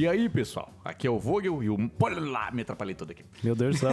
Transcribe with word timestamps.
E 0.00 0.08
aí, 0.08 0.30
pessoal? 0.30 0.72
Aqui 0.82 1.06
é 1.06 1.10
o 1.10 1.18
Vogel 1.18 1.62
e 1.62 1.68
o. 1.68 1.90
Olha 2.00 2.20
lá, 2.20 2.50
me 2.50 2.62
atrapalhei 2.62 2.94
todo 2.94 3.10
aqui. 3.10 3.22
Meu 3.44 3.54
Deus 3.54 3.76
do 3.76 3.80
céu. 3.80 3.92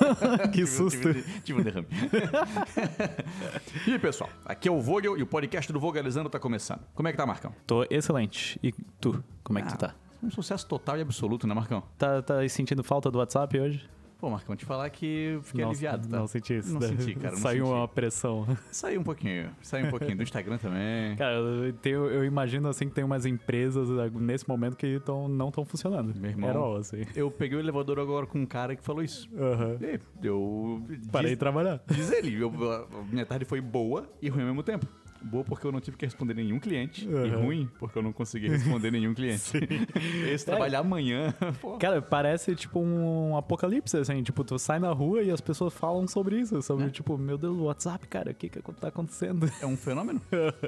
que 0.50 0.64
susto. 0.66 1.12
Tive, 1.12 1.40
tive 1.42 1.60
um 1.60 1.62
derrame. 1.62 1.86
e 3.86 3.92
aí, 3.92 3.98
pessoal? 3.98 4.30
Aqui 4.46 4.66
é 4.66 4.72
o 4.72 4.80
Vogel 4.80 5.18
e 5.18 5.22
o 5.22 5.26
podcast 5.26 5.70
do 5.70 5.78
Vogelizando 5.78 6.30
tá 6.30 6.38
começando. 6.38 6.80
Como 6.94 7.06
é 7.06 7.12
que 7.12 7.18
tá, 7.18 7.26
Marcão? 7.26 7.54
Tô 7.66 7.84
excelente. 7.90 8.58
E 8.62 8.72
tu, 8.98 9.22
como 9.44 9.58
é 9.58 9.62
que 9.62 9.68
tu 9.68 9.76
tá? 9.76 9.94
Um 10.22 10.30
sucesso 10.30 10.66
total 10.66 10.96
e 10.96 11.02
absoluto, 11.02 11.46
né, 11.46 11.52
Marcão? 11.52 11.82
Tá, 11.98 12.22
tá 12.22 12.48
sentindo 12.48 12.82
falta 12.82 13.10
do 13.10 13.18
WhatsApp 13.18 13.60
hoje? 13.60 13.86
Pô, 14.22 14.30
Marcão, 14.30 14.54
te 14.54 14.64
falar 14.64 14.88
que 14.88 15.40
fiquei 15.42 15.62
não, 15.64 15.70
aliviado, 15.72 16.06
tá? 16.08 16.16
Não 16.16 16.28
senti 16.28 16.56
isso. 16.56 16.72
Não 16.72 16.78
né? 16.78 16.86
senti, 16.86 17.16
cara. 17.16 17.34
Não 17.34 17.42
Saiu 17.42 17.66
senti. 17.66 17.76
uma 17.76 17.88
pressão. 17.88 18.46
Saiu 18.70 19.00
um 19.00 19.02
pouquinho. 19.02 19.50
Saiu 19.60 19.86
um 19.86 19.90
pouquinho. 19.90 20.16
Do 20.16 20.22
Instagram 20.22 20.58
também. 20.58 21.16
Cara, 21.18 21.34
eu, 21.34 21.72
tenho- 21.72 22.06
eu 22.06 22.24
imagino 22.24 22.68
assim 22.68 22.88
que 22.88 22.94
tem 22.94 23.02
umas 23.02 23.26
empresas 23.26 23.90
ah, 23.90 24.08
nesse 24.14 24.48
momento 24.48 24.76
que 24.76 25.00
tão, 25.00 25.26
não 25.26 25.48
estão 25.48 25.64
funcionando. 25.64 26.14
Meu 26.14 26.30
irmão. 26.30 26.56
All, 26.56 26.76
assim. 26.76 27.02
Eu 27.16 27.32
peguei 27.32 27.58
o 27.58 27.60
elevador 27.60 27.98
agora 27.98 28.24
com 28.24 28.38
um 28.38 28.46
cara 28.46 28.76
que 28.76 28.84
falou 28.84 29.02
isso. 29.02 29.28
Aham. 29.36 29.76
E 29.80 29.98
eu. 30.24 30.80
Parei 31.10 31.30
de 31.30 31.34
diz, 31.34 31.38
trabalhar. 31.40 31.82
diz 31.88 32.12
ele, 32.12 32.40
eu- 32.40 32.52
a 32.92 33.02
minha 33.10 33.26
tarde 33.26 33.44
foi 33.44 33.60
boa 33.60 34.08
e 34.22 34.28
ruim 34.28 34.42
ao 34.42 34.46
mesmo 34.46 34.62
tempo. 34.62 34.86
Boa 35.24 35.44
porque 35.44 35.66
eu 35.66 35.72
não 35.72 35.80
tive 35.80 35.96
que 35.96 36.04
responder 36.04 36.34
nenhum 36.34 36.58
cliente. 36.58 37.08
E 37.08 37.14
Aham. 37.14 37.42
ruim 37.44 37.70
porque 37.78 37.96
eu 37.98 38.02
não 38.02 38.12
consegui 38.12 38.48
responder 38.50 38.90
nenhum 38.90 39.14
cliente. 39.14 39.52
Esse 40.30 40.44
trabalhar 40.44 40.80
amanhã. 40.80 41.34
pô, 41.60 41.76
Cara, 41.78 42.00
parece 42.02 42.54
tipo 42.54 42.80
um 42.80 43.36
apocalipse, 43.36 43.96
assim. 43.96 44.22
Tipo, 44.22 44.44
tu 44.44 44.58
sai 44.58 44.78
na 44.78 44.90
rua 44.92 45.22
e 45.22 45.30
as 45.30 45.40
pessoas 45.40 45.72
falam 45.74 46.06
sobre 46.08 46.40
isso. 46.40 46.60
Sobre, 46.62 46.90
tipo, 46.90 47.16
meu 47.16 47.38
Deus, 47.38 47.56
o 47.56 47.64
WhatsApp, 47.64 48.06
cara, 48.08 48.30
o 48.30 48.34
que 48.34 48.48
que 48.48 48.60
tá 48.60 48.88
acontecendo? 48.88 49.50
É 49.60 49.66
um 49.66 49.76
fenômeno. 49.76 50.20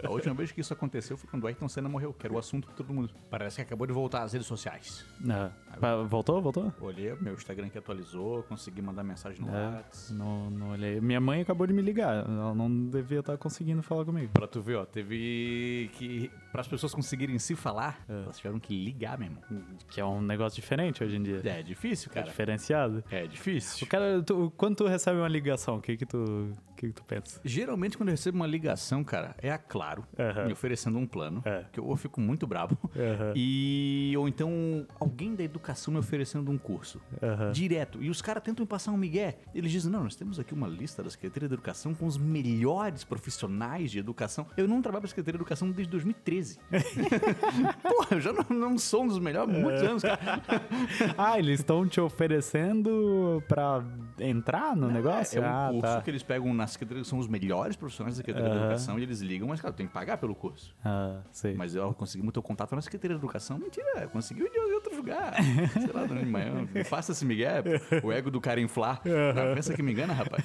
A 0.02 0.10
última 0.10 0.34
vez 0.34 0.52
que 0.52 0.60
isso 0.60 0.72
aconteceu 0.72 1.16
foi 1.16 1.28
quando 1.30 1.44
o 1.44 1.46
Ayrton 1.46 1.68
Senna 1.68 1.88
morreu, 1.88 2.12
que 2.12 2.26
era 2.26 2.34
o 2.34 2.38
assunto 2.38 2.68
de 2.68 2.74
todo 2.74 2.92
mundo. 2.92 3.10
Parece 3.30 3.56
que 3.56 3.62
acabou 3.62 3.86
de 3.86 3.92
voltar 3.92 4.22
às 4.22 4.32
redes 4.32 4.46
sociais. 4.46 5.04
Ah, 5.28 5.50
pa- 5.63 5.63
voltou? 6.08 6.40
Voltou? 6.42 6.72
Olhei, 6.80 7.14
meu 7.20 7.34
Instagram 7.34 7.68
que 7.68 7.78
atualizou, 7.78 8.42
consegui 8.44 8.80
mandar 8.82 9.02
mensagem 9.04 9.44
no 9.44 9.54
É, 9.54 9.66
WhatsApp. 9.76 10.12
não, 10.18 10.50
não 10.50 10.70
olhei. 10.70 11.00
Minha 11.00 11.20
mãe 11.20 11.40
acabou 11.40 11.66
de 11.66 11.72
me 11.72 11.82
ligar. 11.82 12.24
Ela 12.28 12.54
não 12.54 12.70
devia 12.88 13.20
estar 13.20 13.36
conseguindo 13.38 13.82
falar 13.82 14.04
comigo. 14.04 14.30
Pra 14.32 14.46
tu 14.46 14.60
ver, 14.62 14.76
ó, 14.76 14.84
teve 14.84 15.90
que. 15.94 16.30
Para 16.54 16.60
as 16.60 16.68
pessoas 16.68 16.94
conseguirem 16.94 17.36
se 17.36 17.56
falar, 17.56 18.04
É. 18.08 18.12
elas 18.12 18.36
tiveram 18.36 18.60
que 18.60 18.72
ligar 18.84 19.18
mesmo. 19.18 19.38
Que 19.90 20.00
é 20.00 20.04
um 20.04 20.22
negócio 20.22 20.54
diferente 20.54 21.02
hoje 21.02 21.16
em 21.16 21.22
dia. 21.24 21.42
É 21.44 21.60
difícil, 21.64 22.08
É 22.12 22.14
cara. 22.14 22.26
diferenciado. 22.28 23.02
É 23.10 23.26
difícil. 23.26 23.84
O 23.84 23.90
cara, 23.90 24.22
tu- 24.22 24.52
quando 24.56 24.76
tu 24.76 24.86
recebe 24.86 25.18
uma 25.18 25.26
ligação, 25.26 25.78
o 25.78 25.80
que 25.82 25.96
que 25.96 26.06
tu, 26.06 26.52
que 26.76 26.86
que 26.86 26.92
tu 26.92 27.02
pensa? 27.02 27.40
Geralmente, 27.44 27.96
quando 27.98 28.10
eu 28.10 28.12
recebo 28.12 28.36
uma 28.36 28.46
ligação, 28.46 29.02
cara, 29.02 29.34
é 29.42 29.50
a 29.50 29.58
Claro 29.58 30.06
Aham. 30.16 30.46
me 30.46 30.52
oferecendo 30.52 30.96
um 30.96 31.04
plano, 31.08 31.42
É. 31.44 31.64
que 31.72 31.80
eu, 31.80 31.90
eu 31.90 31.96
fico 31.96 32.20
muito 32.20 32.46
bravo. 32.46 32.78
Aham. 32.96 33.32
E. 33.34 34.14
Ou 34.16 34.28
então, 34.28 34.86
alguém 35.00 35.34
da 35.34 35.42
educação 35.42 35.92
me 35.92 35.98
oferecendo 35.98 36.52
um 36.52 36.56
curso. 36.56 37.00
Aham. 37.20 37.50
Direto. 37.50 38.00
E 38.00 38.08
os 38.08 38.22
caras 38.22 38.44
tentam 38.44 38.64
passar 38.64 38.92
um 38.92 38.96
migué. 38.96 39.38
Eles 39.52 39.72
dizem: 39.72 39.90
não, 39.90 40.04
nós 40.04 40.14
temos 40.14 40.38
aqui 40.38 40.54
uma 40.54 40.68
lista 40.68 41.02
da 41.02 41.10
Secretaria 41.10 41.48
de 41.48 41.54
Educação 41.54 41.92
com 41.96 42.06
os 42.06 42.16
melhores 42.16 43.02
profissionais 43.02 43.90
de 43.90 43.98
educação. 43.98 44.46
Eu 44.56 44.68
não 44.68 44.80
trabalho 44.80 45.00
pra 45.02 45.08
Secretaria 45.08 45.36
de 45.36 45.42
Educação 45.42 45.68
desde 45.72 45.90
2013. 45.90 46.43
Porra, 47.82 48.08
eu 48.12 48.20
já 48.20 48.32
não, 48.32 48.44
não 48.56 48.78
sou 48.78 49.04
um 49.04 49.08
dos 49.08 49.18
melhores 49.18 49.54
há 49.54 49.58
muitos 49.58 49.82
É. 49.82 49.86
anos, 49.86 50.02
cara. 50.02 50.42
Ah, 51.16 51.38
eles 51.38 51.60
estão 51.60 51.86
te 51.86 52.00
oferecendo 52.00 53.42
pra 53.48 53.82
entrar 54.20 54.76
no 54.76 54.88
negócio? 54.90 55.42
É 55.42 55.46
um 55.46 55.50
ah, 55.50 55.68
curso 55.70 55.94
tá. 55.94 56.02
que 56.02 56.10
eles 56.10 56.22
pegam 56.22 56.52
na 56.54 56.66
Secretaria, 56.66 57.04
são 57.04 57.18
os 57.18 57.26
melhores 57.26 57.76
profissionais 57.76 58.16
da 58.16 58.18
Secretaria 58.18 58.48
de 58.48 58.56
Aham. 58.56 58.66
Educação 58.66 58.98
e 58.98 59.02
eles 59.02 59.20
ligam, 59.20 59.48
mas, 59.48 59.60
cara, 59.60 59.72
tem 59.72 59.86
que 59.86 59.92
pagar 59.92 60.18
pelo 60.18 60.34
curso. 60.34 60.74
Ah, 60.84 61.20
sei. 61.30 61.54
Mas 61.54 61.74
eu 61.74 61.92
consegui 61.94 62.22
muito 62.22 62.40
contato 62.42 62.74
na 62.74 62.82
Secretaria 62.82 63.16
de 63.16 63.20
Educação. 63.20 63.58
Mentira, 63.58 64.06
conseguiu 64.08 64.48
de 64.50 64.58
outro 64.74 64.96
lugar. 64.96 65.34
Sei 65.72 65.92
lá, 65.92 66.06
de 66.06 66.26
manhã. 66.26 66.66
Não 66.74 66.84
faça 66.84 67.12
esse 67.12 67.24
migué, 67.24 67.62
o 68.02 68.12
ego 68.12 68.30
do 68.30 68.40
cara 68.40 68.60
inflar. 68.60 69.00
Ah, 69.06 69.54
pensa 69.54 69.74
que 69.74 69.82
me 69.82 69.92
engana, 69.92 70.12
rapaz. 70.12 70.44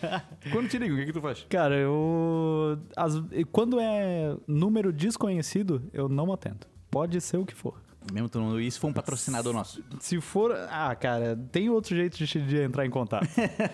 Quando 0.52 0.68
te 0.68 0.78
ligam, 0.78 0.96
o 0.96 1.00
que, 1.00 1.06
que 1.06 1.12
tu 1.12 1.20
faz? 1.20 1.46
Cara, 1.48 1.76
eu. 1.76 2.78
as- 2.96 3.22
quando 3.52 3.78
é 3.80 4.36
número 4.46 4.92
desconhecido, 4.92 5.82
eu 5.92 6.08
não 6.08 6.32
atendo. 6.32 6.66
Pode 6.90 7.20
ser 7.20 7.36
o 7.36 7.46
que 7.46 7.54
for. 7.54 7.80
Mesmo 8.12 8.28
não, 8.34 8.60
isso 8.60 8.80
foi 8.80 8.90
um 8.90 8.92
patrocinador 8.92 9.52
nosso. 9.52 9.82
Se 10.00 10.20
for. 10.20 10.54
Ah, 10.70 10.94
cara, 10.94 11.38
tem 11.50 11.68
outro 11.68 11.94
jeito 11.94 12.16
de, 12.16 12.26
de 12.26 12.62
entrar 12.62 12.86
em 12.86 12.90
contato. 12.90 13.26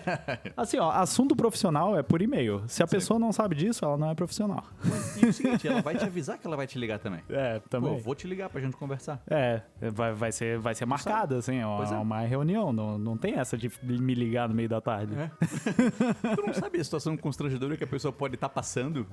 assim, 0.55 0.77
ó, 0.77 0.91
assunto 0.91 1.35
profissional 1.35 1.97
é 1.97 2.03
por 2.03 2.21
e-mail. 2.21 2.63
Se 2.67 2.83
a 2.83 2.87
pessoa 2.87 3.19
não 3.19 3.31
sabe 3.31 3.55
disso, 3.55 3.83
ela 3.83 3.97
não 3.97 4.09
é 4.09 4.15
profissional. 4.15 4.63
E 5.21 5.25
o 5.25 5.33
seguinte, 5.33 5.67
ela 5.67 5.81
vai 5.81 5.95
te 5.95 6.05
avisar 6.05 6.37
que 6.37 6.45
ela 6.45 6.55
vai 6.55 6.67
te 6.67 6.77
ligar 6.77 6.99
também. 6.99 7.21
É, 7.37 7.59
Pô, 7.59 7.69
também. 7.69 7.93
eu 7.93 7.99
vou 7.99 8.15
te 8.15 8.25
ligar 8.25 8.49
pra 8.49 8.59
gente 8.59 8.75
conversar. 8.75 9.21
É, 9.29 9.61
vai, 9.93 10.13
vai 10.13 10.31
ser, 10.31 10.57
vai 10.57 10.73
ser 10.73 10.85
marcada, 10.85 11.37
assim, 11.37 11.61
Pois 11.77 11.91
é. 11.91 11.95
uma, 11.95 12.21
reunião. 12.21 12.73
Não, 12.73 12.97
não 12.97 13.15
tem 13.15 13.35
essa 13.35 13.55
de 13.55 13.71
me 13.83 14.15
ligar 14.15 14.49
no 14.49 14.55
meio 14.55 14.67
da 14.67 14.81
tarde. 14.81 15.13
É. 15.15 15.29
tu 16.35 16.45
não 16.45 16.53
sabe 16.53 16.79
a 16.79 16.83
situação 16.83 17.15
constrangedora 17.15 17.77
que 17.77 17.83
a 17.83 17.87
pessoa 17.87 18.11
pode 18.11 18.35
estar 18.35 18.49
passando 18.49 19.05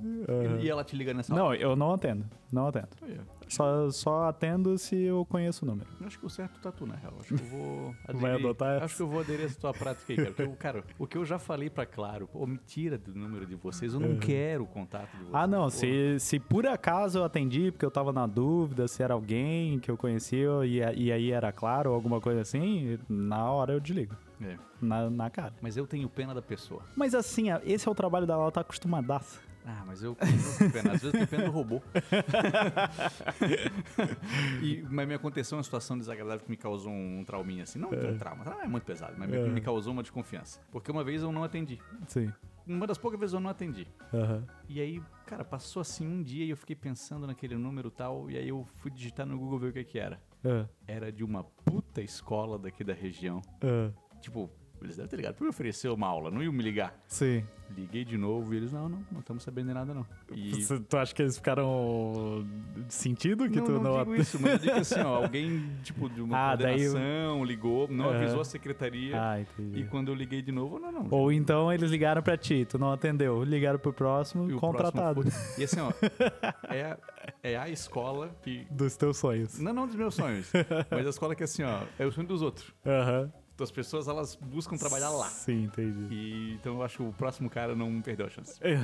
e 0.60 0.68
ela 0.68 0.82
te 0.84 0.96
liga 0.96 1.12
nessa 1.12 1.34
hora. 1.34 1.42
Não, 1.42 1.54
eu 1.54 1.76
não 1.76 1.92
atendo. 1.92 2.24
Não 2.50 2.68
atendo. 2.68 2.88
Aí, 3.02 3.18
ó. 3.20 3.33
Só, 3.48 3.90
só 3.90 4.24
atendo 4.28 4.76
se 4.78 4.96
eu 5.02 5.24
conheço 5.26 5.64
o 5.64 5.68
número. 5.68 5.88
Eu 6.00 6.06
Acho 6.06 6.18
que 6.18 6.26
o 6.26 6.30
certo 6.30 6.58
tá 6.60 6.72
tu, 6.72 6.86
na 6.86 6.94
real. 6.96 7.14
Acho 7.20 7.34
que 7.34 7.40
eu 7.42 7.46
vou 7.48 7.94
aderir. 8.04 8.20
Vai 8.20 8.32
adotar 8.34 8.76
essa? 8.76 8.84
Acho 8.86 8.96
que 8.96 9.02
eu 9.02 9.08
vou 9.08 9.20
aderir 9.20 9.42
a 9.42 9.46
essa 9.46 9.60
tua 9.60 9.72
prática 9.72 10.12
aí, 10.12 10.16
cara. 10.16 10.28
Porque, 10.30 10.42
eu- 10.42 10.56
cara, 10.56 10.84
o 10.98 11.06
que 11.06 11.18
eu 11.18 11.24
já 11.24 11.38
falei 11.38 11.68
pra 11.70 11.84
Claro, 11.86 12.26
pô, 12.26 12.46
me 12.46 12.58
tira 12.58 12.98
do 12.98 13.14
número 13.14 13.46
de 13.46 13.54
vocês. 13.54 13.94
Eu 13.94 14.00
não 14.00 14.16
quero 14.18 14.64
o 14.64 14.66
contato 14.66 15.10
de 15.12 15.18
vocês. 15.18 15.30
Ah, 15.34 15.46
não. 15.46 15.64
Pô, 15.64 15.70
Se, 15.70 16.18
se 16.18 16.40
por 16.40 16.66
acaso 16.66 17.18
eu 17.18 17.24
atendi, 17.24 17.70
porque 17.70 17.84
eu 17.84 17.90
tava 17.90 18.12
na 18.12 18.26
dúvida 18.26 18.88
se 18.88 19.02
era 19.02 19.14
alguém 19.14 19.78
que 19.78 19.90
eu 19.90 19.96
conhecia 19.96 20.48
e, 20.64 20.78
e 21.04 21.12
aí 21.12 21.30
era 21.30 21.52
claro 21.52 21.90
ou 21.90 21.96
alguma 21.96 22.20
coisa 22.20 22.40
assim, 22.40 22.98
na 23.08 23.50
hora 23.50 23.72
eu 23.72 23.80
desligo. 23.80 24.14
é. 24.42 24.56
Na, 24.80 25.08
na 25.08 25.30
cara. 25.30 25.54
Mas 25.62 25.76
eu 25.78 25.86
tenho 25.86 26.08
pena 26.10 26.34
da 26.34 26.42
pessoa. 26.42 26.82
Mas 26.94 27.14
assim, 27.14 27.46
esse 27.64 27.88
é 27.88 27.90
o 27.90 27.94
trabalho 27.94 28.26
dela, 28.26 28.42
ela 28.42 28.52
tá 28.52 28.60
acostumadaça. 28.60 29.40
Ah, 29.66 29.82
mas 29.86 30.02
eu 30.02 30.14
tenho 30.14 30.72
pena. 30.72 30.92
Às 30.92 31.02
vezes 31.02 31.04
eu 31.04 31.12
tenho 31.12 31.26
pena 31.26 31.44
do 31.44 31.50
robô. 31.50 31.80
e, 34.62 34.82
mas 34.90 35.08
me 35.08 35.14
aconteceu 35.14 35.56
uma 35.56 35.64
situação 35.64 35.98
desagradável 35.98 36.44
que 36.44 36.50
me 36.50 36.56
causou 36.56 36.92
um 36.92 37.24
trauminha 37.24 37.62
assim. 37.62 37.78
Não 37.78 37.88
um 37.88 38.18
trauma, 38.18 38.44
trauma 38.44 38.62
é 38.62 38.66
muito 38.68 38.84
pesado, 38.84 39.14
mas 39.18 39.28
me- 39.28 39.36
É. 39.38 39.48
me 39.48 39.60
causou 39.60 39.92
uma 39.92 40.02
desconfiança. 40.02 40.60
Porque 40.70 40.90
uma 40.90 41.04
vez 41.04 41.22
eu 41.22 41.32
não 41.32 41.44
atendi. 41.44 41.78
Sim. 42.06 42.32
Uma 42.66 42.86
das 42.86 42.96
poucas 42.96 43.20
vezes 43.20 43.34
eu 43.34 43.40
não 43.40 43.50
atendi. 43.50 43.86
Aham. 44.12 44.44
E 44.68 44.80
aí, 44.80 45.02
cara, 45.26 45.44
passou 45.44 45.80
assim 45.82 46.06
um 46.06 46.22
dia 46.22 46.44
e 46.44 46.50
eu 46.50 46.56
fiquei 46.56 46.76
pensando 46.76 47.26
naquele 47.26 47.56
número 47.56 47.90
tal. 47.90 48.30
E 48.30 48.36
aí 48.38 48.48
eu 48.48 48.66
fui 48.76 48.90
digitar 48.90 49.26
no 49.26 49.38
Google 49.38 49.58
ver 49.58 49.68
o 49.68 49.72
que 49.72 49.84
que 49.84 49.98
era. 49.98 50.20
Ah, 50.44 50.66
Era 50.86 51.12
de 51.12 51.24
uma 51.24 51.44
puta 51.44 52.00
escola 52.02 52.58
daqui 52.58 52.82
da 52.84 52.94
região. 52.94 53.40
ah, 53.62 53.90
Tipo, 54.20 54.50
eles 54.84 54.96
devem 54.96 55.08
ter 55.08 55.16
ligado 55.16 55.34
pra 55.34 55.44
me 55.44 55.50
oferecer 55.50 55.88
uma 55.88 56.06
aula, 56.06 56.30
não 56.30 56.42
iam 56.42 56.52
me 56.52 56.62
ligar. 56.62 56.94
Sim. 57.08 57.44
Liguei 57.76 58.04
de 58.04 58.16
novo 58.18 58.52
e 58.54 58.58
eles, 58.58 58.72
não, 58.72 58.88
não, 58.88 59.04
não 59.10 59.20
estamos 59.20 59.42
sabendo 59.42 59.68
de 59.68 59.74
nada 59.74 59.92
não. 59.94 60.06
E 60.32 60.62
Você- 60.62 60.78
Tu 60.78 60.96
acha 60.96 61.14
que 61.14 61.22
eles 61.22 61.36
ficaram 61.36 62.46
sentindo 62.88 63.48
que 63.48 63.56
não, 63.56 63.64
tu 63.64 63.72
não, 63.72 63.82
não, 63.82 63.98
digo 63.98 64.14
isso, 64.16 64.38
mas 64.40 64.52
eu 64.52 64.58
digo 64.58 64.76
assim, 64.76 65.00
ó, 65.00 65.16
alguém, 65.24 65.70
tipo, 65.82 66.08
de 66.08 66.20
uma 66.20 66.52
Ah, 66.52 66.56
eu- 66.76 67.44
ligou, 67.44 67.88
não 67.88 68.10
Aham. 68.10 68.16
avisou 68.18 68.40
a 68.40 68.44
secretaria. 68.44 69.20
Ah, 69.20 69.40
entendi. 69.40 69.80
E 69.80 69.84
quando 69.86 70.08
eu 70.08 70.14
liguei 70.14 70.42
de 70.42 70.52
novo, 70.52 70.78
não, 70.78 70.92
não. 70.92 71.08
Ou 71.10 71.32
então 71.32 71.72
eles 71.72 71.90
ligaram 71.90 72.22
pra 72.22 72.36
ti, 72.36 72.64
tu 72.68 72.78
não 72.78 72.92
atendeu. 72.92 73.42
Ligaram 73.42 73.78
pro 73.78 73.92
próximo, 73.92 74.48
E 74.50 74.54
o 74.54 74.58
contratado. 74.58 75.22
próximo 75.22 75.42
foi- 75.54 75.54
E 75.62 75.64
assim, 75.64 75.80
ó, 75.80 75.92
é, 76.68 76.96
é 77.42 77.56
a 77.56 77.68
escola 77.68 78.30
que... 78.42 78.66
Dos 78.70 78.96
teus 78.96 79.16
sonhos. 79.16 79.58
Não, 79.58 79.72
não 79.72 79.86
dos 79.86 79.96
meus 79.96 80.14
sonhos, 80.14 80.50
mas 80.90 81.06
a 81.06 81.10
escola 81.10 81.34
que 81.34 81.42
assim, 81.44 81.62
ó, 81.62 81.80
é 81.98 82.06
o 82.06 82.12
sonho 82.12 82.26
dos 82.28 82.42
outros. 82.42 82.72
Aham. 82.86 83.32
Então 83.32 83.43
as 83.62 83.70
pessoas, 83.70 84.08
elas 84.08 84.34
buscam 84.34 84.76
trabalhar 84.76 85.10
lá. 85.10 85.28
Sim, 85.28 85.64
entendi. 85.64 86.12
E, 86.12 86.54
então 86.54 86.74
eu 86.76 86.82
acho 86.82 86.96
que 86.96 87.02
o 87.04 87.12
próximo 87.12 87.48
cara 87.48 87.76
não 87.76 88.00
perdeu 88.02 88.26
a 88.26 88.28
chance. 88.28 88.58
É, 88.60 88.74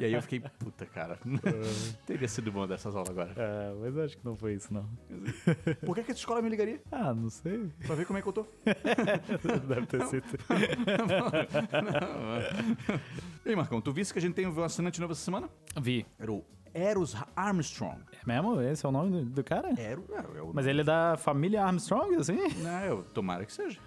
E 0.00 0.04
aí 0.04 0.12
eu 0.12 0.22
fiquei, 0.22 0.40
puta, 0.40 0.84
cara, 0.86 1.18
teria 2.06 2.26
sido 2.26 2.50
bom 2.50 2.66
dessas 2.66 2.94
aulas 2.96 3.10
agora. 3.10 3.32
É, 3.36 3.72
mas 3.80 3.96
acho 3.98 4.18
que 4.18 4.24
não 4.24 4.34
foi 4.36 4.54
isso, 4.54 4.72
não. 4.74 4.88
Por 5.86 5.94
que, 5.94 6.02
que 6.02 6.10
essa 6.10 6.20
escola 6.20 6.42
me 6.42 6.48
ligaria? 6.48 6.82
Ah, 6.90 7.14
não 7.14 7.30
sei. 7.30 7.70
Pra 7.86 7.94
ver 7.94 8.06
como 8.06 8.18
é 8.18 8.22
que 8.22 8.28
eu 8.28 8.32
tô? 8.32 8.46
Deve 9.68 9.86
ter 9.86 10.06
sido. 10.06 10.24
E 13.44 13.48
aí, 13.50 13.56
Marcão, 13.56 13.80
tu 13.80 13.92
viste 13.92 14.12
que 14.12 14.18
a 14.18 14.22
gente 14.22 14.34
tem 14.34 14.46
um 14.46 14.62
assinante 14.62 15.00
novo 15.00 15.12
essa 15.12 15.22
semana? 15.22 15.48
Vi. 15.80 16.06
Era 16.18 16.32
o 16.32 16.44
Eros 16.74 17.16
Armstrong. 17.36 17.98
É 18.12 18.26
mesmo? 18.26 18.60
Esse 18.60 18.86
é 18.86 18.88
o 18.88 18.92
nome 18.92 19.10
do, 19.10 19.24
do 19.24 19.44
cara? 19.44 19.68
Ero, 19.78 20.04
é, 20.10 20.38
é 20.38 20.42
o... 20.42 20.52
Mas 20.54 20.66
ele 20.66 20.80
é 20.82 20.84
da 20.84 21.16
família 21.16 21.64
Armstrong, 21.64 22.14
assim? 22.16 22.36
Não, 22.62 22.80
eu, 22.84 23.02
tomara 23.02 23.44
que 23.44 23.52
seja. 23.52 23.78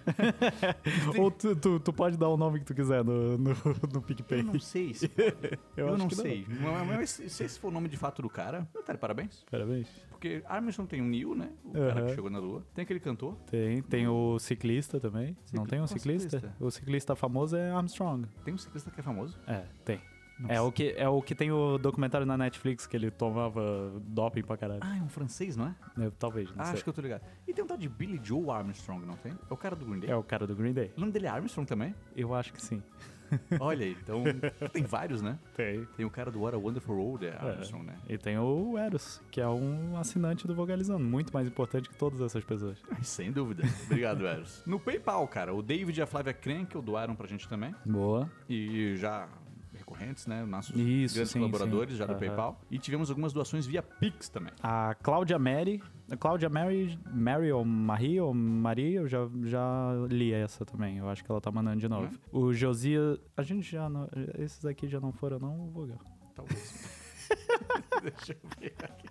Ou 1.18 1.30
tu, 1.30 1.56
tu, 1.56 1.80
tu 1.80 1.92
pode 1.92 2.16
dar 2.16 2.28
o 2.28 2.36
nome 2.36 2.60
que 2.60 2.66
tu 2.66 2.74
quiser 2.74 3.02
no, 3.04 3.38
no, 3.38 3.54
no 3.92 4.02
PicPay? 4.02 4.40
Eu 4.40 4.44
não 4.44 4.60
sei 4.60 4.92
se. 4.94 5.10
Eu 5.76 5.86
Eu, 5.86 5.88
acho 5.88 5.98
não 5.98 6.08
que 6.08 6.16
não. 6.16 6.22
sei. 6.22 6.46
Mas, 6.86 7.10
se 7.10 7.30
se 7.30 7.44
esse 7.44 7.58
for 7.58 7.68
o 7.68 7.70
nome 7.70 7.88
de 7.88 7.96
fato 7.96 8.22
do 8.22 8.28
cara, 8.28 8.66
tá 8.84 8.92
de 8.92 8.98
parabéns. 8.98 9.44
Parabéns. 9.50 9.88
Porque 10.10 10.42
Armstrong 10.46 10.88
tem 10.88 11.00
o 11.00 11.04
Neil, 11.04 11.34
né? 11.34 11.50
O 11.64 11.72
cara 11.72 11.92
Aham. 12.00 12.06
que 12.06 12.14
chegou 12.14 12.30
na 12.30 12.38
Lua. 12.38 12.64
Tem 12.74 12.82
aquele 12.82 13.00
cantor. 13.00 13.36
Tem, 13.50 13.82
tem 13.82 14.08
o 14.08 14.38
ciclista 14.38 14.98
também. 14.98 15.36
não 15.52 15.66
tem 15.66 15.80
um 15.80 15.86
ciclista? 15.86 16.38
ciclista? 16.40 16.56
O 16.64 16.70
ciclista 16.70 17.14
famoso 17.16 17.56
é 17.56 17.70
Armstrong. 17.70 18.26
Tem 18.44 18.54
um 18.54 18.58
ciclista 18.58 18.90
que 18.90 19.00
é 19.00 19.02
famoso. 19.02 19.38
É, 19.46 19.64
tem. 19.84 20.00
É 20.48 20.60
o, 20.60 20.70
que, 20.70 20.94
é 20.96 21.08
o 21.08 21.22
que 21.22 21.34
tem 21.34 21.50
o 21.50 21.78
documentário 21.78 22.26
na 22.26 22.36
Netflix 22.36 22.86
que 22.86 22.96
ele 22.96 23.10
tomava 23.10 23.92
doping 24.06 24.42
pra 24.42 24.56
caralho. 24.56 24.80
Ah, 24.82 24.98
é 24.98 25.00
um 25.02 25.08
francês, 25.08 25.56
não 25.56 25.68
é? 25.96 26.04
É, 26.06 26.10
talvez, 26.18 26.50
não 26.54 26.60
Ah, 26.60 26.64
sei. 26.66 26.74
acho 26.74 26.82
que 26.84 26.90
eu 26.90 26.94
tô 26.94 27.00
ligado. 27.00 27.22
E 27.48 27.54
tem 27.54 27.64
um 27.64 27.66
tal 27.66 27.76
de 27.78 27.88
Billy 27.88 28.20
Joe 28.22 28.50
Armstrong, 28.50 29.06
não 29.06 29.16
tem? 29.16 29.32
É 29.32 29.52
o 29.52 29.56
cara 29.56 29.74
do 29.74 29.86
Green 29.86 30.00
Day. 30.00 30.10
É 30.10 30.16
o 30.16 30.22
cara 30.22 30.46
do 30.46 30.54
Green 30.54 30.72
Day. 30.74 30.92
O 30.96 31.00
nome 31.00 31.12
dele 31.12 31.26
é 31.26 31.30
Armstrong 31.30 31.66
também? 31.66 31.94
Eu 32.14 32.34
acho 32.34 32.52
que 32.52 32.60
sim. 32.60 32.82
Olha 33.58 33.84
aí, 33.84 33.96
então 34.00 34.22
tem 34.72 34.84
vários, 34.84 35.20
né? 35.20 35.36
Tem. 35.56 35.84
Tem 35.96 36.06
o 36.06 36.10
cara 36.10 36.30
do 36.30 36.42
What 36.42 36.54
a 36.54 36.58
Wonderful 36.60 36.96
World, 36.96 37.26
é 37.26 37.36
Armstrong, 37.36 37.84
né? 37.84 37.96
E 38.08 38.16
tem 38.16 38.38
o 38.38 38.78
Eros, 38.78 39.20
que 39.32 39.40
é 39.40 39.48
um 39.48 39.96
assinante 39.96 40.46
do 40.46 40.54
Vogalizando, 40.54 41.02
muito 41.04 41.32
mais 41.32 41.48
importante 41.48 41.88
que 41.88 41.96
todas 41.96 42.20
essas 42.20 42.44
pessoas. 42.44 42.78
Sem 43.02 43.32
dúvida. 43.32 43.64
Obrigado, 43.86 44.24
Eros. 44.26 44.62
No 44.64 44.78
PayPal, 44.78 45.26
cara, 45.26 45.52
o 45.52 45.60
David 45.60 45.98
e 45.98 46.02
a 46.02 46.06
Flávia 46.06 46.32
Krenkel 46.32 46.80
doaram 46.80 47.16
pra 47.16 47.26
gente 47.26 47.48
também. 47.48 47.74
Boa. 47.84 48.30
E 48.48 48.94
já 48.96 49.28
recorrentes, 49.86 50.26
né? 50.26 50.44
Nossos 50.44 50.74
Isso, 50.76 51.14
grandes 51.14 51.32
sim, 51.32 51.38
colaboradores 51.38 51.92
sim. 51.92 51.98
já 51.98 52.06
do. 52.06 52.16
PayPal. 52.16 52.60
E 52.70 52.78
tivemos 52.78 53.08
algumas 53.08 53.32
doações 53.32 53.66
via 53.66 53.82
Pix 53.82 54.28
também. 54.28 54.52
A 54.62 54.94
Cláudia 55.02 55.38
Mary. 55.38 55.80
A 56.10 56.16
Cláudia 56.16 56.48
Mary, 56.48 56.98
Mary 57.12 57.50
ou 57.50 57.64
Marie 57.64 58.20
ou 58.20 58.32
Maria, 58.32 59.00
eu 59.00 59.08
já, 59.08 59.28
já 59.42 59.92
li 60.08 60.32
essa 60.32 60.64
também. 60.64 60.98
Eu 60.98 61.08
acho 61.08 61.24
que 61.24 61.30
ela 61.30 61.40
tá 61.40 61.50
mandando 61.50 61.80
de 61.80 61.88
novo. 61.88 62.10
O 62.32 62.52
Josias. 62.52 63.18
A 63.36 63.42
gente 63.42 63.70
já 63.70 63.88
não. 63.88 64.08
Esses 64.38 64.64
aqui 64.64 64.88
já 64.88 65.00
não 65.00 65.12
foram, 65.12 65.38
não, 65.38 65.68
Vogal? 65.70 65.98
Talvez. 66.34 66.95
Deixa 68.02 68.32
eu 68.32 68.50
ver 68.58 68.74
aqui. 68.82 69.08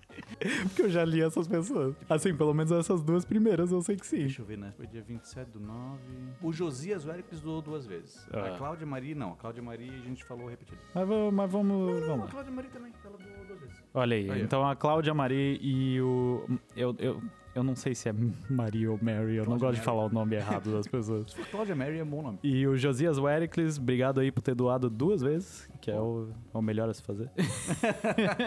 Porque 0.64 0.82
eu 0.84 0.90
já 0.90 1.04
li 1.04 1.22
essas 1.22 1.48
pessoas. 1.48 1.96
Assim, 2.10 2.36
pelo 2.36 2.54
menos 2.54 2.72
essas 2.72 3.02
duas 3.02 3.26
primeiras 3.26 3.72
eu 3.72 3.82
sei 3.82 3.96
que 3.96 4.06
sim. 4.06 4.20
Deixa 4.20 4.42
eu 4.42 4.46
ver, 4.46 4.58
né? 4.58 4.74
Foi 4.76 4.88
dia 4.88 5.02
27 5.02 5.52
do 5.52 5.60
9. 5.60 6.00
O 6.42 6.52
Josias 6.52 7.06
Wéricles 7.06 7.42
doou 7.42 7.62
duas 7.62 7.86
vezes. 7.86 8.28
Ah. 8.32 8.48
A 8.48 8.58
Cláudia 8.58 8.86
Maria, 8.86 9.16
não. 9.16 9.34
A 9.34 9.36
Cláudia 9.36 9.64
Maria 9.64 9.92
a 9.92 10.02
gente 10.02 10.24
falou 10.24 10.48
repetido. 10.48 10.80
Mas, 10.94 11.08
mas 11.34 11.52
vamos. 11.52 12.02
Não, 12.02 12.08
vamos 12.08 12.10
a 12.10 12.16
lá. 12.26 12.28
Cláudia 12.32 12.52
Maria 12.52 12.72
também. 12.72 12.94
Ela 13.04 13.18
doou 13.18 13.46
duas 13.46 13.60
vezes. 13.60 13.84
Olha 13.94 14.18
aí, 14.18 14.32
Aí, 14.32 14.42
então 14.42 14.68
a 14.68 14.76
Cláudia 14.76 15.14
Marie 15.14 15.60
e 15.62 16.02
o. 16.02 16.46
Eu, 16.76 16.96
eu, 17.00 17.22
eu 17.56 17.64
não 17.64 17.74
sei 17.74 17.96
se 17.96 18.10
é 18.10 18.14
Maria 18.50 18.92
ou 18.92 19.00
Mary, 19.02 19.38
eu 19.38 19.46
não 19.46 19.58
gosto 19.58 19.76
de 19.76 19.78
Mary. 19.78 19.86
falar 19.86 20.06
o 20.06 20.10
nome 20.10 20.36
errado 20.36 20.74
das 20.74 20.86
pessoas. 20.88 21.32
Se 21.32 21.38
for 21.40 21.48
Cláudia 21.48 21.74
Mary, 21.74 22.00
é 22.00 22.04
bom 22.04 22.22
nome. 22.22 22.38
E 22.44 22.68
o 22.68 22.76
Josias 22.76 23.18
Wericles, 23.18 23.78
obrigado 23.78 24.20
aí 24.20 24.30
por 24.30 24.42
ter 24.42 24.54
doado 24.54 24.90
duas 24.90 25.22
vezes, 25.22 25.70
que 25.80 25.90
é 25.90 25.98
o, 25.98 26.28
é 26.54 26.58
o 26.58 26.62
melhor 26.62 26.90
a 26.90 26.94
se 26.94 27.02
fazer. 27.02 27.32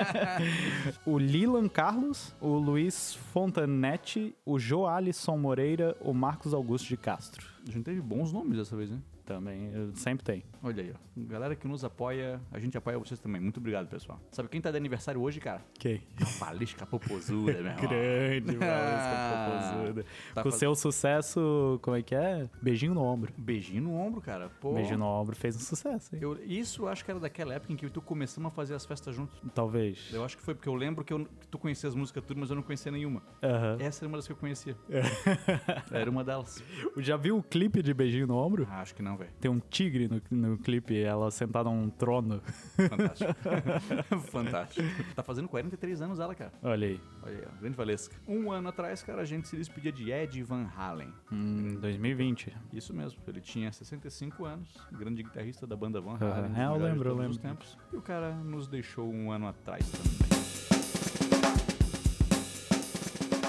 o 1.06 1.18
Lilan 1.18 1.68
Carlos, 1.68 2.36
o 2.38 2.58
Luiz 2.58 3.14
Fontanetti, 3.32 4.34
o 4.44 4.58
Joalisson 4.58 5.38
Moreira, 5.38 5.96
o 6.02 6.12
Marcos 6.12 6.52
Augusto 6.52 6.86
de 6.88 6.98
Castro. 6.98 7.46
A 7.66 7.70
gente 7.70 7.84
teve 7.84 8.02
bons 8.02 8.30
nomes 8.30 8.58
dessa 8.58 8.76
vez, 8.76 8.90
né? 8.90 8.98
Também, 9.28 9.70
sempre 9.94 10.24
tem. 10.24 10.42
Olha 10.62 10.82
aí, 10.82 10.90
ó. 10.94 10.96
Galera 11.26 11.54
que 11.54 11.68
nos 11.68 11.84
apoia, 11.84 12.40
a 12.50 12.58
gente 12.58 12.78
apoia 12.78 12.98
vocês 12.98 13.20
também. 13.20 13.40
Muito 13.40 13.58
obrigado, 13.58 13.86
pessoal. 13.88 14.18
Sabe 14.32 14.48
quem 14.48 14.58
tá 14.60 14.70
de 14.70 14.76
aniversário 14.78 15.20
hoje, 15.20 15.38
cara? 15.38 15.60
Quem? 15.78 16.00
A 16.20 16.24
Valesca 16.46 16.86
Popozuda, 16.86 17.52
meu 17.52 17.60
irmão. 17.72 17.76
Grande, 17.76 18.56
Ah, 18.64 19.50
Valesca 19.60 19.74
Popozuda. 19.76 20.04
tá 20.34 20.42
Com 20.42 20.50
faz- 20.50 20.58
seu 20.60 20.74
sucesso, 20.74 21.78
como 21.82 21.96
é 21.96 22.02
que 22.02 22.14
é? 22.14 22.48
Beijinho 22.62 22.94
no 22.94 23.02
ombro. 23.02 23.30
Beijinho 23.36 23.82
no 23.82 23.94
ombro, 23.94 24.20
cara. 24.22 24.48
Pô. 24.60 24.72
Beijinho 24.72 24.98
no 24.98 25.04
ombro 25.06 25.36
fez 25.36 25.54
um 25.56 25.60
sucesso, 25.60 26.14
hein? 26.14 26.22
Eu, 26.22 26.38
isso 26.44 26.86
acho 26.88 27.04
que 27.04 27.10
era 27.10 27.20
daquela 27.20 27.52
época 27.52 27.72
em 27.72 27.76
que 27.76 27.90
tu 27.90 28.00
começamos 28.00 28.50
a 28.50 28.54
fazer 28.54 28.74
as 28.74 28.86
festas 28.86 29.14
juntos. 29.14 29.38
Talvez. 29.54 30.08
Eu 30.12 30.24
acho 30.24 30.36
que 30.38 30.42
foi 30.42 30.54
porque 30.54 30.68
eu 30.68 30.74
lembro 30.74 31.04
que, 31.04 31.12
eu, 31.12 31.26
que 31.26 31.46
tu 31.48 31.58
conhecia 31.58 31.86
as 31.88 31.94
músicas 31.94 32.24
tudo, 32.24 32.40
mas 32.40 32.48
eu 32.48 32.56
não 32.56 32.62
conhecia 32.62 32.90
nenhuma. 32.90 33.22
Aham. 33.42 33.76
Essa 33.78 34.04
era 34.04 34.08
uma 34.08 34.16
das 34.16 34.26
que 34.26 34.32
eu 34.32 34.36
conhecia. 34.36 34.74
era 35.90 36.10
uma 36.10 36.24
delas. 36.24 36.62
Já 36.98 37.16
viu 37.16 37.36
o 37.38 37.42
clipe 37.42 37.82
de 37.82 37.92
Beijinho 37.92 38.26
no 38.26 38.36
ombro? 38.36 38.66
Ah, 38.70 38.80
acho 38.80 38.94
que 38.94 39.02
não, 39.02 39.17
velho. 39.18 39.30
Tem 39.40 39.50
um 39.50 39.58
tigre 39.60 40.08
no, 40.08 40.20
no 40.30 40.58
clipe, 40.58 40.98
ela 40.98 41.30
sentada 41.30 41.68
num 41.68 41.90
trono. 41.90 42.40
Fantástico. 42.88 43.34
Fantástico. 44.30 44.88
Tá 45.14 45.22
fazendo 45.22 45.48
43 45.48 46.00
anos 46.02 46.20
ela, 46.20 46.34
cara. 46.34 46.52
Olha 46.62 46.86
aí. 46.88 47.00
Olha 47.22 47.36
aí, 47.38 47.44
ó. 47.46 47.60
Grande 47.60 47.76
Valesca. 47.76 48.16
Um 48.26 48.50
ano 48.50 48.68
atrás, 48.68 49.02
cara, 49.02 49.22
a 49.22 49.24
gente 49.24 49.48
se 49.48 49.56
despedia 49.56 49.92
de 49.92 50.10
Ed 50.10 50.42
Van 50.42 50.66
Halen. 50.76 51.12
Hum, 51.32 51.78
2020. 51.80 52.54
Isso 52.72 52.94
mesmo, 52.94 53.20
ele 53.26 53.40
tinha 53.40 53.70
65 53.72 54.44
anos, 54.44 54.68
grande 54.92 55.22
guitarrista 55.22 55.66
da 55.66 55.76
banda 55.76 56.00
Van 56.00 56.14
Aham. 56.14 56.30
Halen. 56.32 56.52
É, 56.56 56.64
eu 56.66 56.76
lembro, 56.76 57.08
eu 57.10 57.16
lembro. 57.16 57.38
tempos. 57.38 57.76
E 57.92 57.96
o 57.96 58.02
cara 58.02 58.32
nos 58.34 58.68
deixou 58.68 59.12
um 59.12 59.30
ano 59.32 59.46
atrás 59.48 59.88
também. 59.90 60.28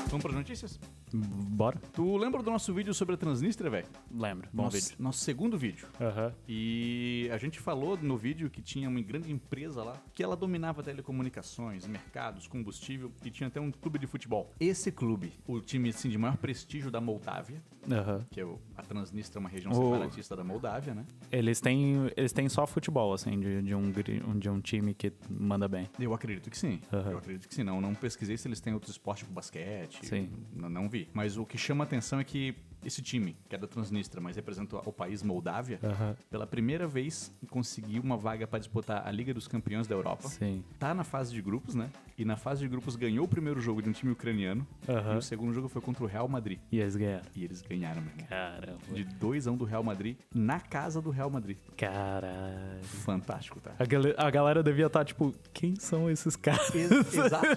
Vamos 0.10 0.24
para 0.24 0.32
as 0.32 0.38
notícias? 0.38 0.80
Bora? 1.14 1.78
Tu 1.94 2.18
lembra 2.18 2.42
do 2.44 2.52
nosso 2.52 2.74
vídeo 2.74 2.94
sobre 2.94 3.16
a 3.16 3.18
Transnistria, 3.18 3.70
velho? 3.70 3.88
Lembro. 4.12 4.48
Bom 4.54 4.64
nosso, 4.64 4.78
vídeo. 4.78 4.96
Nosso 5.00 5.20
segundo 5.20 5.58
vídeo. 5.58 5.88
Aham. 6.00 6.34
E 6.48 7.30
a 7.32 7.38
gente 7.38 7.60
falou 7.60 7.98
no 7.98 8.18
vídeo 8.18 8.50
que 8.50 8.62
tinha 8.62 8.88
uma 8.90 9.02
grande 9.02 9.32
empresa 9.32 9.84
lá 9.84 9.96
que 10.14 10.22
ela 10.24 10.36
dominava 10.36 10.84
telecomunicações, 10.84 11.86
mercados, 11.88 12.48
combustível 12.48 13.12
e 13.24 13.30
tinha 13.32 13.48
até 13.48 13.60
um 13.60 13.72
clube 13.72 13.98
de 14.00 14.08
futebol. 14.08 14.54
Esse 14.60 14.92
clube, 14.92 15.34
o 15.48 15.60
time 15.60 15.90
assim, 15.90 16.10
de 16.10 16.18
maior 16.18 16.38
prestígio 16.38 16.92
da 16.92 17.02
Moldávia, 17.02 17.62
Aham. 17.92 18.26
que 18.30 18.40
é 18.40 18.46
o- 18.46 18.60
a 18.78 18.84
Transnistria, 18.84 19.40
é 19.40 19.42
uma 19.42 19.50
região 19.50 19.72
O- 19.72 19.94
separatista 19.94 20.36
da 20.36 20.44
Moldávia, 20.44 20.94
né? 20.94 21.06
Eles 21.32 21.60
têm, 21.62 22.10
eles 22.16 22.32
têm 22.34 22.48
só 22.50 22.66
futebol, 22.68 23.14
assim, 23.14 23.40
de, 23.40 23.62
de, 23.62 23.76
um, 23.76 23.92
de 24.40 24.50
um 24.50 24.60
time 24.62 24.94
que 24.94 25.12
manda 25.30 25.68
bem. 25.68 25.90
Eu 26.00 26.14
acredito 26.14 26.50
que 26.50 26.58
sim. 26.58 26.82
Aham. 26.92 27.12
Eu 27.12 27.18
acredito 27.18 27.48
que 27.48 27.56
sim. 27.56 27.64
Não, 27.64 27.80
não 27.82 27.94
pesquisei 27.96 28.38
se 28.38 28.48
eles 28.48 28.60
têm 28.60 28.74
outros 28.74 28.92
esportes 28.92 29.24
tipo 29.24 29.34
basquete. 29.34 30.06
Sim. 30.06 30.30
Não, 30.56 30.70
não 30.70 30.90
vi. 30.90 30.99
Mas 31.14 31.38
o 31.38 31.46
que 31.46 31.58
chama 31.58 31.84
atenção 31.84 32.20
é 32.20 32.24
que 32.24 32.56
esse 32.84 33.02
time, 33.02 33.36
que 33.50 33.56
é 33.56 33.58
da 33.58 33.68
Transnistria, 33.68 34.22
mas 34.22 34.36
representa 34.36 34.78
o 34.78 34.94
país 34.94 35.22
Moldávia, 35.24 35.80
pela 36.30 36.48
primeira 36.48 36.88
vez 36.88 37.32
conseguiu 37.50 38.02
uma 38.02 38.16
vaga 38.18 38.48
para 38.48 38.60
disputar 38.60 39.06
a 39.08 39.12
Liga 39.12 39.34
dos 39.34 39.48
Campeões 39.48 39.88
da 39.88 39.96
Europa. 39.96 40.28
Sim. 40.28 40.64
Tá 40.78 40.94
na 40.94 41.04
fase 41.04 41.34
de 41.34 41.42
grupos, 41.42 41.76
né? 41.76 41.90
E 42.18 42.24
na 42.26 42.36
fase 42.38 42.62
de 42.62 42.68
grupos 42.68 42.96
ganhou 42.96 43.26
o 43.26 43.28
primeiro 43.28 43.60
jogo 43.62 43.82
de 43.82 43.90
um 43.90 43.92
time 43.92 44.12
ucraniano. 44.12 44.66
E 44.88 45.18
o 45.18 45.22
segundo 45.22 45.54
jogo 45.54 45.68
foi 45.68 45.82
contra 45.82 46.04
o 46.04 46.08
Real 46.08 46.28
Madrid. 46.28 46.60
E 46.72 46.80
eles 46.80 46.96
ganharam. 46.96 47.26
E 47.36 47.44
eles 47.44 47.62
ganharam, 47.62 47.98
irmão. 48.02 48.14
Caramba. 48.28 48.78
De 48.94 49.04
2 49.04 49.48
a 49.48 49.52
1 49.52 49.58
do 49.58 49.66
Real 49.66 49.84
Madrid 49.84 50.18
na 50.34 50.60
casa 50.60 51.02
do 51.02 51.10
Real 51.10 51.30
Madrid. 51.30 51.58
Caralho. 51.78 52.84
Fantástico, 52.84 53.60
tá? 53.60 53.72
A, 53.80 53.86
gal- 53.86 54.02
a 54.18 54.30
galera 54.30 54.62
devia 54.64 54.88
estar, 54.88 55.04
tipo, 55.06 55.34
quem 55.54 55.76
são 55.76 56.10
esses 56.10 56.36
caras? 56.36 56.74
Ex- 56.76 56.92
exato, 57.14 57.48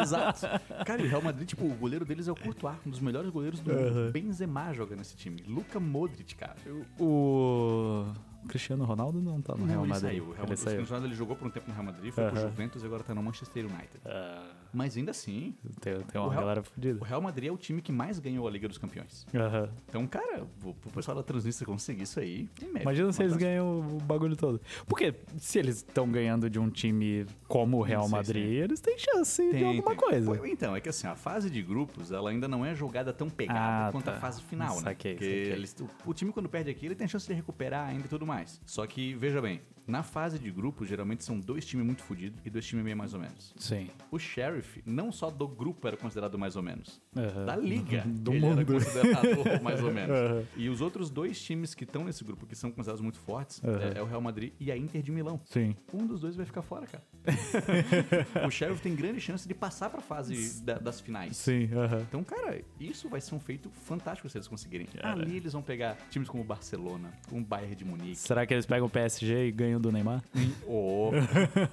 exato. 0.00 0.40
Cara, 0.84 1.02
e 1.02 1.06
o 1.06 1.08
Real 1.08 1.22
Madrid, 1.22 1.48
tipo, 1.48 1.64
o 1.64 1.74
goleiro 1.74 2.04
deles 2.04 2.28
é 2.28 2.32
o 2.32 2.36
Courtois, 2.36 2.76
um 2.86 2.90
dos 2.90 3.00
melhores 3.00 3.30
goleiros 3.30 3.60
do 3.60 3.72
mundo. 3.72 3.88
Aham. 3.88 4.10
Benzema 4.44 4.72
joga 4.72 4.94
nesse 4.96 5.16
time. 5.16 5.42
Luka 5.46 5.80
Modric, 5.80 6.34
cara. 6.36 6.56
O 6.98 8.04
Cristiano 8.48 8.84
Ronaldo 8.84 9.20
não 9.20 9.40
tá 9.40 9.54
no 9.54 9.60
Não, 9.60 9.66
Real 9.66 9.82
ele 9.82 9.88
Madrid. 9.90 10.10
saiu. 10.10 10.22
O 10.24 10.26
Real 10.26 10.34
Ele 10.34 10.40
Madrid, 10.42 10.58
saiu. 10.58 10.74
o 10.74 10.76
Cristiano 10.78 11.06
ele 11.06 11.14
jogou 11.14 11.36
por 11.36 11.46
um 11.46 11.50
tempo 11.50 11.66
no 11.68 11.72
Real 11.74 11.84
Madrid, 11.84 12.12
foi 12.12 12.24
pro 12.26 12.36
Aham. 12.38 12.48
Juventus 12.48 12.82
e 12.82 12.86
agora 12.86 13.02
tá 13.02 13.14
no 13.14 13.22
Manchester 13.22 13.64
United. 13.64 14.00
Ah, 14.04 14.50
Mas 14.72 14.96
ainda 14.96 15.10
assim, 15.12 15.54
tem, 15.80 15.94
tem 16.00 16.20
O 16.20 16.24
uma 16.24 16.30
Real- 16.32 16.40
galera 16.42 16.60
o 16.60 16.64
fodida. 16.64 17.04
Real 17.04 17.20
Madrid 17.22 17.48
é 17.48 17.52
o 17.52 17.56
time 17.56 17.80
que 17.80 17.92
mais 17.92 18.18
ganhou 18.18 18.46
a 18.46 18.50
Liga 18.50 18.66
dos 18.68 18.76
Campeões. 18.78 19.26
Aham. 19.34 19.68
Então, 19.88 20.06
cara, 20.06 20.44
o 20.62 20.74
o 20.84 20.90
pessoal 20.94 21.16
da 21.16 21.22
Transnistria 21.22 21.66
conseguir 21.66 22.02
isso 22.02 22.18
aí. 22.20 22.48
Imagina 22.80 23.12
se 23.12 23.22
eles 23.22 23.36
ganham 23.36 23.80
o 23.96 23.98
bagulho 24.02 24.36
todo. 24.36 24.60
Porque 24.86 25.14
se 25.38 25.58
eles 25.58 25.76
estão 25.76 26.08
ganhando 26.10 26.48
de 26.50 26.58
um 26.58 26.68
time 26.70 27.26
como 27.48 27.78
o 27.78 27.82
Real 27.82 28.08
Madrid, 28.08 28.44
eles 28.62 28.80
têm 28.80 28.96
chance 28.98 29.42
de 29.44 29.50
Tem, 29.52 29.64
alguma 29.64 29.90
tem. 29.90 29.96
coisa. 29.96 30.34
Pô, 30.36 30.46
Então, 30.46 30.74
é 30.76 30.80
que 30.80 30.88
assim, 30.88 31.06
a 31.06 31.14
fase 31.16 31.48
de 31.50 31.62
grupos, 31.62 32.10
ela 32.12 32.30
ainda 32.30 32.46
não 32.48 32.64
é 32.64 32.74
jogada 32.74 33.12
tão 33.12 33.28
pegada 33.30 33.88
Ah, 33.88 33.92
quanto 33.92 34.04
tá. 34.06 34.12
a 34.12 34.20
fase 34.20 34.42
final, 34.42 34.76
né? 34.76 34.82
Saquei, 34.82 35.14
Porque 35.14 35.24
saquei. 35.24 35.52
eles- 35.52 35.76
o, 35.80 36.10
o 36.10 36.14
time, 36.14 36.32
quando 36.32 36.48
perde 36.48 36.70
aqui, 36.70 36.86
ele 36.86 36.94
tem 36.94 37.06
chance 37.08 37.26
de 37.26 37.32
recuperar 37.32 37.88
ainda 37.88 38.04
e 38.06 38.08
tudo 38.08 38.26
mais. 38.26 38.33
Só 38.64 38.86
que, 38.86 39.14
veja 39.14 39.40
bem, 39.40 39.60
na 39.86 40.02
fase 40.02 40.38
de 40.38 40.50
grupos, 40.50 40.88
geralmente 40.88 41.22
são 41.24 41.38
dois 41.38 41.64
times 41.66 41.84
muito 41.84 42.02
fodidos 42.02 42.38
e 42.44 42.50
dois 42.50 42.64
times 42.66 42.84
meio 42.84 42.96
mais 42.96 43.12
ou 43.14 43.20
menos. 43.20 43.54
Sim. 43.56 43.88
O 44.10 44.18
Sheriff, 44.18 44.82
não 44.86 45.12
só 45.12 45.30
do 45.30 45.46
grupo 45.46 45.86
era 45.86 45.96
considerado 45.96 46.38
mais 46.38 46.56
ou 46.56 46.62
menos, 46.62 47.00
Aham. 47.16 47.44
da 47.44 47.56
liga 47.56 48.02
Do 48.06 48.32
ele 48.32 48.46
era 48.46 48.56
mundo. 48.56 48.66
considerado 48.72 49.24
mais 49.62 49.82
ou 49.82 49.92
menos. 49.92 50.16
Aham. 50.16 50.44
E 50.56 50.68
os 50.68 50.80
outros 50.80 51.10
dois 51.10 51.40
times 51.42 51.74
que 51.74 51.84
estão 51.84 52.04
nesse 52.04 52.24
grupo, 52.24 52.46
que 52.46 52.54
são 52.56 52.70
considerados 52.70 53.02
muito 53.02 53.18
fortes, 53.18 53.62
Aham. 53.64 53.78
é, 53.94 53.98
é 53.98 54.02
o 54.02 54.06
Real 54.06 54.20
Madrid 54.20 54.52
e 54.58 54.70
a 54.72 54.76
Inter 54.76 55.02
de 55.02 55.12
Milão. 55.12 55.40
Sim. 55.44 55.76
Um 55.92 56.06
dos 56.06 56.20
dois 56.20 56.34
vai 56.36 56.46
ficar 56.46 56.62
fora, 56.62 56.86
cara. 56.86 57.02
o 58.46 58.50
Sheriff 58.50 58.80
tem 58.82 58.94
grande 58.94 59.20
chance 59.20 59.46
de 59.46 59.54
passar 59.54 59.90
pra 59.90 60.00
fase 60.00 60.62
da- 60.62 60.78
das 60.78 61.00
finais. 61.00 61.36
Sim. 61.36 61.68
Então, 62.08 62.22
cara, 62.24 62.60
isso 62.78 63.08
vai 63.08 63.20
ser 63.20 63.34
um 63.34 63.40
feito 63.40 63.70
fantástico 63.70 64.28
se 64.28 64.36
eles 64.36 64.48
conseguirem. 64.48 64.86
Cara. 64.86 65.10
Ali 65.12 65.36
eles 65.36 65.52
vão 65.52 65.62
pegar 65.62 65.96
times 66.10 66.28
como 66.28 66.42
o 66.42 66.46
Barcelona, 66.46 67.12
como 67.28 67.40
o 67.40 67.44
Bayern 67.44 67.74
de 67.74 67.84
Munique. 67.84 68.16
Será 68.16 68.46
que 68.46 68.52
eles 68.54 68.66
pegam 68.66 68.86
o 68.86 68.90
PSG 68.90 69.46
e 69.48 69.52
ganham 69.52 69.73
do 69.80 69.90
Neymar? 69.92 70.22
Oh, 70.66 71.10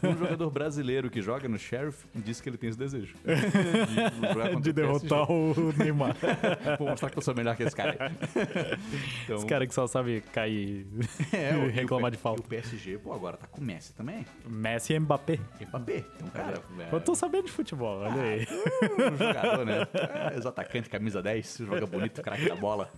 um 0.04 0.18
jogador 0.18 0.50
brasileiro 0.50 1.10
que 1.10 1.22
joga 1.22 1.48
no 1.48 1.58
Sheriff 1.58 2.06
disse 2.16 2.42
que 2.42 2.50
ele 2.50 2.58
tem 2.58 2.70
esse 2.70 2.78
desejo. 2.80 3.16
De, 4.56 4.62
De 4.62 4.70
o 4.70 4.74
derrotar 4.74 5.32
o 5.32 5.74
Neymar. 5.78 6.16
Vou 6.80 6.90
mostrar 6.90 7.10
que 7.10 7.18
eu 7.18 7.22
sou 7.22 7.34
melhor 7.36 7.56
que 7.56 7.64
esse 7.64 7.76
cara. 7.76 7.96
aí. 8.00 8.12
Então, 9.26 9.38
Esse 9.38 9.46
cara 9.46 9.66
que 9.68 9.74
só 9.74 9.88
sabe 9.88 10.22
cair 10.34 10.86
é, 11.34 11.56
o- 11.56 11.68
e 11.68 11.72
reclamar 11.72 12.10
e 12.10 12.12
de 12.16 12.18
o, 12.18 12.22
falta. 12.22 12.42
E 12.42 12.46
o 12.46 12.48
PSG, 12.48 12.98
pô, 12.98 13.14
agora 13.14 13.38
tá 13.38 13.48
com 13.48 13.62
o 13.62 13.64
Messi 13.64 13.94
também. 13.94 14.26
Messi 14.48 14.94
e 14.94 15.00
Mbappé. 15.00 15.40
Mbappé. 15.68 16.04
Então, 16.16 16.30
cara, 16.30 16.62
é, 16.80 16.96
Eu 16.96 17.02
tô 17.02 17.16
sabendo 17.16 17.46
de 17.46 17.52
futebol, 17.52 18.00
olha 18.00 18.22
aí. 18.22 18.48
um 19.14 19.18
jogador, 19.18 19.66
né? 19.66 19.88
É, 19.94 20.36
ex-atacante, 20.36 20.90
camisa 20.90 21.22
10, 21.22 21.58
joga 21.66 21.86
bonito, 21.86 22.22
craque 22.22 22.48
da 22.48 22.56
bola. 22.56 22.90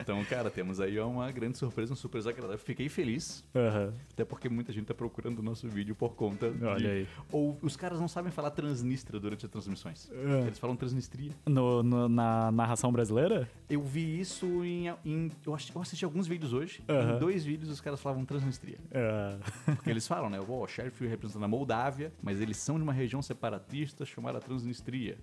então, 0.00 0.22
cara, 0.24 0.50
temos 0.50 0.80
aí 0.80 0.98
uma 1.00 1.30
grande 1.30 1.58
surpresa, 1.58 1.92
um 1.92 1.96
surpresão 1.96 2.26
desagradável. 2.32 2.58
Fiquei 2.58 2.88
feliz, 2.88 3.44
Aham. 3.84 3.94
até 4.12 4.24
porque 4.24 4.48
muita 4.48 4.72
gente 4.72 4.86
tá 4.86 4.94
procurando 4.94 5.38
o 5.38 5.42
nosso 5.42 5.68
vídeo 5.68 5.94
por 5.94 6.14
conta. 6.14 6.50
de- 6.50 6.64
Olha 6.64 6.90
aí. 6.90 7.08
Ou 7.30 7.58
os 7.62 7.76
caras 7.76 8.00
não 8.00 8.08
sabem 8.08 8.30
falar 8.32 8.50
transnistria 8.50 9.20
durante 9.20 9.44
as 9.44 9.50
transmissões. 9.52 10.10
É. 10.12 10.46
Eles 10.46 10.58
falam 10.58 10.76
transnistria. 10.76 11.32
No, 11.46 11.82
no- 11.82 12.08
na 12.08 12.50
narração 12.52 12.90
brasileira? 12.92 13.48
Eu 13.68 13.82
vi 13.82 14.20
isso 14.20 14.46
em. 14.64 14.88
em- 15.04 15.30
eu, 15.46 15.54
assisti, 15.54 16.04
alguns 16.04 16.26
vídeos 16.26 16.52
hoje. 16.52 16.82
Aham. 16.88 17.16
Em 17.16 17.18
dois 17.18 17.44
vídeos 17.44 17.70
os 17.70 17.80
caras 17.80 18.00
falavam 18.00 18.24
transnistria. 18.24 18.78
É. 18.90 19.36
Porque 19.74 19.90
eles 19.90 20.06
falam, 20.06 20.30
né? 20.30 20.40
O 20.40 20.66
Sheriff 20.66 21.04
representando 21.06 21.44
a 21.44 21.48
Moldávia, 21.48 22.12
mas 22.22 22.40
eles 22.40 22.56
são 22.56 22.76
de 22.76 22.82
uma 22.82 22.92
região 22.92 23.20
separatista 23.22 24.04
chamada 24.04 24.40
Transnistria. 24.40 25.18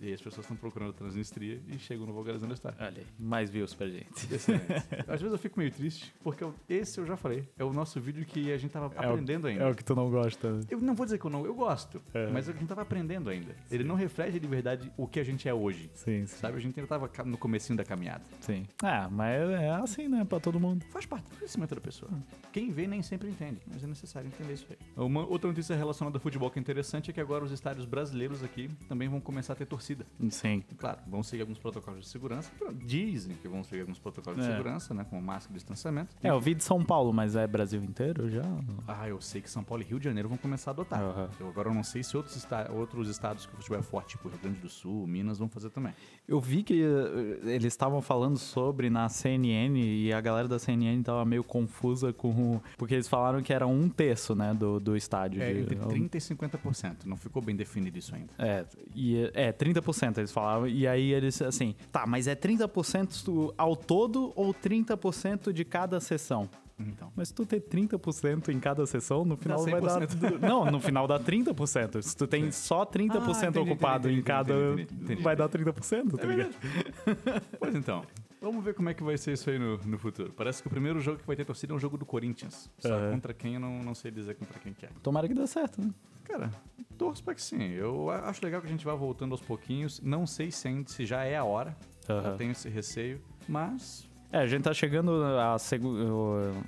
E 0.00 0.06
aí 0.06 0.12
as 0.12 0.20
pessoas 0.20 0.44
estão 0.44 0.56
procurando 0.56 0.92
Transnistria 0.92 1.60
e 1.68 1.78
chegam 1.78 2.06
no 2.06 2.12
Vulgarizando 2.12 2.52
a 2.52 2.54
História. 2.54 2.76
Olha 2.80 2.98
aí. 2.98 3.06
Mais 3.18 3.50
views 3.50 3.74
pra 3.74 3.88
gente. 3.88 4.08
Excelente. 4.32 4.64
Às 5.06 5.20
vezes 5.20 5.32
eu 5.32 5.38
fico 5.38 5.58
meio 5.58 5.70
triste, 5.70 6.12
porque 6.22 6.42
eu- 6.44 6.54
esse 6.68 6.98
eu 6.98 7.06
já 7.06 7.16
falei. 7.16 7.46
É 7.58 7.64
o 7.68 7.72
nosso 7.74 8.00
vídeo 8.00 8.24
que 8.24 8.52
a 8.52 8.58
gente 8.58 8.70
tava 8.70 8.86
É 8.96 9.06
o- 9.06 9.10
aprendendo 9.12 9.46
ainda. 9.46 9.64
É 9.64 9.70
o 9.70 9.74
que 9.74 9.84
tu 9.84 9.94
não 9.94 10.10
gosta. 10.10 10.52
né? 10.52 10.60
Eu 10.70 10.80
não 10.80 10.94
vou 10.94 11.04
dizer 11.06 11.18
que 11.18 11.24
eu 11.26 11.30
não, 11.30 11.44
eu 11.44 11.54
gosto, 11.54 12.00
É. 12.14 12.26
mas 12.30 12.48
a 12.48 12.52
gente 12.52 12.66
tava 12.66 12.82
aprendendo 12.82 13.28
ainda. 13.30 13.54
Ele 13.70 13.84
não 13.84 13.94
reflete 13.94 14.38
de 14.40 14.46
verdade 14.46 14.90
o 14.96 15.06
que 15.06 15.18
a 15.20 15.24
gente 15.24 15.48
é 15.48 15.54
hoje. 15.54 15.90
Sim, 15.94 16.26
sim. 16.26 16.36
Sabe, 16.38 16.56
a 16.56 16.60
gente 16.60 16.78
ainda 16.78 16.88
tava 16.88 17.10
no 17.24 17.36
comecinho 17.38 17.76
da 17.76 17.84
caminhada. 17.84 18.22
Sim. 18.40 18.66
Ah, 18.82 19.08
mas 19.10 19.50
é 19.50 19.70
assim, 19.70 20.08
né? 20.08 20.24
Pra 20.24 20.40
todo 20.40 20.58
mundo. 20.60 20.84
Faz 20.90 21.06
parte 21.06 21.28
do 21.28 21.36
crescimento 21.36 21.74
da 21.74 21.80
pessoa. 21.80 22.10
Quem 22.52 22.70
vê 22.70 22.86
nem 22.86 23.02
sempre 23.02 23.28
entende, 23.28 23.60
mas 23.66 23.82
é 23.82 23.86
necessário 23.86 24.26
entender 24.28 24.52
isso 24.54 24.66
aí. 24.70 24.76
Uma 24.96 25.26
outra 25.26 25.48
notícia 25.48 25.76
relacionada 25.76 26.16
ao 26.16 26.20
futebol 26.20 26.50
que 26.50 26.58
é 26.58 26.62
interessante 26.62 27.10
é 27.10 27.12
que 27.14 27.20
agora 27.20 27.44
os 27.44 27.52
estádios 27.52 27.84
brasileiros 27.86 28.42
aqui 28.42 28.68
também 28.88 29.08
vão 29.08 29.20
começar 29.20 29.52
a 29.52 29.56
ter 29.56 29.66
torcida. 29.66 30.06
Sim. 30.30 30.64
E, 30.70 30.74
Claro, 30.74 30.98
vão 31.06 31.22
seguir 31.22 31.42
alguns 31.42 31.58
protocolos 31.58 32.00
de 32.00 32.08
segurança. 32.08 32.50
Dizem 32.84 33.34
que 33.36 33.48
vão 33.48 33.62
seguir 33.64 33.82
alguns 33.82 33.98
protocolos 33.98 34.40
de 34.42 34.48
É. 34.48 34.52
segurança, 34.52 34.94
né? 34.94 35.04
Com 35.08 35.20
máscara 35.20 35.52
e 35.52 35.56
distanciamento. 35.56 36.14
É, 36.22 36.30
eu 36.30 36.40
vi 36.40 36.54
de 36.54 36.62
São 36.64 36.84
Paulo, 36.84 37.12
mas 37.12 37.36
é 37.36 37.46
Brasil 37.58 37.82
inteiro 37.82 38.30
já? 38.30 38.42
Ah, 38.86 39.08
eu 39.08 39.20
sei 39.20 39.40
que 39.40 39.50
São 39.50 39.64
Paulo 39.64 39.82
e 39.82 39.86
Rio 39.86 39.98
de 39.98 40.04
Janeiro 40.04 40.28
vão 40.28 40.38
começar 40.38 40.70
a 40.70 40.72
adotar. 40.74 41.00
Aham. 41.02 41.28
Eu 41.40 41.48
agora 41.48 41.74
não 41.74 41.82
sei 41.82 42.04
se 42.04 42.16
outros, 42.16 42.36
esta- 42.36 42.70
outros 42.70 43.08
estados 43.08 43.46
que 43.46 43.52
o 43.52 43.56
futebol 43.56 43.78
é 43.78 43.82
forte, 43.82 44.10
tipo 44.10 44.28
Rio 44.28 44.38
Grande 44.40 44.60
do 44.60 44.68
Sul, 44.68 45.06
Minas, 45.08 45.38
vão 45.38 45.48
fazer 45.48 45.70
também. 45.70 45.92
Eu 46.28 46.40
vi 46.40 46.62
que 46.62 46.80
eh, 46.82 47.40
eles 47.54 47.64
estavam 47.72 48.00
falando 48.00 48.38
sobre 48.38 48.88
na 48.88 49.08
CNN 49.08 49.76
e 49.80 50.12
a 50.12 50.20
galera 50.20 50.46
da 50.46 50.56
CNN 50.58 51.02
tava 51.02 51.24
meio 51.24 51.42
confusa 51.42 52.12
com 52.12 52.28
o... 52.56 52.62
Porque 52.76 52.94
eles 52.94 53.08
falaram 53.08 53.42
que 53.42 53.52
era 53.52 53.66
um 53.66 53.88
terço, 53.88 54.34
né, 54.36 54.54
do, 54.54 54.78
do 54.78 54.96
estádio. 54.96 55.42
É 55.42 55.52
de- 55.52 55.60
entre 55.60 55.76
30% 55.76 56.14
e 56.14 56.20
50%. 56.20 56.96
Não 57.06 57.16
ficou 57.16 57.42
bem 57.42 57.56
definido 57.56 57.98
isso 57.98 58.14
ainda. 58.14 58.28
É, 58.38 58.64
e, 58.94 59.30
é, 59.34 59.50
30% 59.52 60.18
eles 60.18 60.30
falavam. 60.30 60.68
E 60.68 60.86
aí 60.86 61.12
eles, 61.12 61.42
assim, 61.42 61.74
tá, 61.90 62.06
mas 62.06 62.28
é 62.28 62.36
30% 62.36 63.52
ao 63.58 63.74
todo 63.74 64.32
ou 64.36 64.54
30% 64.54 65.52
de 65.52 65.64
cada 65.64 65.98
sessão? 66.00 66.48
Então. 66.78 67.12
Mas 67.16 67.28
se 67.28 67.34
tu 67.34 67.44
ter 67.44 67.60
30% 67.60 68.48
em 68.50 68.60
cada 68.60 68.86
sessão, 68.86 69.24
no 69.24 69.36
final 69.36 69.64
vai 69.64 69.80
dar. 69.80 70.00
100%. 70.02 70.38
Não, 70.40 70.64
no 70.66 70.80
final 70.80 71.06
dá 71.08 71.18
30%. 71.18 72.00
Se 72.02 72.16
tu 72.16 72.26
tem 72.26 72.50
só 72.52 72.84
30% 72.86 73.10
Ah, 73.16 73.46
entendi, 73.48 73.58
ocupado 73.58 74.08
entendi, 74.08 74.20
em 74.20 74.24
cada. 74.24 74.54
entendi, 74.54 74.82
entendi, 74.82 75.02
entendi. 75.04 75.22
vai 75.22 75.34
dar 75.34 75.48
30%, 75.48 76.16
tá 76.16 76.22
É 76.22 76.26
ligado? 76.26 76.54
Pois 77.58 77.74
então. 77.74 78.04
Vamos 78.40 78.64
ver 78.64 78.72
como 78.74 78.88
é 78.88 78.94
que 78.94 79.02
vai 79.02 79.18
ser 79.18 79.32
isso 79.32 79.50
aí 79.50 79.58
no, 79.58 79.78
no 79.78 79.98
futuro. 79.98 80.32
Parece 80.36 80.62
que 80.62 80.68
o 80.68 80.70
primeiro 80.70 81.00
jogo 81.00 81.18
que 81.18 81.26
vai 81.26 81.34
ter 81.34 81.44
torcida 81.44 81.72
é 81.72 81.76
um 81.76 81.78
jogo 81.80 81.98
do 81.98 82.06
Corinthians. 82.06 82.70
Só 82.78 82.94
Aham. 82.94 83.10
contra 83.10 83.34
quem 83.34 83.54
eu 83.54 83.60
não, 83.60 83.82
não 83.82 83.94
sei 83.96 84.12
dizer 84.12 84.36
contra 84.36 84.56
quem 84.60 84.72
que 84.72 84.86
é. 84.86 84.90
Tomara 85.02 85.26
que 85.26 85.34
dê 85.34 85.44
certo, 85.48 85.80
né? 85.80 85.90
Cara, 86.22 86.50
torço 86.96 87.24
pra 87.24 87.34
que 87.34 87.42
sim. 87.42 87.60
Eu 87.72 88.10
acho 88.10 88.44
legal 88.44 88.60
que 88.60 88.68
a 88.68 88.70
gente 88.70 88.84
vá 88.84 88.94
voltando 88.94 89.32
aos 89.32 89.40
pouquinhos. 89.40 90.00
Não 90.00 90.24
sei 90.24 90.52
se, 90.52 90.68
ainda, 90.68 90.88
se 90.88 91.04
já 91.04 91.24
é 91.24 91.36
a 91.36 91.42
hora. 91.42 91.76
Aham. 92.08 92.30
Eu 92.30 92.36
tenho 92.36 92.52
esse 92.52 92.68
receio. 92.68 93.20
Mas 93.48 94.07
É, 94.30 94.38
a 94.38 94.46
gente 94.46 94.62
tá 94.62 94.74
chegando 94.74 95.10
a 95.24 95.58
segu... 95.58 95.88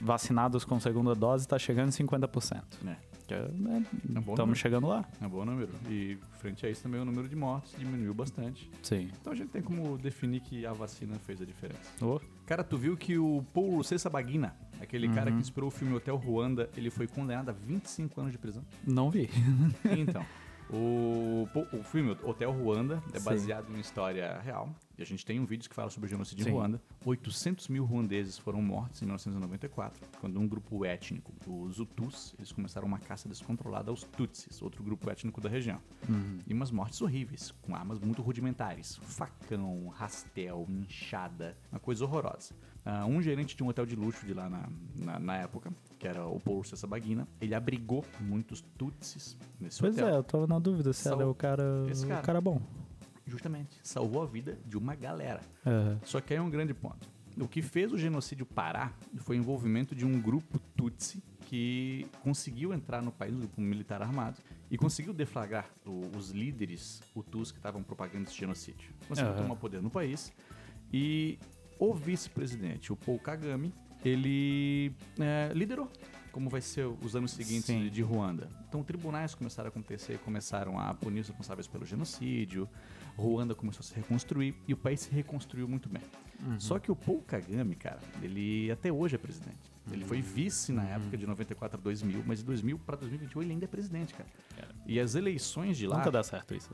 vacinados 0.01 0.65
com 0.65 0.79
segunda 0.81 1.15
dose, 1.15 1.47
tá 1.47 1.59
chegando 1.59 1.89
em 1.89 1.93
50%. 1.93 2.63
né, 2.83 2.97
é, 3.29 3.35
É 3.35 3.79
Estamos 4.09 4.39
número. 4.39 4.55
chegando 4.57 4.87
lá. 4.89 5.05
é 5.21 5.27
um 5.27 5.31
bom 5.31 5.45
número. 5.45 5.69
E 5.89 6.19
frente 6.39 6.65
a 6.67 6.71
isso 6.71 6.83
também 6.83 7.01
o 7.01 7.05
número 7.05 7.29
de 7.29 7.37
mortes 7.37 7.75
diminuiu 7.79 8.13
bastante. 8.15 8.69
Sim. 8.83 9.11
Então 9.21 9.33
a 9.33 9.37
gente 9.37 9.51
tem 9.51 9.63
como 9.63 9.97
definir 9.99 10.41
que 10.41 10.65
a 10.67 10.73
vacina 10.73 11.17
fez 11.21 11.41
a 11.41 11.45
diferença. 11.45 12.05
Ô, 12.05 12.21
Cara, 12.47 12.65
tu 12.65 12.77
viu 12.77 12.97
que 12.97 13.17
o 13.19 13.45
Paul 13.55 13.77
Rusesabagina, 13.77 14.57
aquele 14.81 15.07
Uhum. 15.07 15.15
cara 15.15 15.31
que 15.31 15.39
inspirou 15.39 15.69
o 15.69 15.71
filme 15.71 15.95
Hotel 15.95 16.17
Ruanda, 16.17 16.69
ele 16.77 16.91
foi 16.91 17.07
condenado 17.07 17.51
a 17.51 17.53
25 17.53 18.21
anos 18.21 18.33
de 18.33 18.39
prisão? 18.39 18.65
Não 18.85 19.09
vi. 19.11 19.31
Então, 19.97 20.25
o, 20.69 21.47
o 21.73 21.83
filme 21.85 22.17
Hotel 22.25 22.51
Ruanda 22.51 23.01
é 23.13 23.19
Sim. 23.21 23.25
baseado 23.25 23.67
em 23.69 23.75
uma 23.75 23.81
história 23.81 24.41
real. 24.45 24.69
E 25.01 25.03
a 25.03 25.07
gente 25.07 25.25
tem 25.25 25.41
um 25.41 25.47
vídeo 25.47 25.67
que 25.67 25.75
fala 25.75 25.89
sobre 25.89 26.09
o 26.09 26.11
genocídio 26.11 26.45
Sim. 26.45 26.51
em 26.51 26.53
Ruanda. 26.53 26.79
800 27.07 27.69
mil 27.69 27.87
ruandeses 27.87 28.37
foram 28.37 28.61
mortos 28.61 29.01
em 29.01 29.07
1994, 29.07 29.99
quando 30.21 30.39
um 30.39 30.47
grupo 30.47 30.85
étnico, 30.85 31.33
os 31.47 31.81
Hutus, 31.81 32.35
eles 32.39 32.53
começaram 32.53 32.87
uma 32.87 32.99
caça 32.99 33.27
descontrolada 33.27 33.91
aos 33.91 34.05
Tutsis, 34.05 34.61
outro 34.61 34.85
grupo 34.85 35.09
étnico 35.11 35.41
da 35.41 35.49
região. 35.49 35.81
E 36.47 36.53
umas 36.53 36.71
mortes 36.71 37.01
horríveis, 37.01 37.51
com 37.63 37.75
armas 37.75 37.99
muito 37.99 38.21
rudimentares. 38.21 38.97
Facão, 39.03 39.89
rastel, 39.89 40.67
inchada, 40.69 41.57
uma 41.73 41.81
coisa 41.81 42.05
horrorosa. 42.05 42.55
Ah, 42.85 43.07
um 43.07 43.23
gerente 43.23 43.57
de 43.57 43.63
um 43.63 43.69
hotel 43.69 43.87
de 43.87 43.97
luxo 43.97 44.27
de 44.27 44.35
lá 44.35 44.51
na, 44.51 44.69
na, 44.97 45.19
na 45.19 45.37
época, 45.39 45.73
que 45.99 46.07
era 46.07 46.27
o 46.27 46.39
Paulo 46.39 46.63
Sessabagina, 46.63 47.27
ele 47.41 47.55
abrigou 47.55 48.05
muitos 48.21 48.61
Tutsis 48.77 49.35
nesse 49.59 49.81
Pois 49.81 49.95
hotel. 49.97 50.09
é, 50.09 50.17
eu 50.19 50.23
tava 50.25 50.47
na 50.47 50.59
dúvida 50.59 50.93
se 50.93 51.05
Sal- 51.05 51.19
era 51.21 51.27
o 51.31 51.35
cara, 51.35 51.87
Esse 51.91 52.07
cara. 52.07 52.21
o 52.21 52.23
cara 52.25 52.41
bom. 52.43 52.61
Justamente, 53.31 53.79
salvou 53.83 54.23
a 54.23 54.27
vida 54.27 54.59
de 54.67 54.77
uma 54.77 54.95
galera. 54.95 55.41
Aham. 55.65 55.99
Só 56.05 56.21
que 56.21 56.33
aí 56.35 56.39
é 56.39 56.43
um 56.43 56.51
grande 56.51 56.75
ponto. 56.75 57.09
O 57.39 57.47
que 57.47 57.63
fez 57.63 57.93
o 57.93 57.97
genocídio 57.99 58.45
parar 58.45 58.99
foi 59.19 59.37
o 59.37 59.39
envolvimento 59.39 59.95
de 59.95 60.05
um 60.05 60.21
grupo 60.21 60.59
Tutsi 60.77 61.23
que 61.43 62.07
conseguiu 62.23 62.73
entrar 62.75 63.01
no 63.03 63.11
país, 63.11 63.33
um 63.35 63.39
grupo 63.39 63.61
militar 63.61 64.03
armado, 64.03 64.39
e 64.71 64.77
conseguiu 64.77 65.13
deflagrar 65.13 65.69
o- 65.87 66.11
os 66.17 66.31
líderes 66.31 67.03
Hutus 67.15 67.51
que 67.51 67.59
estavam 67.59 67.83
propagando 67.83 68.25
esse 68.29 68.37
genocídio. 68.37 68.93
Conseguiu 69.09 69.33
Aham. 69.33 69.43
tomar 69.43 69.57
poder 69.57 69.81
no 69.83 69.91
país. 69.91 70.33
E 70.93 71.39
o 71.79 71.95
vice-presidente, 71.95 72.93
o 72.93 72.97
Paul 72.97 73.19
Kagame, 73.19 73.73
ele 74.05 74.93
é, 75.19 75.53
liderou 75.55 75.89
como 76.33 76.49
vai 76.49 76.61
ser 76.61 76.87
os 76.87 77.17
anos 77.17 77.33
seguintes 77.33 77.65
Sim. 77.65 77.81
de, 77.85 77.91
de 77.91 78.03
Ruanda. 78.03 78.49
Então, 78.69 78.85
tribunais 78.85 79.35
começaram 79.35 79.67
a 79.67 79.71
acontecer, 79.71 80.19
começaram 80.21 80.79
a 80.79 80.95
punir 80.95 81.21
os 81.21 81.27
responsáveis 81.29 81.67
pelo 81.67 81.85
genocídio, 81.85 82.69
Ruanda 83.21 83.55
começou 83.55 83.81
a 83.81 83.83
se 83.85 83.95
reconstruir 83.95 84.55
e 84.67 84.73
o 84.73 84.77
país 84.77 85.01
se 85.01 85.11
reconstruiu 85.11 85.69
muito 85.69 85.89
bem. 85.89 86.03
Só 86.59 86.79
que 86.79 86.91
o 86.91 86.97
Paul 86.97 87.21
Kagame, 87.21 87.75
cara, 87.77 88.01
ele 88.23 88.71
até 88.71 88.91
hoje 88.91 89.15
é 89.15 89.19
presidente. 89.19 89.71
Ele 89.93 90.05
foi 90.05 90.23
vice 90.23 90.73
na 90.73 90.85
época 90.85 91.17
de 91.17 91.27
94 91.27 91.79
a 91.79 91.83
2000, 91.83 92.23
mas 92.25 92.39
de 92.39 92.45
2000 92.45 92.79
para 92.79 92.97
2021 92.97 93.43
ele 93.43 93.53
ainda 93.53 93.65
é 93.65 93.69
presidente, 93.69 94.15
cara. 94.15 94.29
E 94.87 95.01
as 95.01 95.15
eleições 95.15 95.77
de 95.77 95.87
lá, 95.87 95.99
Nunca 95.99 96.11
dá 96.11 96.23
certo 96.23 96.55
isso. 96.55 96.71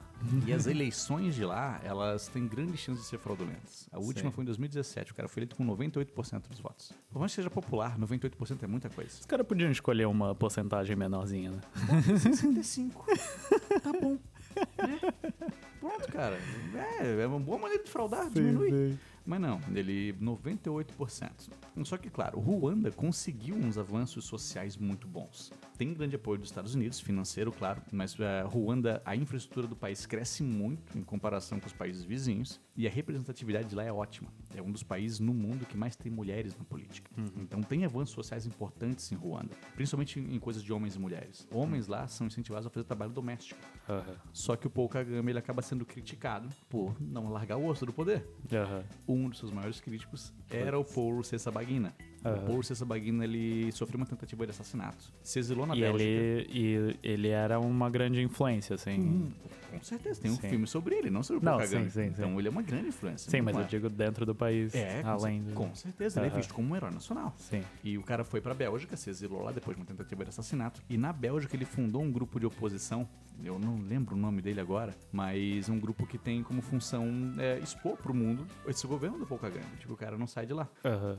e 0.46 0.52
as 0.52 0.66
eleições 0.66 1.34
de 1.34 1.44
lá, 1.44 1.80
elas 1.82 2.28
têm 2.28 2.46
grande 2.46 2.76
chance 2.76 3.00
de 3.00 3.06
ser 3.06 3.18
fraudulentas. 3.18 3.88
A 3.90 3.98
última 3.98 4.28
Sei. 4.28 4.30
foi 4.32 4.42
em 4.42 4.46
2017, 4.46 5.12
o 5.12 5.14
cara 5.14 5.28
foi 5.28 5.40
eleito 5.40 5.56
com 5.56 5.64
98% 5.66 6.48
dos 6.48 6.60
votos. 6.60 6.92
Por 7.10 7.18
mais 7.18 7.32
que 7.32 7.36
seja 7.36 7.50
popular, 7.50 7.98
98% 7.98 8.62
é 8.62 8.66
muita 8.66 8.90
coisa. 8.90 9.18
Os 9.20 9.26
caras 9.26 9.46
podiam 9.46 9.70
escolher 9.70 10.06
uma 10.06 10.34
porcentagem 10.34 10.94
menorzinha, 10.94 11.50
né? 11.52 11.60
65. 12.18 13.06
tá 13.82 13.92
bom. 13.92 14.18
Né? 14.78 15.00
Pronto, 15.86 16.12
cara. 16.12 16.38
É, 17.00 17.22
é 17.22 17.26
uma 17.26 17.38
boa 17.38 17.58
maneira 17.58 17.82
de 17.84 17.90
fraudar, 17.90 18.28
diminui. 18.28 18.98
Mas 19.24 19.40
não, 19.40 19.60
ele 19.74 20.12
98%. 20.14 21.30
Só 21.84 21.96
que, 21.96 22.08
claro, 22.10 22.38
Ruanda 22.38 22.90
conseguiu 22.90 23.56
uns 23.56 23.76
avanços 23.78 24.24
sociais 24.24 24.76
muito 24.76 25.06
bons. 25.06 25.52
Tem 25.76 25.92
grande 25.92 26.16
apoio 26.16 26.38
dos 26.38 26.48
Estados 26.48 26.74
Unidos, 26.74 27.00
financeiro, 27.00 27.52
claro, 27.52 27.82
mas 27.92 28.18
eh, 28.18 28.42
Ruanda, 28.42 29.02
a 29.04 29.14
infraestrutura 29.14 29.66
do 29.66 29.76
país 29.76 30.06
cresce 30.06 30.42
muito 30.42 30.98
em 30.98 31.02
comparação 31.02 31.60
com 31.60 31.66
os 31.66 31.72
países 31.72 32.02
vizinhos 32.04 32.60
e 32.76 32.86
a 32.86 32.90
representatividade 32.90 33.68
de 33.68 33.74
lá 33.74 33.84
é 33.84 33.92
ótima. 33.92 34.32
É 34.54 34.62
um 34.62 34.70
dos 34.70 34.82
países 34.82 35.20
no 35.20 35.34
mundo 35.34 35.66
que 35.66 35.76
mais 35.76 35.94
tem 35.94 36.10
mulheres 36.10 36.56
na 36.56 36.64
política. 36.64 37.10
Então 37.36 37.62
tem 37.62 37.84
avanços 37.84 38.14
sociais 38.14 38.46
importantes 38.46 39.10
em 39.12 39.16
Ruanda, 39.16 39.54
principalmente 39.74 40.18
em 40.18 40.38
coisas 40.38 40.62
de 40.62 40.72
homens 40.72 40.96
e 40.96 40.98
mulheres. 40.98 41.46
Homens 41.52 41.86
lá 41.86 42.06
são 42.08 42.26
incentivados 42.26 42.66
a 42.66 42.70
fazer 42.70 42.84
trabalho 42.84 43.12
doméstico. 43.12 43.60
Aham. 43.88 44.16
Só 44.32 44.56
que 44.56 44.66
o 44.66 44.70
Paul 44.70 44.88
Kagame 44.88 45.32
ele 45.32 45.38
acaba 45.38 45.62
sendo 45.62 45.84
criticado 45.84 46.48
por 46.68 46.96
não 47.00 47.30
largar 47.30 47.56
o 47.56 47.66
osso 47.66 47.84
do 47.84 47.92
poder 47.92 48.26
um 49.06 49.28
dos 49.28 49.38
seus 49.38 49.50
maiores 49.50 49.80
críticos 49.80 50.32
era 50.50 50.78
o 50.78 50.84
Paul 50.84 51.16
Rusesabagina. 51.16 51.94
Aham. 52.24 52.36
O 52.36 52.40
Paul 52.46 52.56
Rusesabagina, 52.56 53.24
ele 53.24 53.70
sofreu 53.72 53.98
uma 53.98 54.06
tentativa 54.06 54.44
de 54.44 54.50
assassinato. 54.50 55.12
Se 55.22 55.38
exilou 55.38 55.66
na 55.66 55.76
E 55.76 55.80
Bélgica. 55.80 56.02
ele, 56.04 56.48
e 56.52 56.96
ele 57.02 57.28
era 57.28 57.58
uma 57.60 57.88
grande 57.90 58.20
influência, 58.22 58.74
assim. 58.74 58.98
Hum, 58.98 59.28
com 59.78 59.84
certeza, 59.84 60.20
tem 60.20 60.30
um 60.30 60.36
Sim. 60.36 60.48
filme 60.48 60.66
sobre 60.66 60.94
ele, 60.96 61.10
não 61.10 61.22
sobre 61.22 61.42
o 61.42 61.44
Não, 61.44 61.58
Kagame. 61.58 61.90
sim, 61.90 62.02
sim, 62.02 62.08
então 62.08 62.38
ele 62.38 62.48
é 62.48 62.50
uma 62.50 62.62
grande 62.62 62.88
influência. 62.88 63.30
Sim, 63.30 63.40
mas 63.40 63.56
é? 63.56 63.60
eu 63.60 63.64
digo 63.64 63.88
dentro 63.88 64.26
do 64.26 64.34
país, 64.34 64.74
É, 64.74 65.02
com, 65.02 65.08
além 65.08 65.42
do... 65.42 65.52
com 65.54 65.74
certeza, 65.74 66.20
ele 66.20 66.28
é 66.28 66.30
visto 66.30 66.54
como 66.54 66.72
um 66.72 66.76
herói 66.76 66.90
nacional. 66.90 67.34
Sim. 67.38 67.62
E 67.82 67.96
o 67.98 68.02
cara 68.02 68.24
foi 68.24 68.40
pra 68.40 68.54
Bélgica, 68.54 68.96
se 68.96 69.10
exilou 69.10 69.42
lá 69.42 69.52
depois 69.52 69.76
de 69.76 69.82
uma 69.82 69.86
tentativa 69.86 70.24
de 70.24 70.30
assassinato. 70.30 70.82
E 70.88 70.96
na 70.96 71.12
Bélgica 71.12 71.56
ele 71.56 71.64
fundou 71.64 72.02
um 72.02 72.10
grupo 72.10 72.38
de 72.40 72.46
oposição 72.46 73.08
eu 73.44 73.58
não 73.58 73.78
lembro 73.78 74.14
o 74.14 74.18
nome 74.18 74.40
dele 74.40 74.60
agora, 74.60 74.94
mas 75.12 75.68
um 75.68 75.78
grupo 75.78 76.06
que 76.06 76.16
tem 76.18 76.42
como 76.42 76.62
função 76.62 77.06
é, 77.38 77.58
expor 77.58 77.96
pro 77.96 78.14
mundo 78.14 78.46
esse 78.66 78.86
governo 78.86 79.18
do 79.18 79.26
Paul 79.26 79.38
Kagame. 79.38 79.66
Tipo, 79.78 79.92
o 79.94 79.96
cara 79.96 80.16
não 80.16 80.26
sai 80.26 80.46
de 80.46 80.52
lá. 80.52 80.68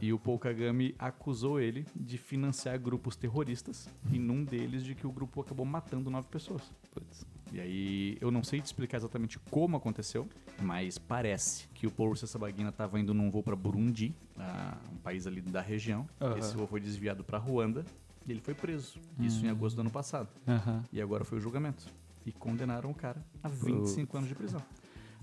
E 0.02 0.12
o 0.12 0.20
Paul 0.20 0.40
Kagame 0.40 0.96
acusou 0.98 1.60
ele 1.60 1.86
de 1.96 2.18
financiar 2.18 2.80
grupos 2.80 3.16
terroristas 3.16 3.90
e 4.12 4.18
num 4.20 4.44
deles 4.44 4.84
de 4.84 4.96
que 4.96 5.06
o 5.06 5.12
grupo 5.12 5.42
acabou 5.42 5.66
matando 5.66 6.10
nove 6.10 6.28
pessoas. 6.30 6.72
Putz. 6.92 7.26
E 7.52 7.60
aí, 7.60 8.18
eu 8.20 8.30
não 8.30 8.44
sei 8.44 8.62
te 8.62 8.66
explicar 8.66 8.98
exatamente 8.98 9.40
como 9.50 9.78
aconteceu, 9.78 10.28
mas 10.62 10.98
parece 10.98 11.68
que 11.74 11.88
o 11.88 11.92
Paul 11.92 12.10
Rusesabagina 12.10 12.70
estava 12.70 13.00
indo 13.00 13.14
num 13.14 13.32
voo 13.32 13.42
para 13.42 13.56
Burundi, 13.56 14.14
ah, 14.38 14.78
um 14.92 14.98
país 14.98 15.26
ali 15.26 15.42
da 15.42 15.62
região. 15.62 16.08
Aham. 16.20 16.38
Esse 16.38 16.56
voo 16.56 16.68
foi 16.68 16.80
desviado 16.80 17.24
para 17.24 17.38
Ruanda 17.38 17.86
e 18.26 18.32
ele 18.32 18.42
foi 18.42 18.54
preso. 18.54 19.00
Isso 19.20 19.46
em 19.46 19.50
agosto 19.50 19.76
do 19.76 19.82
ano 19.82 19.92
passado. 19.92 20.30
Aham. 20.48 20.84
E 20.92 21.02
agora 21.02 21.24
foi 21.24 21.38
o 21.38 21.42
julgamento. 21.42 21.86
E 22.26 22.32
condenaram 22.32 22.92
o 22.92 22.94
cara 22.94 23.24
a 23.42 23.48
25 23.48 24.18
anos 24.18 24.30
de 24.30 24.36
prisão. 24.36 24.62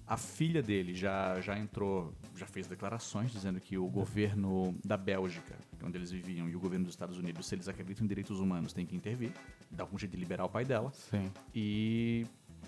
A 0.07 0.17
filha 0.17 0.63
dele 0.63 0.95
já, 0.95 1.41
já 1.41 1.59
entrou, 1.59 2.13
já 2.37 2.47
fez 2.47 2.67
declarações 2.67 3.31
dizendo 3.31 3.61
que 3.61 3.79
o 3.79 3.87
governo 3.89 4.75
da 4.85 4.97
Bélgica, 4.97 5.55
onde 5.85 5.99
eles 5.99 6.11
viviam, 6.11 6.49
e 6.49 6.57
o 6.57 6.61
governo 6.61 6.85
dos 6.85 6.95
Estados 6.95 7.17
Unidos, 7.19 7.47
se 7.47 7.55
eles 7.55 7.69
acreditam 7.69 8.05
em 8.05 8.09
direitos 8.09 8.41
humanos, 8.41 8.73
tem 8.73 8.87
que 8.87 8.97
intervir, 8.97 9.33
dar 9.71 9.85
algum 9.85 9.99
jeito 9.99 10.13
de 10.13 10.19
liberar 10.19 10.45
o 10.45 10.49
pai 10.49 10.65
dela. 10.65 10.93
Sim. 10.93 11.31
E 11.55 12.27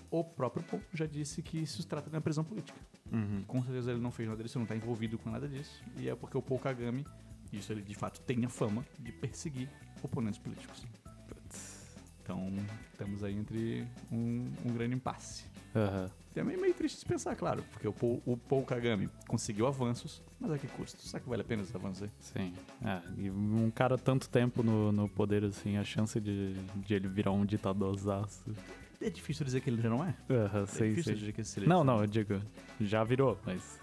o 0.09 0.23
próprio 0.23 0.63
Paul 0.63 0.81
já 0.93 1.05
disse 1.05 1.41
que 1.41 1.57
isso 1.57 1.81
se 1.81 1.87
trata 1.87 2.09
de 2.09 2.15
uma 2.15 2.21
prisão 2.21 2.43
política. 2.43 2.79
Uhum. 3.11 3.43
Com 3.47 3.63
certeza 3.63 3.91
ele 3.91 4.01
não 4.01 4.11
fez 4.11 4.27
nada 4.29 4.43
disso, 4.43 4.57
não 4.57 4.63
está 4.63 4.75
envolvido 4.75 5.17
com 5.17 5.29
nada 5.29 5.47
disso. 5.47 5.81
E 5.97 6.09
é 6.09 6.15
porque 6.15 6.37
o 6.37 6.41
Paul 6.41 6.59
Kagame, 6.59 7.05
isso 7.51 7.71
ele 7.71 7.81
de 7.81 7.95
fato 7.95 8.21
tem 8.21 8.43
a 8.45 8.49
fama 8.49 8.85
de 8.99 9.11
perseguir 9.11 9.69
oponentes 10.01 10.39
políticos. 10.39 10.85
Então, 12.21 12.53
estamos 12.91 13.23
aí 13.23 13.37
entre 13.37 13.87
um, 14.11 14.51
um 14.65 14.73
grande 14.73 14.95
impasse. 14.95 15.45
Aham. 15.77 16.09
Também 16.33 16.55
é 16.55 16.59
meio 16.59 16.73
triste 16.73 16.99
de 16.99 17.05
pensar, 17.05 17.35
claro, 17.35 17.63
porque 17.71 17.87
o 17.87 17.93
Paul, 17.93 18.21
o 18.25 18.37
Paul 18.37 18.63
Kagame 18.63 19.09
conseguiu 19.27 19.65
avanços, 19.65 20.21
mas 20.39 20.51
a 20.51 20.57
que 20.59 20.67
custo? 20.67 21.01
Será 21.01 21.19
que 21.19 21.27
vale 21.27 21.41
a 21.41 21.45
pena 21.45 21.63
esses 21.63 21.73
avanços 21.75 22.03
aí? 22.03 22.11
Sim. 22.19 22.53
É, 22.85 23.01
e 23.17 23.29
um 23.31 23.71
cara 23.71 23.97
tanto 23.97 24.29
tempo 24.29 24.61
no, 24.61 24.91
no 24.91 25.09
poder, 25.09 25.43
assim, 25.43 25.77
a 25.77 25.83
chance 25.83 26.19
de, 26.19 26.53
de 26.53 26.93
ele 26.93 27.07
virar 27.07 27.31
um 27.31 27.43
ditadorzaço. 27.43 28.43
É 29.01 29.09
difícil 29.09 29.45
dizer 29.45 29.61
que 29.61 29.69
ele 29.69 29.81
já 29.81 29.89
não 29.89 30.03
é. 30.03 30.15
Aham, 30.29 30.63
É 30.63 30.65
sei, 30.67 30.89
difícil 30.89 31.03
sei. 31.13 31.15
dizer 31.15 31.31
que 31.33 31.41
esse 31.41 31.59
Não, 31.61 31.83
não, 31.83 32.01
eu 32.01 32.07
digo, 32.07 32.39
já 32.81 33.03
virou, 33.03 33.39
mas 33.45 33.79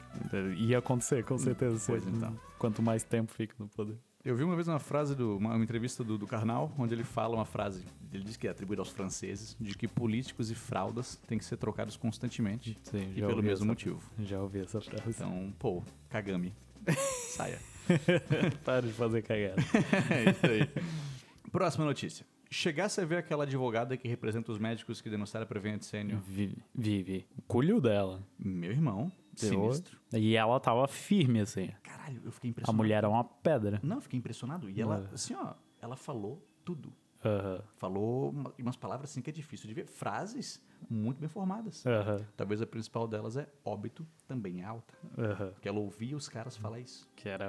ia 0.57 0.79
acontecer, 0.79 1.25
com 1.25 1.37
certeza. 1.39 1.83
pois 1.87 2.07
então. 2.07 2.39
Quanto 2.59 2.81
mais 2.83 3.03
tempo 3.03 3.33
fica 3.33 3.55
no 3.59 3.69
poder. 3.69 3.97
Eu 4.25 4.35
vi 4.35 4.43
uma 4.43 4.55
vez 4.55 4.67
uma 4.67 4.79
frase, 4.79 5.15
do, 5.15 5.37
uma, 5.37 5.55
uma 5.55 5.63
entrevista 5.63 6.03
do, 6.03 6.17
do 6.17 6.27
Karnal, 6.27 6.73
onde 6.79 6.95
ele 6.95 7.05
fala 7.05 7.35
uma 7.37 7.45
frase, 7.45 7.85
ele 8.11 8.25
diz 8.25 8.39
que 8.39 8.49
é 8.49 8.51
atribuída 8.51 8.81
aos 8.81 8.89
franceses, 8.89 9.55
de 9.61 9.77
que 9.77 9.87
políticos 9.87 10.51
e 10.51 10.55
fraldas 10.55 11.17
têm 11.27 11.37
que 11.37 11.45
ser 11.45 11.59
trocados 11.59 11.95
constantemente 11.97 12.79
Sim, 12.83 13.13
e 13.15 13.21
pelo 13.21 13.43
mesmo 13.43 13.53
essa- 13.53 13.65
motivo. 13.67 14.01
Já 14.21 14.41
ouvi 14.41 14.61
essa 14.61 14.81
frase. 14.81 15.03
Então, 15.09 15.53
pô, 15.59 15.83
Kagame, 16.09 16.55
saia. 17.37 17.59
Para 18.65 18.87
de 18.87 18.95
fazer 18.95 19.21
cagada. 19.21 19.61
é 20.11 20.31
isso 20.31 20.47
aí. 20.47 20.71
Próxima 21.53 21.85
notícia. 21.85 22.25
Chegasse 22.51 23.01
a 23.01 23.05
ver 23.05 23.17
aquela 23.17 23.45
advogada 23.45 23.95
que 23.97 24.09
representa 24.09 24.51
os 24.51 24.59
médicos 24.59 25.03
que 25.03 25.11
denunciaram 25.11 25.45
a 25.45 25.47
Prevent 25.47 25.83
Sênior? 25.83 26.19
Vive. 26.21 26.57
Vive. 26.75 27.27
Culho 27.47 27.79
dela. 27.79 28.23
Meu 28.39 28.71
irmão. 28.71 29.13
Sinistro. 29.41 29.99
E 30.13 30.37
ela 30.37 30.59
tava 30.61 30.87
firme, 30.89 31.41
assim. 31.41 31.71
Caralho, 31.83 32.21
eu 32.25 32.31
fiquei 32.33 32.49
A 32.49 32.53
impressionado. 32.53 32.77
mulher 32.77 33.05
é 33.05 33.09
uma 33.09 33.25
pedra. 33.25 33.81
Não, 33.83 33.97
eu 33.97 34.01
fiquei 34.03 34.19
impressionado. 34.19 34.69
E 34.71 34.81
ela, 34.81 35.09
É. 35.11 35.15
assim, 35.15 35.35
ó, 35.35 35.55
ela 35.81 35.97
falou 35.97 36.47
tudo. 36.65 36.93
Falou 37.77 38.31
uma- 38.31 38.53
umas 38.59 38.77
palavras 38.77 39.11
assim 39.11 39.23
que 39.23 39.31
é 39.31 39.33
difícil 39.33 39.67
de 39.67 39.75
ver. 39.75 39.87
Frases 39.87 40.63
muito 40.91 41.19
bem 41.19 41.29
formadas. 41.29 41.83
Talvez 42.37 42.61
a 42.61 42.67
principal 42.67 43.09
delas 43.09 43.37
é 43.37 43.49
óbito 43.65 44.07
também 44.27 44.61
é 44.61 44.65
alta. 44.65 44.95
Porque 45.55 45.69
ela 45.69 45.79
ouvia 45.79 46.17
os 46.17 46.29
caras 46.29 46.57
falar 46.57 46.81
isso. 46.81 47.09
Que 47.17 47.29
era. 47.29 47.47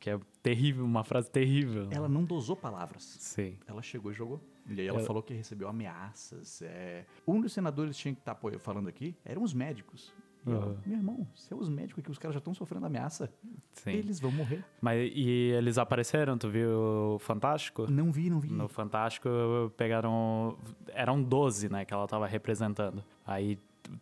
Que 0.00 0.10
é 0.10 0.20
terrível, 0.42 0.84
uma 0.84 1.02
frase 1.02 1.28
terrível. 1.28 1.88
Ela 1.90 2.08
não 2.08 2.24
dosou 2.24 2.54
palavras. 2.56 3.02
Sim. 3.02 3.58
Ela 3.66 3.82
chegou 3.82 4.12
e 4.12 4.14
jogou. 4.14 4.40
E 4.68 4.80
aí 4.80 4.86
ela 4.86 4.98
Ela- 4.98 5.06
falou 5.06 5.22
que 5.22 5.34
recebeu 5.34 5.68
ameaças. 5.68 6.62
é. 6.62 7.04
Um 7.26 7.40
dos 7.40 7.52
senadores 7.52 7.96
tinha 7.96 8.14
que 8.14 8.20
estar 8.20 8.32
apoio- 8.32 8.58
falando 8.60 8.88
aqui 8.88 9.16
eram 9.24 9.42
os 9.42 9.52
médicos. 9.52 10.14
Aham. 10.56 10.76
meu 10.86 10.96
irmão, 10.98 11.26
se 11.34 11.52
é 11.52 11.56
os 11.56 11.68
médicos 11.68 12.02
aqui, 12.02 12.10
os 12.10 12.18
caras 12.18 12.34
já 12.34 12.38
estão 12.38 12.54
sofrendo 12.54 12.86
ameaça, 12.86 13.30
Sim. 13.72 13.90
eles 13.92 14.20
vão 14.20 14.30
morrer. 14.32 14.64
Mas 14.80 15.10
e 15.14 15.52
eles 15.56 15.78
apareceram, 15.78 16.36
tu 16.38 16.48
viu 16.48 16.70
o 17.14 17.18
Fantástico? 17.18 17.90
Não 17.90 18.10
vi, 18.12 18.30
não 18.30 18.40
vi. 18.40 18.50
No 18.50 18.68
Fantástico 18.68 19.28
pegaram. 19.76 20.56
Eram 20.88 21.22
12, 21.22 21.68
né, 21.68 21.84
que 21.84 21.92
ela 21.92 22.06
tava 22.06 22.26
representando. 22.26 23.02
Aí 23.26 23.58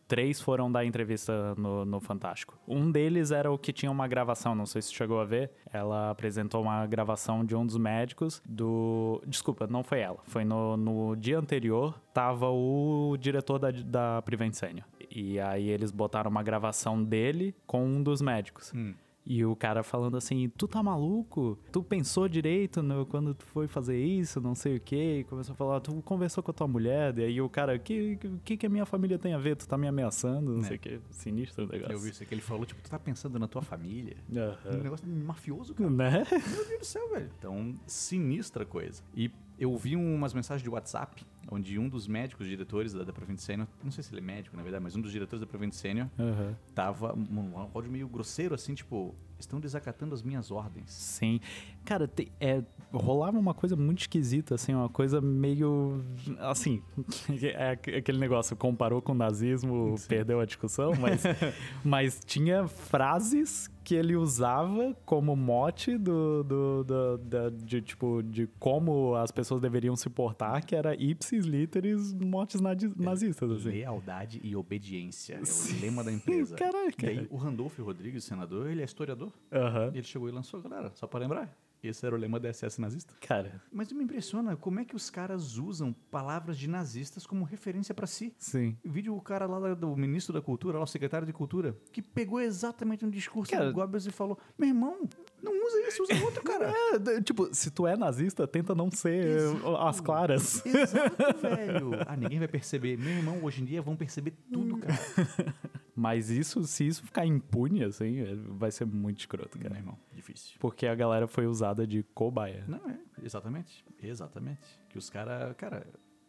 três 0.06 0.40
foram 0.40 0.70
dar 0.70 0.84
entrevista 0.84 1.54
no, 1.56 1.84
no 1.84 2.00
Fantástico. 2.00 2.58
Um 2.66 2.90
deles 2.90 3.30
era 3.30 3.50
o 3.50 3.58
que 3.58 3.72
tinha 3.72 3.90
uma 3.90 4.06
gravação, 4.06 4.54
não 4.54 4.66
sei 4.66 4.82
se 4.82 4.92
chegou 4.92 5.20
a 5.20 5.24
ver. 5.24 5.50
Ela 5.72 6.10
apresentou 6.10 6.62
uma 6.62 6.86
gravação 6.86 7.44
de 7.44 7.54
um 7.54 7.64
dos 7.64 7.76
médicos 7.76 8.42
do. 8.44 9.22
Desculpa, 9.26 9.66
não 9.66 9.82
foi 9.82 10.00
ela. 10.00 10.18
Foi 10.24 10.44
no, 10.44 10.76
no 10.76 11.16
dia 11.16 11.38
anterior, 11.38 12.00
tava 12.12 12.50
o 12.50 13.16
diretor 13.18 13.58
da, 13.58 13.70
da 13.70 14.22
Prevent 14.22 14.54
Senior. 14.54 14.86
E 15.10 15.38
aí 15.40 15.68
eles 15.68 15.90
botaram 15.90 16.30
uma 16.30 16.42
gravação 16.42 17.02
dele 17.02 17.54
com 17.66 17.84
um 17.84 18.02
dos 18.02 18.20
médicos. 18.20 18.72
Hum. 18.74 18.94
E 19.28 19.44
o 19.44 19.56
cara 19.56 19.82
falando 19.82 20.16
assim, 20.16 20.48
tu 20.56 20.68
tá 20.68 20.80
maluco? 20.82 21.58
Tu 21.72 21.82
pensou 21.82 22.28
direito 22.28 22.80
no, 22.80 23.04
quando 23.04 23.34
tu 23.34 23.44
foi 23.46 23.66
fazer 23.66 24.00
isso, 24.00 24.40
não 24.40 24.54
sei 24.54 24.76
o 24.76 24.80
quê. 24.80 25.18
E 25.20 25.24
começou 25.24 25.52
a 25.52 25.56
falar, 25.56 25.80
tu 25.80 26.00
conversou 26.02 26.44
com 26.44 26.52
a 26.52 26.54
tua 26.54 26.68
mulher. 26.68 27.18
E 27.18 27.24
aí 27.24 27.40
o 27.40 27.48
cara, 27.48 27.74
o 27.74 27.80
que, 27.80 28.16
que, 28.44 28.56
que 28.56 28.66
a 28.66 28.68
minha 28.68 28.86
família 28.86 29.18
tem 29.18 29.34
a 29.34 29.38
ver? 29.38 29.56
Tu 29.56 29.66
tá 29.66 29.76
me 29.76 29.88
ameaçando, 29.88 30.52
não 30.52 30.60
É. 30.60 30.64
sei 30.64 30.76
o 30.76 30.78
quê. 30.78 31.00
Sinistro 31.10 31.64
o 31.64 31.68
negócio. 31.68 31.92
Eu 31.92 31.98
vi 31.98 32.10
isso 32.10 32.22
aqui, 32.22 32.34
ele 32.34 32.40
falou, 32.40 32.64
tipo, 32.64 32.80
tu 32.80 32.88
tá 32.88 33.00
pensando 33.00 33.36
na 33.36 33.48
tua 33.48 33.62
família? 33.62 34.16
Um 34.30 34.38
Aham. 34.38 34.82
negócio 34.82 35.08
mafioso, 35.08 35.74
cara. 35.74 35.90
Né? 35.90 36.24
Meu 36.30 36.64
Deus 36.68 36.78
do 36.80 36.84
céu, 36.86 37.10
velho. 37.10 37.30
Então, 37.36 37.74
sinistra 37.84 38.64
coisa. 38.64 39.02
E 39.12 39.28
eu 39.58 39.76
vi 39.76 39.96
umas 39.96 40.34
mensagens 40.34 40.62
de 40.62 40.68
WhatsApp, 40.68 41.24
onde 41.50 41.78
um 41.78 41.88
dos 41.88 42.06
médicos 42.06 42.46
diretores 42.46 42.92
da, 42.92 43.04
da 43.04 43.12
Prevent 43.12 43.38
Senior, 43.38 43.66
não 43.82 43.90
sei 43.90 44.02
se 44.02 44.12
ele 44.12 44.20
é 44.20 44.24
médico, 44.24 44.56
na 44.56 44.62
verdade, 44.62 44.82
mas 44.82 44.96
um 44.96 45.00
dos 45.00 45.12
diretores 45.12 45.40
da 45.40 45.46
Prevent 45.46 45.72
Senior 45.72 46.08
Aham. 46.18 46.56
tava 46.74 47.14
um 47.14 47.58
áudio 47.58 47.90
meio 47.90 48.08
grosseiro, 48.08 48.54
assim, 48.54 48.74
tipo, 48.74 49.14
estão 49.38 49.60
desacatando 49.60 50.14
as 50.14 50.22
minhas 50.22 50.50
ordens. 50.50 50.90
Sim. 50.90 51.40
Cara, 51.84 52.06
te- 52.08 52.32
é, 52.40 52.62
rolava 52.92 53.38
uma 53.38 53.54
coisa 53.54 53.76
muito 53.76 54.00
esquisita, 54.00 54.54
assim, 54.56 54.74
uma 54.74 54.88
coisa 54.88 55.20
meio. 55.20 56.02
Assim, 56.38 56.82
é 57.42 57.70
aqu- 57.72 57.90
aquele 57.90 58.18
negócio, 58.18 58.56
comparou 58.56 59.00
com 59.02 59.12
o 59.12 59.14
nazismo, 59.14 59.94
perdeu 60.08 60.40
a 60.40 60.44
discussão, 60.44 60.92
mas, 61.00 61.22
mas 61.84 62.20
tinha 62.24 62.66
frases 62.66 63.70
que 63.84 63.94
ele 63.94 64.16
usava 64.16 64.96
como 65.04 65.36
mote 65.36 65.96
do, 65.96 66.42
do, 66.42 66.82
do- 66.84 67.18
da- 67.18 67.50
de, 67.50 67.80
tipo, 67.80 68.20
de 68.20 68.48
como 68.58 69.14
as 69.14 69.30
pessoas 69.30 69.60
deveriam 69.60 69.94
se 69.94 70.10
portar, 70.10 70.66
que 70.66 70.74
era 70.74 70.92
ipsis 71.00 71.44
literis 71.46 72.12
motes 72.14 72.60
nadi- 72.60 72.90
nazistas, 72.96 73.48
assim. 73.52 73.68
Lealdade 73.70 74.40
e 74.42 74.56
obediência. 74.56 75.34
É 75.34 75.44
Sim. 75.44 75.76
o 75.76 75.80
lema 75.82 76.02
da 76.02 76.10
empresa. 76.12 76.56
Caraca. 76.58 77.06
E 77.06 77.08
aí, 77.20 77.26
o 77.30 77.36
Randolph 77.36 77.78
Rodrigues, 77.78 78.24
senador, 78.24 78.68
ele 78.68 78.82
é 78.82 78.84
historiador. 78.84 79.25
Aham. 79.52 79.90
E 79.94 79.98
ele 79.98 80.06
chegou 80.06 80.28
e 80.28 80.32
lançou, 80.32 80.60
galera, 80.60 80.90
só 80.94 81.06
pra 81.06 81.20
lembrar. 81.20 81.56
Esse 81.82 82.04
era 82.04 82.16
o 82.16 82.18
lema 82.18 82.40
da 82.40 82.48
SS 82.52 82.80
nazista. 82.80 83.14
Cara, 83.20 83.62
Mas 83.70 83.92
me 83.92 84.02
impressiona 84.02 84.56
como 84.56 84.80
é 84.80 84.84
que 84.84 84.96
os 84.96 85.08
caras 85.08 85.56
usam 85.56 85.92
palavras 86.10 86.58
de 86.58 86.66
nazistas 86.68 87.24
como 87.26 87.44
referência 87.44 87.94
pra 87.94 88.08
si. 88.08 88.34
sim. 88.38 88.76
Vídeo 88.84 89.14
o 89.14 89.20
cara 89.20 89.46
lá 89.46 89.72
do 89.72 89.94
ministro 89.94 90.32
da 90.32 90.40
cultura, 90.42 90.78
lá 90.78 90.84
o 90.84 90.86
secretário 90.86 91.26
de 91.26 91.32
cultura, 91.32 91.76
que 91.92 92.02
pegou 92.02 92.40
exatamente 92.40 93.04
um 93.04 93.10
discurso 93.10 93.52
Cara- 93.52 93.66
do 93.66 93.72
Goebbels 93.72 94.04
e 94.06 94.10
falou: 94.10 94.36
Meu 94.58 94.68
irmão, 94.68 95.08
não 95.46 95.66
usa 95.66 95.88
isso, 95.88 96.02
usa 96.02 96.24
outro, 96.24 96.42
cara. 96.42 96.72
É, 96.94 97.20
tipo, 97.22 97.52
se 97.54 97.70
tu 97.70 97.86
é 97.86 97.96
nazista, 97.96 98.46
tenta 98.46 98.74
não 98.74 98.90
ser 98.90 99.26
Exato. 99.26 99.76
as 99.76 100.00
claras. 100.00 100.66
Exato, 100.66 101.38
velho. 101.40 101.90
Ah, 102.06 102.16
ninguém 102.16 102.38
vai 102.38 102.48
perceber. 102.48 102.98
Meu 102.98 103.08
irmão, 103.10 103.42
hoje 103.42 103.62
em 103.62 103.64
dia 103.64 103.80
vão 103.80 103.96
perceber 103.96 104.34
tudo, 104.52 104.76
cara. 104.78 104.94
Mas 105.94 106.28
isso, 106.30 106.62
se 106.64 106.86
isso 106.86 107.02
ficar 107.04 107.24
impune, 107.24 107.82
assim, 107.82 108.20
é- 108.20 108.34
vai 108.34 108.70
ser 108.70 108.84
muito 108.84 109.20
escroto, 109.20 109.56
Meu 109.58 109.68
cara. 109.68 109.80
irmão, 109.80 109.96
difícil. 110.12 110.56
Porque 110.60 110.86
a 110.86 110.94
galera 110.94 111.26
foi 111.26 111.46
usada 111.46 111.86
de 111.86 112.02
cobaia. 112.14 112.64
Não, 112.68 112.78
é, 112.90 112.98
exatamente. 113.22 113.82
Exatamente. 114.02 114.60
Que 114.90 114.98
os 114.98 115.08
caras, 115.08 115.54
cara, 115.56 115.86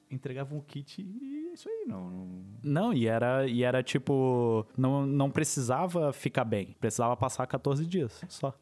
entregavam 0.09 0.57
o 0.57 0.61
kit 0.61 1.01
e 1.01 1.49
é 1.49 1.53
isso 1.53 1.67
aí, 1.67 1.85
não. 1.85 2.09
não- 2.09 2.43
Não, 2.63 2.93
e 2.93 3.07
era, 3.07 3.45
e 3.45 3.61
era 3.63 3.83
tipo, 3.83 4.65
não, 4.77 5.05
não 5.05 5.29
precisava 5.29 6.13
ficar 6.13 6.45
bem, 6.45 6.75
precisava 6.79 7.17
passar 7.17 7.45
14 7.45 7.85
dias, 7.85 8.23
só. 8.29 8.57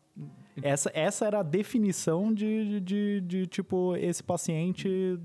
Essa, 0.62 0.92
essa 0.94 1.26
era 1.26 1.40
a 1.40 1.44
definição 1.44 2.34
de, 2.34 2.80
de, 2.80 2.82
de, 2.82 3.22
de, 3.22 3.48
tipo, 3.48 3.96
esse 3.96 4.24
paciente 4.24 5.20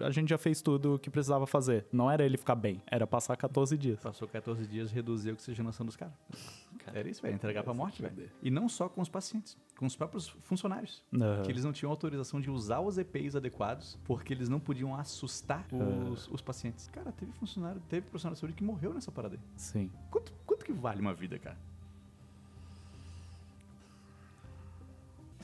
a 0.00 0.10
gente 0.10 0.28
já 0.28 0.38
fez 0.38 0.62
tudo 0.62 0.94
o 0.94 0.98
que 0.98 1.10
precisava 1.10 1.46
fazer. 1.46 1.86
Não 1.92 2.10
era 2.10 2.24
ele 2.24 2.36
ficar 2.36 2.54
bem, 2.54 2.82
era 2.86 3.06
passar 3.06 3.36
14 3.36 3.76
dias. 3.76 4.00
Passou 4.00 4.28
14 4.28 4.66
dias, 4.66 4.90
reduzir 4.90 5.30
a 5.30 5.32
oxigenação 5.32 5.84
dos 5.84 5.96
caras. 5.96 6.14
Era 6.86 7.08
isso, 7.08 7.20
velho. 7.20 7.34
Entregar 7.34 7.62
pra 7.62 7.74
morte, 7.74 8.00
velho. 8.00 8.30
E 8.42 8.50
não 8.50 8.68
só 8.68 8.88
com 8.88 9.00
os 9.00 9.08
pacientes, 9.08 9.56
com 9.76 9.86
os 9.86 9.96
próprios 9.96 10.28
funcionários. 10.42 11.04
Aham. 11.12 11.42
Que 11.42 11.50
eles 11.50 11.64
não 11.64 11.72
tinham 11.72 11.90
autorização 11.90 12.40
de 12.40 12.50
usar 12.50 12.80
os 12.80 12.98
EPIs 12.98 13.36
adequados, 13.36 13.98
porque 14.04 14.32
eles 14.32 14.48
não 14.48 14.60
podiam 14.60 14.94
assustar 14.94 15.66
os, 16.10 16.28
os 16.28 16.40
pacientes. 16.40 16.88
Cara, 16.88 17.12
teve 17.12 17.32
funcionário, 17.32 17.80
teve 17.88 18.06
profissional 18.06 18.34
de 18.34 18.40
saúde 18.40 18.54
que 18.54 18.64
morreu 18.64 18.94
nessa 18.94 19.12
parada 19.12 19.34
aí. 19.34 19.40
Sim. 19.56 19.90
Quanto, 20.10 20.32
quanto 20.46 20.64
que 20.64 20.72
vale 20.72 21.00
uma 21.00 21.14
vida, 21.14 21.38
cara? 21.38 21.58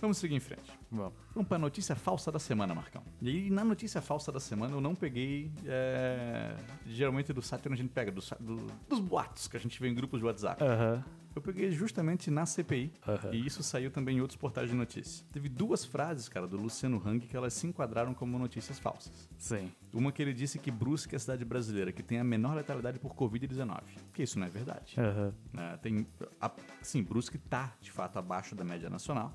Vamos 0.04 0.18
seguir 0.18 0.34
em 0.34 0.40
frente. 0.40 0.70
Vamos. 0.90 1.14
Vamos 1.34 1.48
pra 1.48 1.58
notícia 1.58 1.96
falsa 1.96 2.30
da 2.30 2.38
semana, 2.38 2.74
Marcão. 2.74 3.02
E 3.22 3.48
na 3.50 3.64
notícia 3.64 4.00
falsa 4.02 4.30
da 4.30 4.38
semana, 4.38 4.74
eu 4.74 4.80
não 4.80 4.94
peguei. 4.94 5.50
é, 5.66 6.54
geralmente 6.86 7.32
do 7.32 7.40
site 7.42 7.66
a 7.70 7.74
gente 7.74 7.88
pega, 7.90 8.10
do 8.12 8.20
do- 8.40 8.66
dos 8.88 9.00
boatos 9.00 9.48
que 9.48 9.56
a 9.56 9.60
gente 9.60 9.80
vê 9.80 9.88
em 9.88 9.94
grupos 9.94 10.20
de 10.20 10.26
WhatsApp. 10.26 10.62
Aham. 10.62 11.02
Eu 11.34 11.42
peguei 11.42 11.68
justamente 11.72 12.30
na 12.30 12.46
CPI. 12.46 12.92
Aham. 13.08 13.30
E 13.32 13.44
isso 13.44 13.60
saiu 13.62 13.90
também 13.90 14.18
em 14.18 14.20
outros 14.20 14.36
portais 14.36 14.70
de 14.70 14.76
notícia. 14.76 15.26
Teve 15.32 15.48
duas 15.48 15.84
frases, 15.84 16.28
cara, 16.28 16.46
do 16.46 16.56
Luciano 16.56 17.02
Hang 17.04 17.26
que 17.26 17.36
elas 17.36 17.52
se 17.54 17.66
enquadraram 17.66 18.14
como 18.14 18.38
notícias 18.38 18.78
falsas. 18.78 19.28
Sim. 19.36 19.72
Uma 19.92 20.12
que 20.12 20.22
ele 20.22 20.32
disse 20.32 20.60
que 20.60 20.70
Brusque 20.70 21.14
é 21.14 21.16
a 21.16 21.18
cidade 21.18 21.44
brasileira 21.44 21.90
que 21.90 22.04
tem 22.04 22.20
a 22.20 22.24
menor 22.24 22.54
letalidade 22.54 23.00
por 23.00 23.14
Covid-19. 23.16 23.80
Que 24.12 24.22
isso 24.22 24.38
não 24.38 24.46
é 24.46 24.50
verdade. 24.50 24.94
Aham. 24.96 25.32
né? 25.52 25.76
tem, 25.82 26.06
a, 26.40 26.50
sim, 26.82 27.02
Brusque 27.02 27.36
tá, 27.38 27.72
de 27.80 27.90
fato, 27.90 28.16
abaixo 28.18 28.54
da 28.54 28.62
média 28.62 28.88
nacional. 28.88 29.32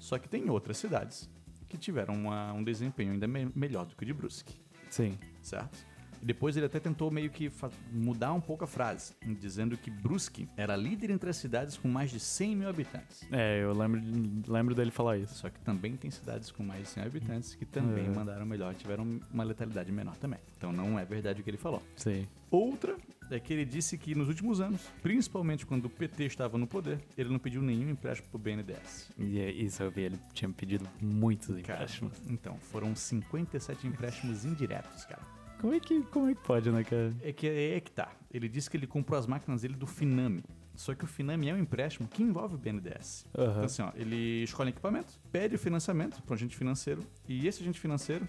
Só 0.00 0.18
que 0.18 0.28
tem 0.28 0.50
outras 0.50 0.76
cidades 0.78 1.30
que 1.68 1.78
tiveram 1.78 2.14
uma- 2.14 2.52
um 2.52 2.64
desempenho 2.64 3.12
ainda 3.12 3.28
me- 3.28 3.52
melhor 3.54 3.86
do 3.86 3.94
que 3.94 4.02
o 4.02 4.06
de 4.06 4.12
Brusque, 4.12 4.58
Sim. 4.90 5.16
certo? 5.40 5.88
E 6.20 6.24
depois 6.26 6.54
ele 6.54 6.66
até 6.66 6.78
tentou 6.78 7.10
meio 7.10 7.30
que 7.30 7.50
mudar 7.92 8.34
um 8.34 8.40
pouco 8.42 8.62
a 8.64 8.66
frase, 8.66 9.14
dizendo 9.40 9.74
que 9.78 9.90
Brusque 9.90 10.46
era 10.54 10.76
líder 10.76 11.10
entre 11.10 11.30
as 11.30 11.36
cidades 11.36 11.78
com 11.78 11.88
mais 11.88 12.10
de 12.10 12.20
100 12.20 12.56
mil 12.56 12.68
habitantes. 12.68 13.26
É, 13.32 13.62
eu 13.62 13.72
lembro, 13.72 14.02
lembro 14.46 14.74
dele 14.74 14.90
falar 14.90 15.16
isso. 15.16 15.34
Só 15.36 15.48
que 15.48 15.58
também 15.60 15.96
tem 15.96 16.10
cidades 16.10 16.50
com 16.50 16.62
mais 16.62 16.82
de 16.82 16.88
100 16.88 17.04
habitantes 17.04 17.54
que 17.54 17.64
também 17.64 18.04
É. 18.06 18.10
mandaram 18.10 18.44
melhor, 18.44 18.74
tiveram 18.74 19.18
uma 19.32 19.44
letalidade 19.44 19.90
menor 19.90 20.14
também. 20.18 20.40
Então 20.58 20.70
não 20.72 20.98
é 20.98 21.06
verdade 21.06 21.40
o 21.40 21.44
que 21.44 21.48
ele 21.48 21.56
falou. 21.56 21.82
Sim. 21.96 22.26
Outra 22.50 22.98
é 23.30 23.40
que 23.40 23.52
ele 23.52 23.64
disse 23.64 23.96
que 23.96 24.14
nos 24.14 24.28
últimos 24.28 24.60
anos, 24.60 24.80
principalmente 25.02 25.64
quando 25.66 25.86
o 25.86 25.90
PT 25.90 26.24
estava 26.24 26.58
no 26.58 26.66
poder, 26.66 27.00
ele 27.16 27.28
não 27.28 27.38
pediu 27.38 27.62
nenhum 27.62 27.90
empréstimo 27.90 28.28
pro 28.30 28.38
BNDES. 28.38 29.10
E 29.18 29.38
é 29.38 29.50
isso 29.50 29.82
eu 29.82 29.90
vi, 29.90 30.02
ele 30.02 30.18
tinha 30.32 30.50
pedido 30.50 30.86
muitos 31.00 31.48
Cara, 31.62 31.82
empréstimos. 31.82 32.18
então, 32.28 32.56
foram 32.58 32.94
57 32.94 33.86
empréstimos 33.86 34.44
indiretos, 34.44 35.04
cara. 35.04 35.22
Como 35.60 35.74
é, 35.74 35.80
que, 35.80 36.02
como 36.04 36.30
é 36.30 36.34
que 36.34 36.42
pode, 36.42 36.70
né, 36.70 36.82
cara? 36.82 37.14
É 37.22 37.32
que 37.34 37.46
é 37.46 37.78
que 37.80 37.90
tá. 37.90 38.10
Ele 38.32 38.48
disse 38.48 38.70
que 38.70 38.78
ele 38.78 38.86
comprou 38.86 39.18
as 39.18 39.26
máquinas 39.26 39.60
dele 39.60 39.74
do 39.74 39.86
Finame. 39.86 40.42
Só 40.74 40.94
que 40.94 41.04
o 41.04 41.06
Finame 41.06 41.50
é 41.50 41.54
um 41.54 41.58
empréstimo 41.58 42.08
que 42.08 42.22
envolve 42.22 42.54
o 42.54 42.58
BNDES. 42.58 43.26
Aham. 43.36 43.50
Então, 43.50 43.64
assim, 43.64 43.82
ó, 43.82 43.92
ele 43.94 44.42
escolhe 44.42 44.70
equipamento, 44.70 45.20
pede 45.30 45.56
o 45.56 45.58
financiamento 45.58 46.22
para 46.22 46.32
um 46.32 46.34
agente 46.34 46.56
financeiro, 46.56 47.02
e 47.28 47.46
esse 47.46 47.60
agente 47.60 47.78
financeiro 47.78 48.26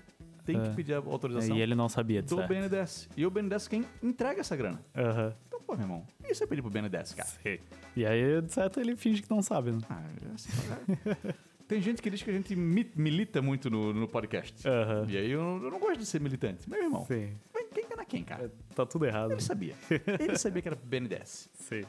tem 0.54 0.62
É. 0.62 0.70
que 0.70 0.76
pedir 0.76 0.94
a 0.94 0.98
É, 0.98 1.00
autorização 1.00 1.56
e 1.56 1.62
ele 1.62 1.76
não 1.76 1.88
sabia 1.90 2.22
disso. 2.22 2.36
do 2.36 2.48
BNDES. 2.48 3.10
E 3.16 3.26
o 3.26 3.30
BNDES 3.32 3.68
quem 3.68 3.86
entrega 4.04 4.42
essa 4.42 4.56
grana. 4.56 4.82
Aham. 4.96 5.34
Então, 5.48 5.62
pô, 5.62 5.74
meu 5.76 5.84
irmão, 5.84 6.06
e 6.24 6.34
você 6.34 6.46
pedir 6.48 6.62
pro 6.62 6.70
BNDES, 6.72 7.14
cara? 7.14 7.30
Sim. 7.30 7.58
E 7.96 8.06
aí, 8.06 8.42
de 8.42 8.52
certo, 8.52 8.80
ele 8.80 8.96
finge 8.96 9.22
que 9.22 9.30
não 9.30 9.42
sabe, 9.42 9.72
né? 9.72 9.80
Ah, 9.90 10.02
é 10.30 10.34
assim, 10.34 10.50
é. 11.30 11.52
Tem 11.68 11.82
gente 11.82 12.02
que 12.02 12.10
diz 12.10 12.22
que 12.22 12.30
a 12.30 12.34
gente 12.34 12.54
mi- 12.54 12.92
milita 12.98 13.42
muito 13.42 13.70
no, 13.70 13.94
no 13.94 14.06
podcast. 14.08 14.68
Aham. 14.68 15.06
E 15.08 15.18
aí 15.18 15.32
eu 15.32 15.42
não, 15.42 15.64
eu 15.64 15.72
não 15.72 15.80
gosto 15.80 16.00
de 16.00 16.06
ser 16.06 16.20
militante. 16.20 16.70
Meu 16.70 16.84
irmão, 16.84 17.06
Sim. 17.06 17.34
quem 17.74 17.86
engana 17.86 18.04
quem, 18.04 18.24
cara? 18.26 18.52
Tá 18.76 18.86
tudo 18.86 19.06
errado. 19.06 19.32
Ele 19.32 19.42
sabia. 19.42 19.74
Ele 20.20 20.38
sabia 20.38 20.62
que 20.62 20.68
era 20.68 20.76
BNDES. 20.76 21.50
Sim. 21.54 21.84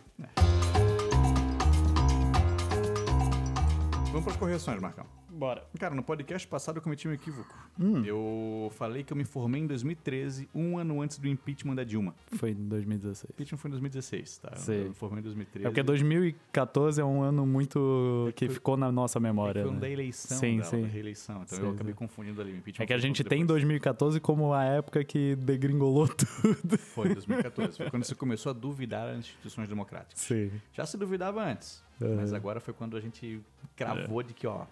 Vamos 4.12 4.22
para 4.24 4.32
as 4.32 4.36
correções, 4.38 4.80
Marcão. 4.80 5.06
Bora. 5.34 5.64
Cara, 5.78 5.94
no 5.94 6.02
podcast 6.02 6.46
passado 6.46 6.76
eu 6.76 6.82
cometi 6.82 7.08
um 7.08 7.12
equívoco. 7.12 7.56
Hum. 7.80 8.04
Eu 8.04 8.70
falei 8.74 9.02
que 9.02 9.12
eu 9.12 9.16
me 9.16 9.24
formei 9.24 9.62
em 9.62 9.66
2013, 9.66 10.48
um 10.54 10.76
ano 10.76 11.00
antes 11.00 11.18
do 11.18 11.26
impeachment 11.26 11.74
da 11.74 11.84
Dilma. 11.84 12.14
Foi 12.36 12.50
em 12.50 12.68
2016. 12.68 13.30
O 13.30 13.32
impeachment 13.32 13.58
foi 13.58 13.68
em 13.68 13.72
2016, 13.72 14.38
tá? 14.38 14.56
Sim. 14.56 14.72
Eu 14.74 14.88
me 14.88 14.94
formei 14.94 15.20
em 15.20 15.22
2013. 15.22 15.66
É 15.66 15.70
porque 15.70 15.82
2014 15.82 17.00
é 17.00 17.04
um 17.04 17.22
ano 17.22 17.46
muito 17.46 18.30
que 18.36 18.44
foi- 18.46 18.54
ficou 18.54 18.76
na 18.76 18.92
nossa 18.92 19.18
É 19.18 19.20
que 19.20 19.22
memória. 19.22 19.62
foi 19.62 19.70
um 19.70 19.74
né? 19.74 19.80
da 19.80 19.88
eleição 19.88 20.36
Sim, 20.38 20.58
dela, 20.58 20.70
sim. 20.70 20.82
da 20.82 20.88
reeleição. 20.88 21.42
Então 21.44 21.58
Sim, 21.58 21.64
eu 21.64 21.70
acabei 21.70 21.92
sim. 21.94 21.98
confundindo 21.98 22.40
ali. 22.42 22.52
O 22.52 22.56
impeachment 22.58 22.84
É 22.84 22.86
que 22.86 22.92
a 22.92 22.98
gente 22.98 23.24
tem 23.24 23.38
depois. 23.40 23.62
2014 23.62 24.20
como 24.20 24.52
a 24.52 24.64
época 24.64 25.02
que 25.02 25.34
degringolou 25.36 26.08
tudo. 26.14 26.76
Foi 26.78 27.08
2014. 27.14 27.76
Foi 27.78 27.90
quando 27.90 28.04
você 28.04 28.14
começou 28.14 28.50
a 28.50 28.52
duvidar 28.52 29.06
das 29.08 29.18
instituições 29.20 29.68
democráticas. 29.68 30.20
Sim. 30.20 30.50
Já 30.74 30.84
se 30.84 30.98
duvidava 30.98 31.42
antes. 31.42 31.82
Mas 32.16 32.32
agora 32.32 32.58
foi 32.60 32.74
quando 32.74 32.96
a 32.96 33.00
gente 33.00 33.40
cravou 33.76 34.22
de 34.24 34.34
que, 34.34 34.44
ó, 34.46 34.64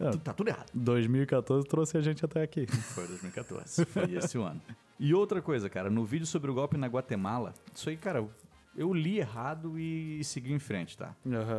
É. 0.00 0.10
tá 0.18 0.32
tudo 0.32 0.48
errado. 0.48 0.70
2014 0.74 1.66
trouxe 1.66 1.96
a 1.96 2.00
gente 2.00 2.24
até 2.24 2.42
aqui. 2.42 2.66
Foi 2.94 3.06
2014. 3.06 3.84
Foi 3.86 4.14
esse 4.14 4.36
o 4.38 4.42
ano. 4.42 4.60
E 4.98 5.14
outra 5.14 5.40
coisa, 5.40 5.68
cara, 5.70 5.88
no 5.88 6.04
vídeo 6.04 6.26
sobre 6.26 6.50
o 6.50 6.54
golpe 6.54 6.76
na 6.76 6.86
Guatemala, 6.88 7.54
isso 7.74 7.88
aí, 7.88 7.96
cara, 7.96 8.28
eu 8.76 8.92
li 8.92 9.18
errado 9.18 9.78
e 9.78 10.22
segui 10.24 10.52
em 10.52 10.58
frente, 10.58 10.96
tá? 10.98 11.14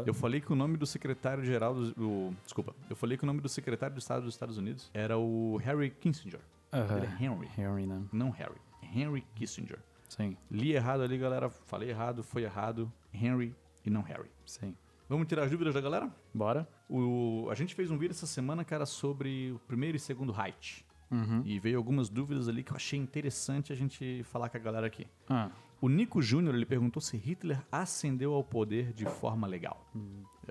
Eu 0.05 0.13
falei 0.13 0.41
que 0.41 0.51
o 0.51 0.55
nome 0.55 0.77
do 0.77 0.85
secretário-geral 0.85 1.73
do, 1.73 1.91
do- 1.93 2.35
Desculpa. 2.43 2.75
Eu 2.89 2.95
falei 2.95 3.17
que 3.17 3.23
o 3.23 3.27
nome 3.27 3.41
do 3.41 3.49
secretário 3.49 3.95
de 3.95 4.01
Estado 4.01 4.23
dos 4.23 4.33
Estados 4.33 4.57
Unidos 4.57 4.89
era 4.93 5.17
o 5.17 5.57
Harry 5.57 5.89
Kissinger. 5.89 6.39
Aham. 6.71 6.97
Ele 6.97 7.05
é 7.07 7.23
Henry, 7.25 7.47
Harry, 7.57 7.85
né? 7.87 8.01
não 8.11 8.29
Harry. 8.29 8.59
Henry 8.93 9.23
Kissinger. 9.35 9.79
Sim, 10.07 10.35
Li 10.49 10.73
errado 10.73 11.01
ali, 11.01 11.17
galera. 11.17 11.49
Falei 11.49 11.89
errado, 11.89 12.23
foi 12.23 12.43
errado. 12.43 12.91
Henry 13.13 13.55
e 13.85 13.89
não 13.89 14.01
Harry. 14.01 14.29
sim. 14.45 14.75
Vamos 15.09 15.27
tirar 15.27 15.43
as 15.43 15.51
dúvidas 15.51 15.73
da 15.73 15.81
galera? 15.81 16.09
Bora? 16.33 16.69
O, 16.87 17.47
a 17.49 17.55
gente 17.55 17.73
fez 17.73 17.89
um 17.89 17.97
vídeo 17.97 18.11
essa 18.11 18.27
semana, 18.27 18.63
cara, 18.63 18.85
sobre 18.85 19.51
o 19.51 19.59
primeiro 19.67 19.97
e 19.97 19.99
segundo 19.99 20.31
Reich. 20.31 20.85
Uhum. 21.09 21.41
E 21.43 21.59
veio 21.59 21.77
algumas 21.77 22.07
dúvidas 22.09 22.47
ali 22.47 22.61
que 22.63 22.71
eu 22.71 22.75
achei 22.75 22.99
interessante 22.99 23.73
a 23.73 23.75
gente 23.75 24.21
falar 24.25 24.49
com 24.49 24.57
a 24.57 24.59
galera 24.59 24.85
aqui. 24.85 25.07
Ah, 25.27 25.49
O 25.81 25.89
Nico 25.89 26.21
Júnior, 26.21 26.53
ele 26.53 26.65
perguntou 26.65 27.01
se 27.01 27.17
Hitler 27.17 27.59
ascendeu 27.71 28.33
ao 28.35 28.43
poder 28.43 28.93
de 28.93 29.05
forma 29.05 29.47
legal. 29.47 29.83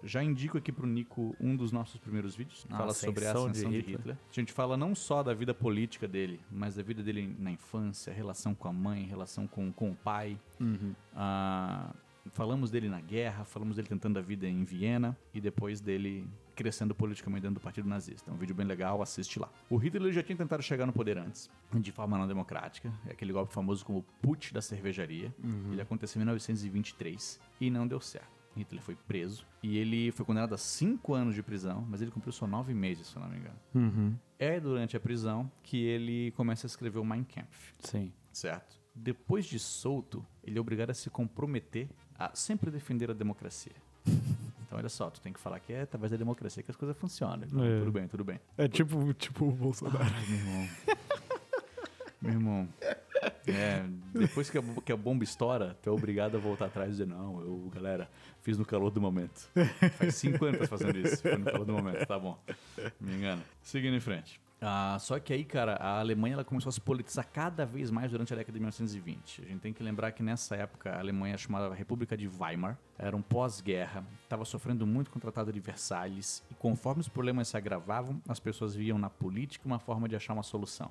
Já 0.02 0.22
indico 0.24 0.58
aqui 0.58 0.72
pro 0.72 0.86
Nico 0.86 1.36
um 1.40 1.54
dos 1.54 1.70
nossos 1.70 2.00
primeiros 2.00 2.34
vídeos, 2.34 2.64
que 2.64 2.72
A 2.72 2.76
fala 2.76 2.92
sobre 2.94 3.24
a 3.26 3.30
ascensão 3.30 3.44
de 3.46 3.50
ascensão 3.52 3.70
de 3.70 3.76
Hitler. 3.78 3.98
Hitler. 3.98 4.16
A 4.28 4.34
gente 4.34 4.52
fala 4.52 4.76
não 4.76 4.94
só 4.96 5.22
da 5.22 5.32
vida 5.34 5.54
política 5.54 6.08
dele, 6.08 6.40
mas 6.50 6.74
da 6.74 6.82
vida 6.82 7.02
dele 7.04 7.36
na 7.38 7.52
infância, 7.52 8.12
relação 8.12 8.54
com 8.54 8.66
a 8.66 8.72
mãe, 8.72 9.04
relação 9.06 9.46
com, 9.46 9.70
com 9.72 9.90
o 9.92 9.94
pai. 9.94 10.36
uhum. 10.60 10.92
Ah, 11.14 11.94
falamos 12.32 12.70
dele 12.70 12.88
na 12.88 13.00
guerra, 13.00 13.44
falamos 13.44 13.76
dele 13.76 13.88
tentando 13.88 14.18
a 14.18 14.22
vida 14.22 14.46
em 14.46 14.64
Viena 14.64 15.16
e 15.32 15.40
depois 15.40 15.80
dele 15.80 16.28
crescendo 16.54 16.94
politicamente 16.94 17.42
dentro 17.42 17.60
do 17.60 17.62
Partido 17.62 17.88
Nazista. 17.88 18.30
É 18.30 18.34
um 18.34 18.36
vídeo 18.36 18.54
bem 18.54 18.66
legal, 18.66 19.00
assiste 19.00 19.38
lá. 19.38 19.48
O 19.70 19.76
Hitler 19.76 20.12
já 20.12 20.22
tinha 20.22 20.36
tentado 20.36 20.62
chegar 20.62 20.86
no 20.86 20.92
poder 20.92 21.16
antes, 21.16 21.48
de 21.74 21.92
forma 21.92 22.18
não 22.18 22.26
democrática. 22.26 22.92
É 23.06 23.12
aquele 23.12 23.32
golpe 23.32 23.52
famoso 23.54 23.84
como 23.84 24.00
o 24.00 24.02
Putsch 24.20 24.52
da 24.52 24.60
cervejaria. 24.60 25.32
Ele 25.70 25.80
aconteceu 25.80 26.18
em 26.18 26.24
1923 26.24 27.40
e 27.60 27.70
não 27.70 27.86
deu 27.86 28.00
certo. 28.00 28.38
Hitler 28.56 28.82
foi 28.82 28.96
preso 28.96 29.46
e 29.62 29.78
ele 29.78 30.10
foi 30.10 30.24
condenado 30.26 30.54
a 30.54 30.58
cinco 30.58 31.14
anos 31.14 31.34
de 31.34 31.42
prisão, 31.42 31.86
mas 31.88 32.02
ele 32.02 32.10
cumpriu 32.10 32.32
só 32.32 32.46
nove 32.46 32.74
meses, 32.74 33.06
se 33.06 33.16
eu 33.16 33.22
não 33.22 33.28
me 33.28 33.38
engano. 33.38 33.58
Uhum. 33.74 34.16
É 34.38 34.58
durante 34.58 34.96
a 34.96 35.00
prisão 35.00 35.50
que 35.62 35.76
ele 35.76 36.32
começa 36.32 36.66
a 36.66 36.68
escrever 36.68 36.98
o 36.98 37.04
Mein 37.04 37.24
Kampf 37.24 37.72
Sim. 37.78 38.12
certo? 38.32 38.78
Depois 38.94 39.46
de 39.46 39.58
solto, 39.60 40.26
ele 40.42 40.58
é 40.58 40.60
obrigado 40.60 40.90
a 40.90 40.94
se 40.94 41.08
comprometer 41.08 41.88
a 42.18 42.30
sempre 42.34 42.70
defender 42.70 43.10
a 43.10 43.14
democracia. 43.14 43.72
Então, 44.06 44.76
olha 44.78 44.88
só, 44.88 45.08
tu 45.08 45.20
tem 45.20 45.32
que 45.32 45.40
falar 45.40 45.60
que 45.60 45.72
é 45.72 45.82
através 45.82 46.10
da 46.10 46.16
democracia 46.18 46.62
que 46.62 46.70
as 46.70 46.76
coisas 46.76 46.96
funcionam. 46.96 47.44
Então, 47.46 47.64
É. 47.64 47.78
Tudo 47.78 47.92
bem, 47.92 48.08
tudo 48.08 48.24
bem. 48.24 48.40
É 48.56 48.68
tipo, 48.68 49.12
tipo 49.14 49.46
o 49.46 49.52
Bolsonaro. 49.52 49.98
Ai, 50.04 50.26
meu 50.28 50.38
irmão. 50.38 50.68
meu 52.20 52.32
irmão. 52.32 52.68
É, 53.46 53.82
depois 54.12 54.48
que 54.50 54.58
a, 54.58 54.62
que 54.84 54.92
a 54.92 54.96
bomba 54.96 55.24
estoura, 55.24 55.76
tu 55.82 55.88
é 55.88 55.92
obrigado 55.92 56.36
a 56.36 56.38
voltar 56.40 56.66
atrás 56.66 56.88
e 56.88 56.92
dizer, 56.92 57.06
não, 57.06 57.40
eu, 57.40 57.70
galera, 57.74 58.08
fiz 58.42 58.58
no 58.58 58.64
calor 58.64 58.90
do 58.90 59.00
momento. 59.00 59.48
Faz 59.96 60.14
cinco 60.16 60.44
anos 60.44 60.60
que 60.60 60.66
fazendo 60.66 60.98
isso. 60.98 61.22
Foi 61.22 61.36
no 61.36 61.44
calor 61.44 61.64
do 61.64 61.72
momento, 61.72 62.06
tá 62.06 62.18
bom. 62.18 62.38
Me 63.00 63.14
engano. 63.14 63.42
Seguindo 63.62 63.96
em 63.96 64.00
frente. 64.00 64.40
Ah, 64.60 64.96
só 64.98 65.20
que 65.20 65.32
aí, 65.32 65.44
cara, 65.44 65.74
a 65.74 66.00
Alemanha 66.00 66.34
ela 66.34 66.44
começou 66.44 66.68
a 66.68 66.72
se 66.72 66.80
politizar 66.80 67.26
cada 67.32 67.64
vez 67.64 67.92
mais 67.92 68.10
durante 68.10 68.32
a 68.32 68.36
década 68.36 68.52
de 68.52 68.58
1920. 68.58 69.42
A 69.42 69.44
gente 69.46 69.60
tem 69.60 69.72
que 69.72 69.82
lembrar 69.82 70.10
que 70.10 70.22
nessa 70.22 70.56
época 70.56 70.90
a 70.90 70.98
Alemanha 70.98 71.38
chamada 71.38 71.72
República 71.72 72.16
de 72.16 72.28
Weimar 72.28 72.76
era 72.98 73.16
um 73.16 73.22
pós-guerra, 73.22 74.04
estava 74.24 74.44
sofrendo 74.44 74.84
muito 74.84 75.10
com 75.12 75.18
o 75.18 75.20
Tratado 75.20 75.52
de 75.52 75.60
Versalhes 75.60 76.42
e 76.50 76.54
conforme 76.54 77.00
os 77.00 77.08
problemas 77.08 77.46
se 77.46 77.56
agravavam, 77.56 78.20
as 78.28 78.40
pessoas 78.40 78.74
viam 78.74 78.98
na 78.98 79.08
política 79.08 79.64
uma 79.64 79.78
forma 79.78 80.08
de 80.08 80.16
achar 80.16 80.32
uma 80.32 80.42
solução. 80.42 80.90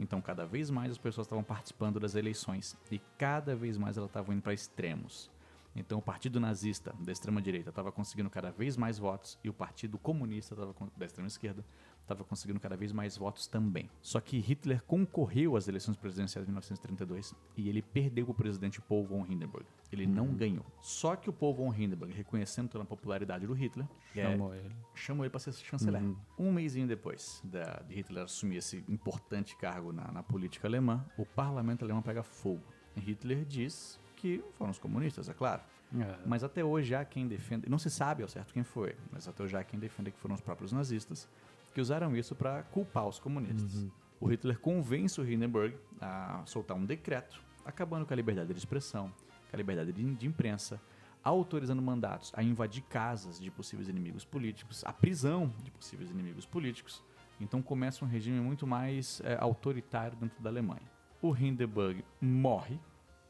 Então, 0.00 0.20
cada 0.20 0.44
vez 0.44 0.68
mais 0.68 0.90
as 0.90 0.98
pessoas 0.98 1.26
estavam 1.26 1.44
participando 1.44 2.00
das 2.00 2.16
eleições 2.16 2.76
e 2.90 3.00
cada 3.16 3.54
vez 3.54 3.78
mais 3.78 3.96
elas 3.96 4.10
estavam 4.10 4.34
indo 4.34 4.42
para 4.42 4.52
extremos. 4.52 5.30
Então, 5.76 5.98
o 5.98 6.02
Partido 6.02 6.38
Nazista 6.38 6.94
da 7.00 7.10
extrema 7.10 7.42
direita 7.42 7.70
estava 7.70 7.90
conseguindo 7.90 8.30
cada 8.30 8.52
vez 8.52 8.76
mais 8.76 8.98
votos 8.98 9.36
e 9.42 9.48
o 9.48 9.52
Partido 9.52 9.98
Comunista 9.98 10.54
tava, 10.54 10.72
da 10.96 11.04
extrema 11.04 11.26
esquerda 11.26 11.64
estava 12.04 12.22
conseguindo 12.22 12.60
cada 12.60 12.76
vez 12.76 12.92
mais 12.92 13.16
votos 13.16 13.46
também. 13.46 13.90
Só 14.00 14.20
que 14.20 14.38
Hitler 14.38 14.82
concorreu 14.84 15.56
às 15.56 15.66
eleições 15.68 15.96
presidenciais 15.96 16.46
de 16.46 16.52
1932 16.52 17.34
e 17.56 17.68
ele 17.68 17.82
perdeu 17.82 18.28
o 18.28 18.34
presidente 18.34 18.80
Paul 18.80 19.04
von 19.04 19.26
Hindenburg. 19.26 19.66
Ele 19.90 20.06
não 20.06 20.32
ganhou. 20.34 20.64
Só 20.80 21.16
que 21.16 21.28
o 21.28 21.32
Paul 21.32 21.54
von 21.54 21.74
Hindenburg, 21.74 22.12
reconhecendo 22.12 22.68
toda 22.68 22.84
a 22.84 22.86
popularidade 22.86 23.46
do 23.46 23.52
Hitler, 23.52 23.86
é, 24.14 24.22
Chamou 24.22 24.54
ele. 24.54 24.74
chamou 24.94 25.24
ele 25.24 25.30
para 25.30 25.40
ser 25.40 25.52
chanceler. 25.52 26.02
Um 26.38 26.52
mêsinho 26.52 26.86
depois 26.86 27.40
da, 27.44 27.82
de 27.86 27.94
Hitler 27.94 28.24
assumir 28.24 28.58
esse 28.58 28.84
importante 28.88 29.56
cargo 29.56 29.92
na, 29.92 30.10
na 30.12 30.22
política 30.22 30.68
alemã, 30.68 31.04
o 31.16 31.24
parlamento 31.24 31.84
alemão 31.84 32.02
pega 32.02 32.22
fogo. 32.22 32.62
Hitler 32.96 33.44
diz 33.44 33.98
que 34.16 34.42
foram 34.52 34.70
os 34.70 34.78
comunistas, 34.78 35.28
é 35.28 35.34
claro. 35.34 35.62
É. 36.00 36.18
Mas 36.26 36.42
até 36.42 36.64
hoje 36.64 36.94
há 36.94 37.04
quem 37.04 37.28
defenda, 37.28 37.68
não 37.68 37.78
se 37.78 37.90
sabe 37.90 38.22
ao 38.22 38.28
certo 38.28 38.52
quem 38.52 38.64
foi, 38.64 38.96
mas 39.12 39.28
até 39.28 39.42
hoje 39.42 39.56
há 39.56 39.62
quem 39.62 39.78
defenda 39.78 40.10
que 40.10 40.18
foram 40.18 40.34
os 40.34 40.40
próprios 40.40 40.72
nazistas 40.72 41.28
que 41.74 41.80
usaram 41.80 42.16
isso 42.16 42.34
para 42.34 42.62
culpar 42.62 43.06
os 43.06 43.18
comunistas. 43.18 43.86
O 44.20 44.26
Hitler 44.26 44.58
convence 44.58 45.20
o 45.20 45.30
Hindenburg 45.30 45.76
a 46.00 46.42
soltar 46.46 46.76
um 46.76 46.84
decreto 46.84 47.42
acabando 47.64 48.04
com 48.06 48.12
a 48.12 48.16
liberdade 48.16 48.52
de 48.52 48.58
expressão, 48.58 49.08
com 49.50 49.54
a 49.54 49.56
liberdade 49.56 49.92
de, 49.92 50.14
de 50.14 50.26
imprensa, 50.26 50.80
autorizando 51.22 51.80
mandatos 51.80 52.30
a 52.36 52.42
invadir 52.42 52.82
casas 52.82 53.40
de 53.40 53.50
possíveis 53.50 53.88
inimigos 53.88 54.24
políticos, 54.24 54.84
a 54.84 54.92
prisão 54.92 55.52
de 55.62 55.70
possíveis 55.70 56.10
inimigos 56.10 56.44
políticos. 56.44 57.02
Então 57.40 57.62
começa 57.62 58.04
um 58.04 58.08
regime 58.08 58.38
muito 58.40 58.66
mais 58.66 59.20
é, 59.24 59.36
autoritário 59.40 60.16
dentro 60.16 60.40
da 60.42 60.50
Alemanha. 60.50 60.92
O 61.20 61.34
Hindenburg 61.34 62.04
morre. 62.20 62.78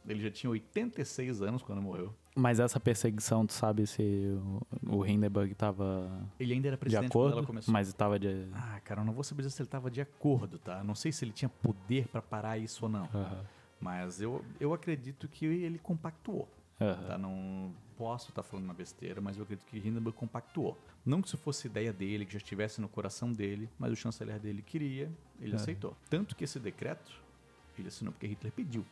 Ele 0.07 0.21
já 0.21 0.31
tinha 0.31 0.51
86 0.51 1.43
anos 1.43 1.63
quando 1.63 1.81
morreu. 1.81 2.15
Mas 2.37 2.59
essa 2.59 2.81
perseguição, 2.81 3.47
tu 3.47 3.53
sabe 3.53 3.87
se 3.87 4.37
o, 4.87 5.07
Hindenburg 5.07 5.55
tava 5.55 6.11
Ele 6.39 6.53
ainda 6.53 6.69
era 6.69 6.77
de 6.77 6.81
presidente 6.81 7.11
quando 7.11 7.25
ela 7.25 7.33
acordo? 7.33 7.47
começou. 7.47 7.73
Mas 7.73 7.93
tava 7.93 8.19
de. 8.19 8.49
Ah, 8.53 8.81
cara, 8.85 9.01
eu 9.01 9.05
não 9.05 9.13
vou 9.13 9.23
saber 9.23 9.43
dizer 9.43 9.55
se 9.55 9.63
ele 9.63 9.69
estava 9.69 9.91
de 9.91 10.01
acordo, 10.01 10.59
tá? 10.59 10.83
Não 10.83 10.95
sei 10.95 11.13
se 11.13 11.25
ele 11.25 11.33
tinha 11.33 11.49
poder 11.49 12.09
para 12.09 12.21
parar 12.21 12.59
isso 12.59 12.85
ou 12.85 12.91
não. 12.91 13.09
Mas 13.81 14.21
eu, 14.21 14.45
eu 14.59 14.75
acredito 14.75 15.29
que 15.29 15.47
ele 15.47 15.79
compactuou. 15.79 16.49
Tá? 16.79 17.17
Não 17.17 17.73
posso 17.97 18.31
estar 18.31 18.43
falando 18.43 18.65
uma 18.65 18.75
besteira, 18.75 19.21
mas 19.21 19.37
eu 19.37 19.45
acredito 19.45 19.67
que 19.67 19.79
Hindenburg 19.79 20.17
compactuou. 20.17 20.77
Não 21.07 21.23
que 21.23 21.29
isso 21.29 21.37
fosse 21.39 21.69
ideia 21.69 21.93
dele, 21.93 22.27
que 22.27 22.33
já 22.33 22.39
estivesse 22.39 22.81
no 22.81 22.89
coração 22.89 23.33
dele, 23.33 23.69
mas 23.79 23.93
o 23.93 23.97
chanceler 23.97 24.41
dele 24.41 24.63
queria, 24.63 25.11
ele 25.41 25.55
aceitou. 25.55 25.97
Tanto 26.11 26.35
que 26.35 26.45
esse 26.45 26.59
decreto, 26.59 27.13
ele 27.79 27.89
assinou 27.89 28.13
porque 28.13 28.27
Hitler 28.27 28.53
pediu. 28.53 28.85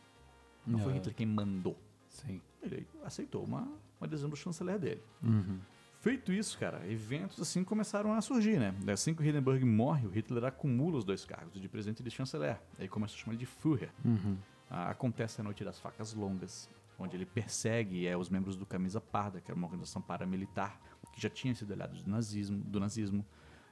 Não 0.65 0.79
foi 0.79 0.93
É. 0.93 0.95
Hitler 0.95 1.15
quem 1.15 1.25
mandou. 1.25 1.77
Sim. 2.09 2.41
Ele 2.61 2.87
aceitou 3.03 3.43
uma, 3.43 3.67
uma 3.99 4.07
decisão 4.07 4.29
do 4.29 4.35
chanceler 4.35 4.79
dele. 4.79 5.01
Uhum. 5.21 5.59
Feito 5.99 6.33
isso, 6.33 6.57
cara, 6.59 6.85
eventos 6.91 7.39
assim 7.39 7.63
começaram 7.63 8.13
a 8.13 8.21
surgir, 8.21 8.59
né? 8.59 8.75
Assim 8.91 9.13
que 9.13 9.21
o 9.21 9.25
Hindenburg 9.25 9.63
morre, 9.63 10.05
o 10.05 10.09
Hitler 10.09 10.43
acumula 10.43 10.97
os 10.97 11.05
dois 11.05 11.23
cargos, 11.23 11.61
de 11.61 11.69
presidente 11.69 12.01
e 12.01 12.03
de 12.03 12.11
chanceler. 12.11 12.59
Aí 12.77 12.89
começa 12.89 13.15
a 13.15 13.17
chamar 13.17 13.33
ele 13.33 13.39
de 13.39 13.45
Führer. 13.45 13.89
Uhum. 14.03 14.37
Ah, 14.69 14.89
acontece 14.89 15.39
a 15.39 15.43
Noite 15.43 15.63
das 15.63 15.79
Facas 15.79 16.13
Longas, 16.13 16.69
onde 16.99 17.15
ele 17.15 17.25
persegue 17.25 18.05
é, 18.05 18.17
os 18.17 18.29
membros 18.29 18.57
do 18.57 18.65
Camisa 18.65 18.99
Parda, 18.99 19.39
que 19.39 19.49
era 19.49 19.57
uma 19.57 19.65
organização 19.65 20.01
paramilitar, 20.01 20.77
que 21.13 21.21
já 21.21 21.29
tinha 21.29 21.55
sido 21.55 21.71
aliados 21.71 22.03
do 22.03 22.09
nazismo. 22.11 22.57
Do 22.57 22.79
nazismo. 22.79 23.25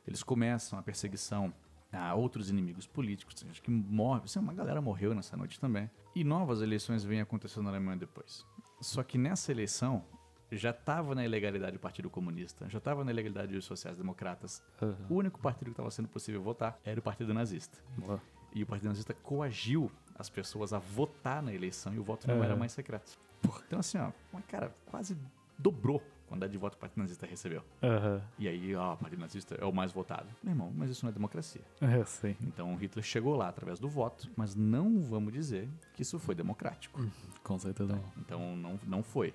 Eles 0.08 0.24
começam 0.24 0.80
a 0.80 0.82
perseguição 0.82 1.54
a 1.92 2.14
outros 2.16 2.50
inimigos 2.50 2.88
políticos. 2.88 3.36
Gente 3.40 3.62
que 3.62 3.70
morre, 3.72 4.22
assim, 4.26 4.40
uma 4.40 4.54
galera 4.54 4.82
morreu 4.82 5.14
nessa 5.14 5.36
noite 5.36 5.60
também. 5.60 5.90
E 6.16 6.24
novas 6.24 6.62
eleições 6.62 7.04
vêm 7.04 7.22
acontecendo 7.22 7.64
na 7.64 7.70
Alemanha 7.70 7.98
depois. 7.98 8.46
Só 8.80 9.04
que 9.04 9.18
nessa 9.18 9.52
eleição 9.52 10.04
já 10.52 10.72
estava 10.72 11.16
na 11.16 11.24
ilegalidade 11.24 11.78
o 11.78 11.80
Partido 11.80 12.10
Comunista, 12.10 12.68
já 12.70 12.78
estava 12.78 13.04
na 13.06 13.12
ilegalidade 13.12 13.56
os 13.56 13.64
sociais-democratas. 13.66 14.62
Aham. 14.82 14.98
O 15.10 15.16
único 15.16 15.40
partido 15.40 15.66
que 15.66 15.72
estava 15.72 15.90
sendo 15.92 16.08
possível 16.10 16.42
votar 16.42 16.78
era 16.84 17.00
o 17.00 17.04
Partido 17.04 17.34
Nazista. 17.34 17.78
Boa. 17.98 18.22
E 18.54 18.62
o 18.64 18.66
Partido 18.66 18.90
Nazista 18.90 19.14
coagiu 19.14 19.90
as 20.14 20.30
pessoas 20.30 20.74
a 20.74 20.80
votar 20.80 21.42
na 21.42 21.54
eleição 21.54 21.94
e 21.94 22.00
o 22.00 22.04
voto 22.04 22.28
não 22.28 22.42
É. 22.42 22.46
era 22.48 22.56
mais 22.56 22.74
secreto. 22.74 23.18
Então 23.66 23.80
assim, 23.80 23.98
ó, 23.98 24.12
cara, 24.48 24.76
quase 24.88 25.18
dobrou 25.58 26.02
quantidade 26.32 26.52
de 26.52 26.58
voto 26.58 26.74
que 26.74 26.78
o 26.78 26.82
Partido 26.82 27.00
Nazista 27.00 27.26
recebeu. 27.26 27.64
Aham. 27.84 28.22
E 28.40 28.48
aí, 28.48 28.76
ó, 28.76 28.94
o 28.94 28.98
Partido 28.98 29.20
Nazista 29.20 29.56
é 29.56 29.66
o 29.66 29.74
mais 29.74 29.92
votado. 29.92 30.28
Meu 30.42 30.54
irmão, 30.54 30.72
mas 30.76 30.90
isso 30.90 31.06
não 31.06 31.10
é 31.10 31.14
democracia. 31.14 31.62
É, 31.82 32.04
sim. 32.06 32.36
Então 32.42 32.76
Hitler 32.76 33.04
chegou 33.04 33.36
lá 33.36 33.50
através 33.50 33.80
do 33.80 33.90
voto, 33.90 34.30
mas 34.36 34.56
não 34.56 35.02
vamos 35.02 35.34
dizer 35.34 35.68
que 35.94 36.02
isso 36.02 36.18
foi 36.18 36.34
democrático. 36.34 37.06
Com 37.44 37.60
certeza 37.60 37.96
não. 37.96 38.04
Então 38.18 38.56
não, 38.56 38.80
não 38.88 39.04
foi. 39.04 39.34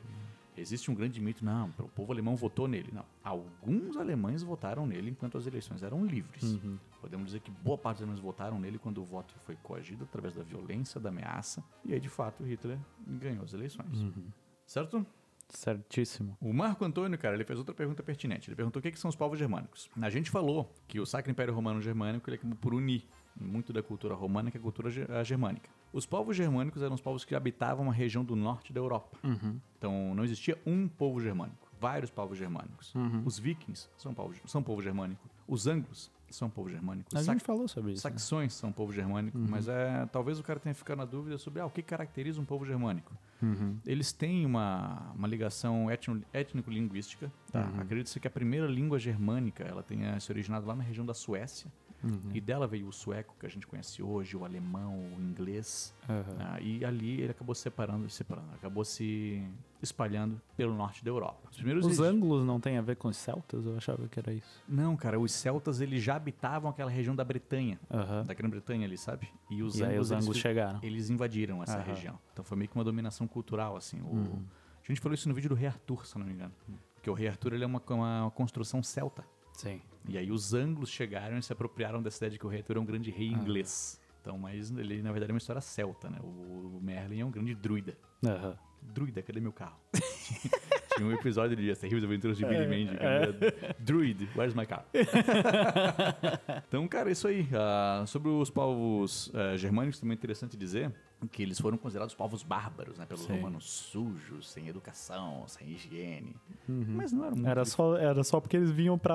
Existe 0.56 0.90
um 0.90 0.94
grande 0.94 1.20
mito, 1.20 1.44
não, 1.44 1.70
o 1.78 1.88
povo 1.88 2.12
alemão 2.12 2.34
votou 2.34 2.66
nele. 2.66 2.90
Não, 2.90 3.04
alguns 3.22 3.94
alemães 3.98 4.42
votaram 4.42 4.86
nele 4.86 5.10
enquanto 5.10 5.36
as 5.36 5.46
eleições 5.46 5.82
eram 5.82 6.04
livres. 6.06 6.42
Uhum. 6.42 6.78
Podemos 6.98 7.26
dizer 7.26 7.40
que 7.40 7.50
boa 7.50 7.76
parte 7.76 7.98
dos 7.98 8.04
alemães 8.04 8.20
votaram 8.20 8.58
nele 8.58 8.78
quando 8.78 8.98
o 8.98 9.04
voto 9.04 9.34
foi 9.40 9.54
coagido 9.62 10.04
através 10.04 10.34
da 10.34 10.42
violência, 10.42 10.98
da 10.98 11.10
ameaça. 11.10 11.62
E 11.84 11.92
aí, 11.92 12.00
de 12.00 12.08
fato, 12.08 12.42
Hitler 12.42 12.78
ganhou 13.06 13.44
as 13.44 13.52
eleições. 13.52 14.00
Uhum. 14.00 14.28
Certo? 14.66 15.06
Certíssimo. 15.48 16.36
O 16.40 16.52
Marco 16.52 16.84
Antônio, 16.84 17.18
cara, 17.18 17.34
ele 17.34 17.44
fez 17.44 17.58
outra 17.58 17.74
pergunta 17.74 18.02
pertinente. 18.02 18.48
Ele 18.48 18.56
perguntou 18.56 18.80
o 18.80 18.82
que, 18.82 18.90
que 18.90 18.98
são 18.98 19.08
os 19.08 19.16
povos 19.16 19.38
germânicos. 19.38 19.88
A 20.00 20.10
gente 20.10 20.30
falou 20.30 20.72
que 20.88 20.98
o 21.00 21.06
Sacro 21.06 21.30
Império 21.30 21.54
Romano 21.54 21.80
Germânico 21.80 22.28
ele 22.28 22.36
acabou 22.36 22.56
por 22.56 22.74
unir 22.74 23.06
muito 23.38 23.72
da 23.72 23.82
cultura 23.82 24.14
romana 24.14 24.50
com 24.50 24.58
a 24.58 24.60
cultura 24.60 24.90
germânica. 25.24 25.68
Os 25.92 26.06
povos 26.06 26.36
germânicos 26.36 26.82
eram 26.82 26.94
os 26.94 27.00
povos 27.00 27.24
que 27.24 27.34
habitavam 27.34 27.90
a 27.90 27.92
região 27.92 28.24
do 28.24 28.34
norte 28.34 28.72
da 28.72 28.80
Europa. 28.80 29.18
Uhum. 29.22 29.60
Então 29.78 30.14
não 30.14 30.24
existia 30.24 30.58
um 30.66 30.88
povo 30.88 31.20
germânico, 31.20 31.70
vários 31.78 32.10
povos 32.10 32.38
germânicos. 32.38 32.94
Uhum. 32.94 33.22
Os 33.24 33.38
vikings 33.38 33.88
são 33.96 34.14
povo, 34.14 34.34
são 34.46 34.62
povo 34.62 34.82
germânico. 34.82 35.28
Os 35.46 35.66
anglos 35.66 36.10
são 36.30 36.50
povo 36.50 36.68
germânico. 36.68 37.08
A 37.14 37.22
gente 37.22 37.44
falou 37.44 37.68
sobre 37.68 37.92
isso. 37.92 38.06
né? 38.06 38.12
saxões 38.12 38.52
são 38.54 38.72
povo 38.72 38.92
germânico, 38.92 39.38
mas 39.38 39.68
é 39.68 40.06
talvez 40.06 40.38
o 40.38 40.42
cara 40.42 40.58
tenha 40.58 40.74
ficado 40.74 40.98
na 40.98 41.04
dúvida 41.04 41.38
sobre 41.38 41.60
ah, 41.60 41.66
o 41.66 41.70
que 41.70 41.82
caracteriza 41.82 42.40
um 42.40 42.44
povo 42.44 42.64
germânico. 42.64 43.16
Uhum. 43.42 43.76
Eles 43.86 44.12
têm 44.12 44.46
uma, 44.46 45.12
uma 45.14 45.28
ligação 45.28 45.88
étnico-linguística. 46.32 47.30
Tá? 47.52 47.66
Uhum. 47.66 47.80
Acredita-se 47.80 48.18
que 48.18 48.26
a 48.26 48.30
primeira 48.30 48.66
língua 48.66 48.98
germânica 48.98 49.64
ela 49.64 49.82
tenha 49.82 50.18
se 50.20 50.30
originado 50.32 50.66
lá 50.66 50.74
na 50.74 50.82
região 50.82 51.04
da 51.04 51.14
Suécia. 51.14 51.70
Uhum. 52.04 52.30
E 52.34 52.40
dela 52.40 52.66
veio 52.66 52.86
o 52.88 52.92
sueco, 52.92 53.34
que 53.40 53.46
a 53.46 53.48
gente 53.48 53.66
conhece 53.66 54.02
hoje, 54.02 54.36
o 54.36 54.44
alemão, 54.44 54.94
o 55.16 55.20
inglês. 55.20 55.94
Aham. 56.08 56.36
Ah, 56.38 56.60
e 56.60 56.84
ali 56.84 57.20
ele 57.22 57.30
acabou 57.30 57.54
se 57.54 57.62
separando, 57.62 58.08
separando, 58.10 58.48
acabou 58.54 58.84
se 58.84 59.42
espalhando 59.82 60.40
pelo 60.56 60.74
norte 60.74 61.04
da 61.04 61.10
Europa. 61.10 61.48
Os 61.50 61.56
primeiros 61.56 61.84
Os 61.86 62.00
ângulos 62.00 62.44
não 62.44 62.58
tem 62.60 62.76
a 62.78 62.82
ver 62.82 62.96
com 62.96 63.08
os 63.08 63.16
celtas? 63.16 63.64
Eu 63.66 63.76
achava 63.76 64.06
que 64.08 64.18
era 64.18 64.32
isso. 64.32 64.62
Não, 64.68 64.96
cara, 64.96 65.18
os 65.18 65.32
celtas 65.32 65.80
eles 65.80 66.02
já 66.02 66.16
habitavam 66.16 66.70
aquela 66.70 66.90
região 66.90 67.14
da 67.14 67.24
Bretanha, 67.24 67.78
Aham. 67.90 68.24
da 68.24 68.34
Grã-Bretanha 68.34 68.86
ali, 68.86 68.96
sabe? 68.98 69.28
E 69.50 69.62
os 69.62 69.78
E 69.78 69.82
anglos, 69.82 70.10
os 70.10 70.26
eles 70.26 70.38
chegaram. 70.38 70.78
eles 70.82 71.10
invadiram 71.10 71.62
essa 71.62 71.80
região. 71.80 72.18
Então 72.32 72.44
foi 72.44 72.56
meio 72.56 72.68
que 72.68 72.76
uma 72.76 72.84
dominação 72.84 73.26
cultural, 73.26 73.76
assim. 73.76 74.00
O- 74.02 74.06
Uhum. 74.16 74.42
A 74.82 74.86
gente 74.86 75.00
falou 75.00 75.14
isso 75.14 75.28
no 75.28 75.34
vídeo 75.34 75.48
do 75.48 75.54
Rei 75.56 75.66
Arthur, 75.66 76.06
se 76.06 76.16
não 76.16 76.24
me 76.24 76.32
engano. 76.32 76.52
Porque 76.94 77.10
o 77.10 77.14
Rei 77.14 77.26
Arthur 77.28 77.52
ele 77.54 77.64
é 77.64 77.66
uma, 77.66 77.82
uma 77.90 78.30
construção 78.30 78.82
celta. 78.84 79.24
Sim. 79.52 79.80
E 80.08 80.16
aí 80.16 80.30
os 80.30 80.54
anglos 80.54 80.88
chegaram 80.90 81.36
e 81.38 81.42
se 81.42 81.52
apropriaram 81.52 82.02
dessa 82.02 82.18
ideia 82.18 82.30
de 82.32 82.38
que 82.38 82.46
o 82.46 82.48
Rei 82.48 82.60
Arthur 82.60 82.76
é 82.76 82.80
um 82.80 82.84
grande 82.84 83.10
rei 83.10 83.30
Ah. 83.34 83.38
inglês. 83.38 84.00
Então, 84.20 84.36
mas 84.38 84.70
ele 84.70 85.02
na 85.02 85.12
verdade 85.12 85.30
é 85.30 85.34
uma 85.34 85.38
história 85.38 85.60
celta, 85.60 86.10
né? 86.10 86.18
O 86.22 86.80
Merlin 86.82 87.20
é 87.20 87.24
um 87.24 87.30
grande 87.30 87.54
druida. 87.54 87.96
Aham. 88.24 88.56
Druida, 88.82 89.20
cadê 89.22 89.40
meu 89.40 89.52
carro? 89.52 89.78
Tinha 90.96 91.06
um 91.08 91.12
episódio 91.12 91.56
de 91.56 91.70
As 91.70 91.78
Terríveis 91.78 92.04
Aventuras 92.04 92.36
de 92.38 92.44
Billy 92.44 92.62
É, 92.64 92.66
Mandy. 92.66 92.96
é. 92.98 93.74
Druid, 93.78 94.28
where's 94.36 94.54
my 94.54 94.64
car? 94.64 94.84
então, 96.68 96.86
cara, 96.88 97.10
isso 97.10 97.26
aí. 97.28 97.46
ah, 97.52 98.04
sobre 98.06 98.28
os 98.30 98.50
povos 98.50 99.30
ah, 99.34 99.56
germânicos, 99.56 100.00
também 100.00 100.14
é 100.14 100.18
interessante 100.18 100.56
dizer 100.56 100.92
que 101.32 101.42
eles 101.42 101.58
foram 101.58 101.78
considerados 101.78 102.14
povos 102.14 102.42
bárbaros, 102.42 102.98
né? 102.98 103.06
Pelos 103.06 103.24
Sim. 103.24 103.32
romanos 103.36 103.64
sujos, 103.70 104.50
sem 104.50 104.68
educação, 104.68 105.44
sem 105.48 105.68
higiene. 105.70 106.36
Mas 106.68 107.10
não 107.12 107.24
eram 107.24 107.34
muito... 107.36 107.44
Uhum. 107.46 107.50
Era 107.50 107.64
só, 107.64 107.96
era 107.96 108.22
só 108.22 108.38
porque 108.40 108.56
eles 108.56 108.70
vinham 108.70 108.98
pra, 108.98 109.14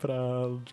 pra 0.00 0.18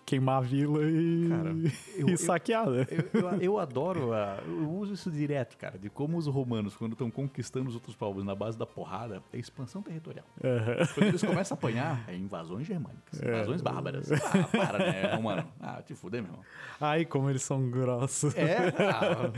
queimar 0.04 0.38
a 0.38 0.40
vila 0.40 0.80
e, 0.84 1.28
Cara, 1.28 1.50
eu- 1.96 2.08
e 2.08 2.10
eu- 2.12 2.16
saquear, 2.18 2.68
né? 2.68 2.86
Eu, 2.90 3.20
eu- 3.20 3.40
eu 3.40 3.58
adoro, 3.58 4.12
ah, 4.12 4.42
eu 4.46 4.68
uso 4.70 4.94
isso 4.94 5.10
direto, 5.10 5.56
cara, 5.56 5.78
de 5.78 5.88
como 5.88 6.16
os 6.18 6.26
romanos, 6.26 6.76
quando 6.76 6.92
estão 6.92 7.08
conquistando 7.10 7.68
os 7.68 7.74
outros 7.74 7.94
povos 7.94 8.24
na 8.24 8.34
base 8.34 8.58
da 8.58 8.66
porrada, 8.66 9.22
é 9.32 9.38
expansão 9.38 9.80
territorial. 9.80 10.26
Aham. 10.44 10.86
Quando 10.94 11.06
eles 11.06 11.22
começam 11.22 11.54
a 11.54 11.58
apanhar, 11.58 12.04
é 12.08 12.16
invasões 12.16 12.66
germânicas, 12.66 13.22
É. 13.22 13.28
invasões 13.28 13.62
bárbaras. 13.62 14.08
Ah, 14.28 14.44
para, 14.48 14.78
né, 14.78 15.14
romano? 15.14 15.46
Ah, 15.60 15.80
te 15.82 15.94
fuder, 15.94 16.20
meu 16.22 16.30
irmão. 16.32 16.44
Ai, 16.80 17.04
como 17.04 17.30
eles 17.30 17.42
são 17.42 17.70
grossos. 17.70 18.36
É? 18.36 18.56
Ah, 18.78 19.30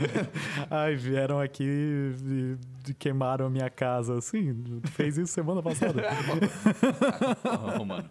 Ai, 0.83 0.95
vieram 1.11 1.39
aqui 1.39 1.63
e, 1.65 2.57
e 2.89 2.93
queimaram 2.93 3.45
a 3.47 3.49
minha 3.49 3.69
casa. 3.69 4.17
Assim, 4.17 4.81
fez 4.91 5.17
isso 5.17 5.33
semana 5.33 5.61
passada. 5.61 6.01
ah, 7.43 7.77
romano. 7.77 8.09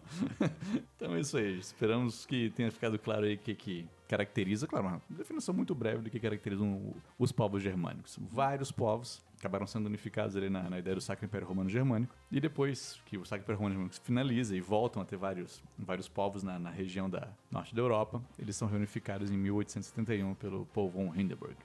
Então 0.96 1.14
é 1.14 1.20
isso 1.20 1.36
aí. 1.36 1.58
Esperamos 1.58 2.26
que 2.26 2.50
tenha 2.50 2.70
ficado 2.70 2.98
claro 2.98 3.24
aí 3.24 3.34
o 3.34 3.38
que, 3.38 3.54
que 3.54 3.86
caracteriza, 4.08 4.66
claro, 4.66 4.86
uma 4.86 5.02
definição 5.08 5.54
muito 5.54 5.74
breve 5.74 6.02
do 6.02 6.10
que 6.10 6.18
caracterizam 6.20 6.72
o- 6.72 6.96
os 7.18 7.32
povos 7.32 7.62
germânicos. 7.62 8.18
Vários 8.20 8.70
povos 8.72 9.22
acabaram 9.40 9.66
sendo 9.66 9.86
unificados 9.86 10.36
ali 10.36 10.50
na, 10.50 10.68
na 10.68 10.78
ideia 10.78 10.94
do 10.94 11.00
Sacro 11.00 11.24
Império 11.24 11.46
Romano 11.48 11.68
Germânico. 11.70 12.14
E 12.30 12.38
depois 12.40 13.00
que 13.06 13.16
o 13.16 13.24
Sacro 13.24 13.42
Império 13.44 13.58
Romano 13.58 13.72
Germânico 13.74 13.94
se 13.94 14.00
finaliza 14.02 14.54
e 14.54 14.60
voltam 14.60 15.00
a 15.00 15.04
ter 15.04 15.16
vários, 15.16 15.62
vários 15.78 16.06
povos 16.08 16.42
na, 16.42 16.58
na 16.58 16.70
região 16.70 17.08
da 17.08 17.28
norte 17.50 17.74
da 17.74 17.80
Europa, 17.80 18.22
eles 18.38 18.54
são 18.54 18.68
reunificados 18.68 19.30
em 19.30 19.36
1871 19.38 20.34
pelo 20.34 20.66
Paul 20.66 20.90
von 20.90 21.14
Hindenburg, 21.14 21.56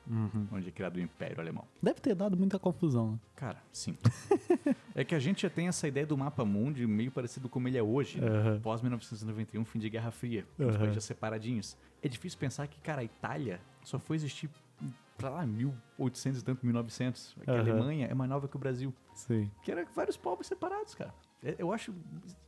onde 0.51 0.69
é 0.69 0.71
criado 0.71 0.95
o 0.95 1.01
Império 1.01 1.39
Alemão. 1.39 1.65
Deve 1.83 1.99
ter 1.99 2.15
dado 2.15 2.37
muita 2.37 2.57
confusão. 2.57 3.11
né? 3.11 3.19
Cara, 3.35 3.61
sim. 3.71 3.97
é 4.95 5.03
que 5.03 5.13
a 5.13 5.19
gente 5.19 5.41
já 5.41 5.49
tem 5.49 5.67
essa 5.67 5.85
ideia 5.87 6.05
do 6.05 6.17
mapa 6.17 6.45
mundi 6.45 6.87
meio 6.87 7.11
parecido 7.11 7.49
como 7.49 7.67
ele 7.67 7.77
é 7.77 7.83
hoje, 7.83 8.21
né? 8.21 8.59
Pós 8.63 8.81
1991, 8.81 9.65
fim 9.65 9.79
de 9.79 9.89
Guerra 9.89 10.11
Fria, 10.11 10.45
os 10.57 10.67
Aham. 10.67 10.79
países 10.79 11.03
separadinhos. 11.03 11.77
É 12.01 12.07
difícil 12.07 12.39
pensar 12.39 12.67
que, 12.67 12.79
cara, 12.79 13.01
a 13.01 13.03
Itália 13.03 13.59
só 13.83 13.99
foi 13.99 14.15
existir 14.15 14.49
pra 15.17 15.29
lá, 15.29 15.45
1800 15.45 16.41
e 16.41 16.43
tanto, 16.43 16.65
1900. 16.65 17.35
Que 17.43 17.49
a 17.49 17.53
Aham. 17.53 17.61
Alemanha 17.61 18.07
é 18.07 18.13
mais 18.13 18.29
nova 18.29 18.47
que 18.47 18.55
o 18.55 18.59
Brasil. 18.59 18.93
Sim. 19.13 19.49
Que 19.63 19.71
era 19.71 19.85
vários 19.95 20.17
povos 20.17 20.47
separados, 20.47 20.93
cara. 20.95 21.13
É- 21.43 21.55
Eu 21.57 21.71
acho 21.71 21.93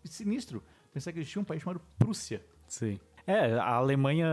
sinistro 0.05 0.61
pensar 0.93 1.11
que 1.11 1.19
existia 1.19 1.41
um 1.41 1.45
país 1.45 1.61
chamado 1.61 1.81
Prússia. 1.97 2.43
Sim. 2.67 2.99
É, 3.29 3.59
a 3.59 3.73
Alemanha, 3.75 4.25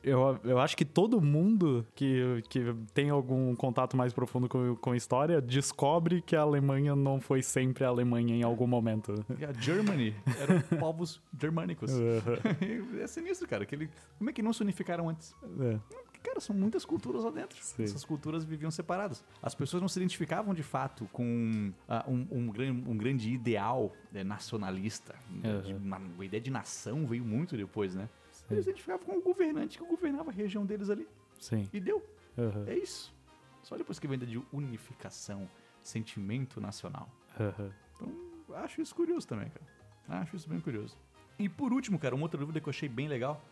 eu, 0.00 0.38
eu 0.44 0.60
acho 0.60 0.76
que 0.76 0.84
todo 0.84 1.20
mundo 1.20 1.84
que, 1.96 2.40
que 2.48 2.72
tem 2.94 3.10
algum 3.10 3.52
contato 3.56 3.96
mais 3.96 4.12
profundo 4.12 4.48
com, 4.48 4.76
com 4.76 4.94
história 4.94 5.40
descobre 5.40 6.22
que 6.22 6.36
a 6.36 6.42
Alemanha 6.42 6.94
não 6.94 7.20
foi 7.20 7.42
sempre 7.42 7.84
a 7.84 7.88
Alemanha 7.88 8.36
em 8.36 8.44
algum 8.44 8.68
momento. 8.68 9.12
E 9.40 9.44
a 9.44 9.52
Germany 9.52 10.14
eram 10.40 10.60
povos 10.78 11.20
germânicos. 11.36 11.90
Aham. 11.90 13.00
é 13.02 13.06
sinistro, 13.08 13.48
cara. 13.48 13.66
Que 13.66 13.74
ele, 13.74 13.90
como 14.18 14.30
é 14.30 14.32
que 14.32 14.40
não 14.40 14.52
se 14.52 14.62
unificaram 14.62 15.08
antes? 15.08 15.34
É. 15.60 15.80
Cara, 16.22 16.40
são 16.40 16.54
muitas 16.54 16.84
culturas 16.84 17.22
lá 17.24 17.30
dentro. 17.30 17.62
Sim. 17.62 17.84
Essas 17.84 18.04
culturas 18.04 18.44
viviam 18.44 18.70
separadas. 18.70 19.24
As 19.42 19.54
pessoas 19.54 19.80
não 19.80 19.88
se 19.88 19.98
identificavam 19.98 20.52
de 20.52 20.62
fato 20.62 21.08
com 21.12 21.72
ah, 21.88 22.04
um, 22.08 22.26
um, 22.30 22.90
um 22.90 22.96
grande 22.98 23.30
ideal 23.32 23.92
eh, 24.12 24.24
nacionalista. 24.24 25.14
Aham. 25.44 25.60
De 25.62 25.74
uma- 25.74 26.00
a 26.18 26.24
ideia 26.24 26.40
de 26.40 26.50
nação 26.50 27.06
veio 27.06 27.24
muito 27.24 27.56
depois, 27.56 27.94
né? 27.94 28.08
Sim. 28.32 28.46
Eles 28.50 28.64
se 28.64 28.70
identificavam 28.70 29.06
com 29.06 29.18
o 29.18 29.22
governante 29.22 29.78
que 29.78 29.84
governava 29.84 30.30
a 30.30 30.32
região 30.32 30.66
deles 30.66 30.90
ali. 30.90 31.06
Sim. 31.38 31.68
E 31.72 31.78
deu. 31.80 32.02
Aham. 32.36 32.64
É 32.66 32.76
isso. 32.76 33.14
Só 33.62 33.76
depois 33.76 33.98
que 33.98 34.06
vem 34.08 34.14
a 34.14 34.22
ideia 34.22 34.32
de 34.40 34.46
unificação, 34.52 35.48
sentimento 35.82 36.60
nacional. 36.60 37.08
Aham. 37.38 37.70
Então, 37.94 38.12
acho 38.56 38.80
isso 38.80 38.94
curioso 38.94 39.26
também, 39.26 39.48
cara. 39.50 40.20
Acho 40.22 40.36
isso 40.36 40.48
bem 40.48 40.58
curioso. 40.60 40.96
E 41.38 41.48
por 41.48 41.72
último, 41.72 41.98
cara, 41.98 42.14
uma 42.14 42.24
outra 42.24 42.38
dúvida 42.40 42.60
que 42.60 42.68
eu 42.68 42.70
achei 42.70 42.88
bem 42.88 43.06
legal. 43.08 43.42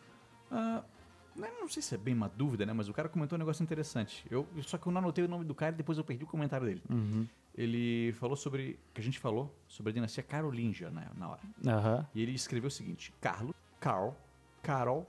né, 0.50 0.82
não 1.36 1.68
sei 1.68 1.82
se 1.82 1.94
é 1.94 1.98
bem 1.98 2.14
uma 2.14 2.28
dúvida, 2.28 2.64
né? 2.64 2.72
Mas 2.72 2.88
o 2.88 2.92
cara 2.92 3.08
comentou 3.08 3.36
um 3.36 3.40
negócio 3.40 3.62
interessante. 3.62 4.24
Eu, 4.30 4.46
só 4.62 4.78
que 4.78 4.86
eu 4.86 4.92
não 4.92 5.00
anotei 5.00 5.24
o 5.24 5.28
nome 5.28 5.44
do 5.44 5.54
cara 5.54 5.74
e 5.74 5.76
depois 5.76 5.98
eu 5.98 6.04
perdi 6.04 6.24
o 6.24 6.26
comentário 6.26 6.66
dele. 6.66 6.82
Uhum. 6.88 7.26
Ele 7.54 8.12
falou 8.12 8.36
sobre. 8.36 8.78
que 8.94 9.00
a 9.00 9.04
gente 9.04 9.18
falou 9.18 9.54
sobre 9.66 9.90
a 9.90 9.94
dinastia 9.94 10.22
carolíngia 10.22 10.90
né, 10.90 11.08
na 11.16 11.28
hora. 11.30 11.40
Aham. 11.66 12.06
E 12.14 12.22
ele 12.22 12.32
escreveu 12.32 12.68
o 12.68 12.70
seguinte: 12.70 13.12
Carlo, 13.20 13.54
Carl, 13.80 14.12
Carol, 14.62 15.06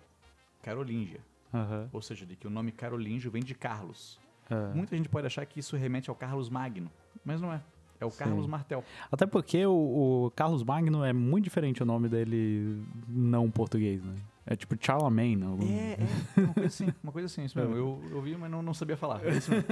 Carolíngia. 0.62 1.22
Aham. 1.54 1.90
Ou 1.92 2.02
seja, 2.02 2.26
de 2.26 2.36
que 2.36 2.48
o 2.48 2.50
nome 2.50 2.72
carolíngio 2.72 3.32
vem 3.32 3.44
de 3.44 3.54
Carlos. 3.54 4.20
Aham. 4.50 4.74
Muita 4.76 4.96
gente 4.96 5.10
pode 5.10 5.28
achar 5.28 5.46
que 5.46 5.60
isso 5.60 5.76
remete 5.76 6.10
ao 6.10 6.16
Carlos 6.16 6.50
Magno, 6.50 6.90
mas 7.24 7.42
não 7.42 7.54
é. 7.54 7.62
É 8.00 8.06
o 8.06 8.12
Sim. 8.12 8.20
Carlos 8.20 8.46
Martel. 8.46 8.84
Até 9.12 9.26
porque 9.26 9.66
o, 9.66 10.26
o 10.26 10.32
Carlos 10.36 10.64
Magno 10.64 11.04
é 11.04 11.12
muito 11.12 11.46
diferente 11.46 11.82
o 11.82 11.86
nome 11.86 12.08
dele 12.08 12.84
não 13.08 13.50
português, 13.50 14.04
né? 14.04 14.16
É 14.50 14.56
tipo 14.56 14.76
Charlemagne. 14.80 15.44
Algum... 15.44 15.66
É, 15.68 15.98
é, 16.38 16.40
uma 16.42 16.54
coisa 16.54 16.68
assim, 16.68 16.94
uma 17.04 17.12
coisa 17.12 17.26
assim, 17.26 17.44
isso 17.44 17.58
mesmo. 17.60 17.76
Eu, 17.78 18.02
eu 18.12 18.22
vi, 18.22 18.36
mas 18.38 18.50
não, 18.50 18.62
não 18.62 18.74
sabia 18.74 18.96
falar. 18.98 19.24
É 19.26 19.36
isso 19.38 19.52
mesmo. 19.52 19.68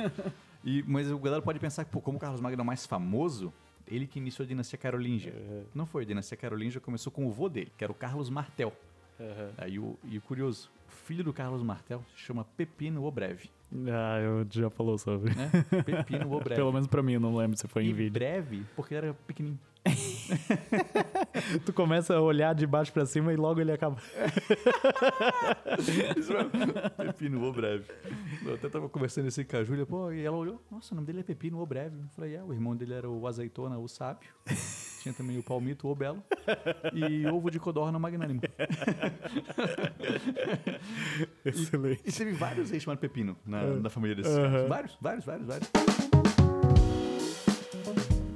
E, 0.64 0.84
mas 0.86 1.10
o 1.10 1.18
galera 1.18 1.42
pode 1.42 1.60
pensar 1.60 1.86
que, 1.86 1.92
pô, 1.92 2.02
como 2.02 2.18
o 2.18 2.20
Carlos 2.20 2.42
Magno 2.42 2.60
é 2.62 2.64
o 2.64 2.66
mais 2.66 2.86
famoso, 2.86 3.54
ele 3.88 4.06
que 4.06 4.20
iniciou 4.20 4.44
a 4.46 4.48
dinastia 4.48 4.78
carolíngia. 4.78 5.34
Não 5.74 5.86
foi, 5.86 6.04
a 6.04 6.06
dinastia 6.06 6.38
carolíngia 6.38 6.82
começou 6.82 7.12
com 7.12 7.26
o 7.26 7.32
vô 7.32 7.48
dele, 7.48 7.72
que 7.78 7.84
era 7.84 7.92
o 7.92 7.96
Carlos 7.96 8.30
Martel. 8.30 8.74
Aí 9.58 9.80
o, 9.80 9.98
e 10.04 10.18
o 10.18 10.22
curioso, 10.22 10.70
o 10.90 10.92
filho 10.92 11.24
do 11.24 11.32
Carlos 11.32 11.64
Martel 11.64 12.04
se 12.16 12.22
chama 12.24 12.44
Pepino 12.58 13.06
o 13.06 13.12
Breve, 13.12 13.50
Ah, 13.88 14.20
eu 14.20 14.46
já 14.52 14.70
falou 14.70 14.98
sobre. 14.98 15.34
né? 15.36 15.50
Pepino 15.86 16.34
o 16.34 16.40
Breve. 16.40 16.56
Pelo 16.56 16.74
menos 16.74 16.88
pra 16.88 17.02
mim, 17.02 17.14
eu 17.14 17.20
não 17.22 17.36
lembro 17.36 17.58
se 17.58 17.68
foi 17.68 17.86
em 17.86 17.90
e 17.90 17.94
vídeo. 17.94 18.12
breve, 18.14 18.66
porque 18.76 18.94
era 18.96 19.14
pequenininho. 19.14 19.60
Tu 21.66 21.74
começa 21.74 22.16
a 22.16 22.22
olhar 22.22 22.56
de 22.56 22.66
baixo 22.66 22.92
pra 22.92 23.06
cima 23.06 23.32
e 23.32 23.36
logo 23.36 23.62
ele 23.62 23.72
acaba. 23.72 23.98
Pepino 26.98 27.48
o 27.48 27.54
Breve. 27.54 27.86
Eu 28.46 28.56
até 28.56 28.70
tava 28.70 28.90
conversando 28.90 29.28
assim 29.28 29.44
com 29.44 29.58
a 29.58 29.64
Júlia, 29.64 29.86
pô, 29.86 30.12
e 30.12 30.24
ela 30.24 30.36
olhou, 30.36 30.62
nossa, 30.72 30.94
o 30.94 30.96
nome 30.96 31.08
dele 31.08 31.20
é 31.20 31.24
Pepino 31.24 31.62
o 31.62 31.66
Breve. 31.66 31.98
Eu 31.98 32.08
falei, 32.16 32.36
é, 32.36 32.44
o 32.44 32.54
irmão 32.54 32.76
dele 32.76 32.94
era 32.94 33.10
o 33.10 33.28
Azeitona, 33.28 33.78
o 33.78 33.88
Sábio. 33.88 34.30
Tinha 35.02 35.14
também 35.14 35.38
o 35.38 35.44
Palmito, 35.44 35.88
o 35.88 35.96
Belo. 35.96 36.24
E 36.94 37.28
ovo 37.28 37.52
de 37.52 37.60
codorna 37.60 38.00
magnânimo. 38.00 38.42
Excelente. 41.46 42.02
E 42.06 42.12
teve 42.12 42.32
vários 42.32 42.72
reis 42.72 42.82
chamados 42.82 43.02
Pepino 43.02 43.38
na, 43.46 43.64
na 43.76 43.90
família 43.90 44.16
desses. 44.16 44.36
Vários, 44.68 44.98
vários, 45.00 45.26
vários, 45.26 45.48
vários. 45.48 45.70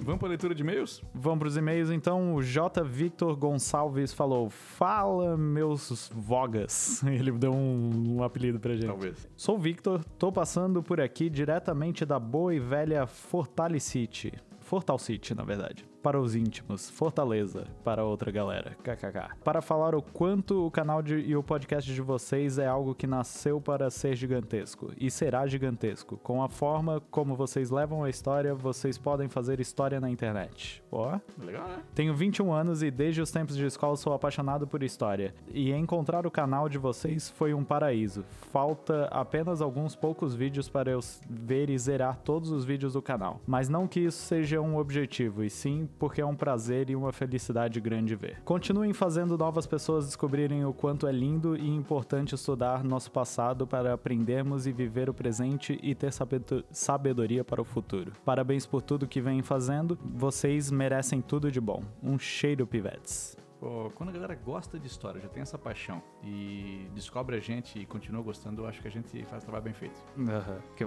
Vamos 0.10 0.22
pra 0.22 0.30
leitura 0.30 0.56
de 0.56 0.63
e-mails? 0.63 1.04
Vamos 1.13 1.38
pros 1.38 1.56
e-mails 1.56 1.91
então. 1.91 2.34
O 2.34 2.41
J. 2.41 2.84
Victor 2.84 3.36
Gonçalves 3.36 4.12
falou: 4.12 4.50
Fala, 4.50 5.38
meus 5.38 6.10
vogas. 6.12 7.04
Ele 7.06 7.32
deu 7.34 7.54
um, 7.54 8.15
um 8.15 8.24
apelido 8.24 8.60
pra 8.60 8.74
gente. 8.74 8.88
Talvez. 8.88 9.30
Sou 9.36 9.58
o 9.58 9.60
Victor, 9.60 10.04
tô 10.17 10.32
passando 10.32 10.82
por 10.82 11.00
aqui 11.00 11.30
diretamente 11.30 12.06
da 12.06 12.17
boa 12.17 12.56
e 12.56 12.60
velha 12.60 13.06
Fortalicity. 13.06 14.34
Fortal 14.62 14.98
City, 14.98 15.36
na 15.36 15.43
verdade. 15.43 15.86
Para 16.01 16.17
os 16.19 16.33
íntimos, 16.33 16.89
Fortaleza, 16.89 17.67
para 17.83 18.05
outra 18.05 18.31
galera, 18.31 18.77
kkk. 18.81 19.35
Para 19.43 19.62
falar 19.62 19.93
o 19.93 20.01
quanto 20.01 20.65
o 20.65 20.71
canal 20.71 21.01
de- 21.01 21.15
e 21.19 21.35
o 21.35 21.43
podcast 21.43 21.93
de 21.93 22.01
vocês 22.01 22.57
é 22.57 22.65
algo 22.65 22.95
que 22.95 23.05
nasceu 23.05 23.59
para 23.59 23.89
ser 23.89 24.15
gigantesco 24.15 24.91
e 24.97 25.12
será 25.12 25.45
gigantesco. 25.45 26.15
Com 26.23 26.41
a 26.41 26.47
forma 26.47 27.01
como 27.12 27.35
vocês 27.35 27.69
levam 27.69 28.01
a 28.05 28.09
história, 28.09 28.55
vocês 28.55 28.97
podem 28.97 29.27
fazer 29.27 29.59
história 29.59 29.99
na 29.99 30.09
internet. 30.09 30.81
Ó, 30.89 31.19
Legal, 31.38 31.67
né? 31.67 31.83
tenho 31.93 32.13
21 32.15 32.53
anos 32.53 32.81
e 32.81 32.89
desde 32.89 33.21
os 33.21 33.29
tempos 33.29 33.57
de 33.57 33.65
escola 33.65 33.97
sou 33.97 34.13
apaixonado 34.13 34.65
por 34.65 34.81
história. 34.83 35.33
E 35.53 35.69
encontrar 35.73 36.25
o 36.25 36.31
canal 36.31 36.69
de 36.69 36.77
vocês 36.77 37.29
foi 37.29 37.53
um 37.53 37.63
paraíso. 37.65 38.23
Falta 38.53 39.05
apenas 39.12 39.62
alguns 39.62 39.97
poucos 39.97 40.33
vídeos 40.33 40.69
para 40.69 40.91
eu 40.91 41.01
ver 41.29 41.69
e 41.69 41.77
zerar 41.77 42.17
todos 42.23 42.51
os 42.51 42.63
vídeos 42.63 42.93
do 42.93 43.01
canal. 43.01 43.41
Mas 43.45 43.67
não 43.67 43.85
que 43.85 43.99
isso 43.99 44.19
seja 44.25 44.62
um 44.62 44.77
objetivo, 44.77 45.43
e 45.43 45.49
sim 45.49 45.88
porque 45.97 46.21
é 46.21 46.25
um 46.25 46.36
prazer 46.36 46.89
e 46.89 46.95
uma 46.95 47.12
felicidade 47.12 47.80
grande 47.80 48.15
ver. 48.15 48.41
Continuem 48.43 48.93
fazendo 48.93 49.38
novas 49.38 49.65
pessoas 49.65 50.06
descobrirem 50.06 50.65
o 50.65 50.73
quanto 50.73 51.08
é 51.08 51.12
lindo 51.12 51.56
e 51.56 51.67
importante 51.67 52.36
estudar 52.36 52.84
nosso 52.84 53.12
passado 53.12 53.65
para 53.65 53.93
aprendermos 53.93 54.67
e 54.67 54.71
viver 54.71 55.10
o 55.10 55.13
presente 55.13 55.80
e 55.82 55.95
ter 55.95 56.12
sabedo- 56.12 56.63
sabedoria 56.71 57.43
para 57.43 57.62
o 57.62 57.65
futuro. 57.65 58.12
Parabéns 58.25 58.65
por 58.65 58.82
tudo 58.82 59.08
que 59.08 59.21
vem 59.21 59.41
fazendo. 59.41 59.97
Vocês 60.04 60.69
merecem 60.69 61.21
tudo 61.21 61.52
de 61.52 61.62
bom. 61.62 61.82
Um 62.04 62.19
cheiro, 62.19 62.67
pivetes. 62.67 63.38
Quando 63.95 64.10
a 64.10 64.12
galera 64.13 64.36
gosta 64.36 64.80
de 64.80 64.88
história, 64.88 65.19
já 65.19 65.28
tem 65.28 65.41
essa 65.41 65.58
paixão 65.58 66.02
e 66.24 66.89
descobre 66.93 67.36
a 67.36 67.39
gente 67.39 67.78
e 67.80 67.86
continua 67.86 68.22
gostando, 68.22 68.62
eu 68.62 68.67
acho 68.67 68.82
que 68.82 68.88
a 68.88 68.91
gente 68.91 69.24
faz 69.26 69.43
trabalho 69.43 69.63
bem 69.65 69.74
feito. 69.74 70.00
Porque, 70.69 70.86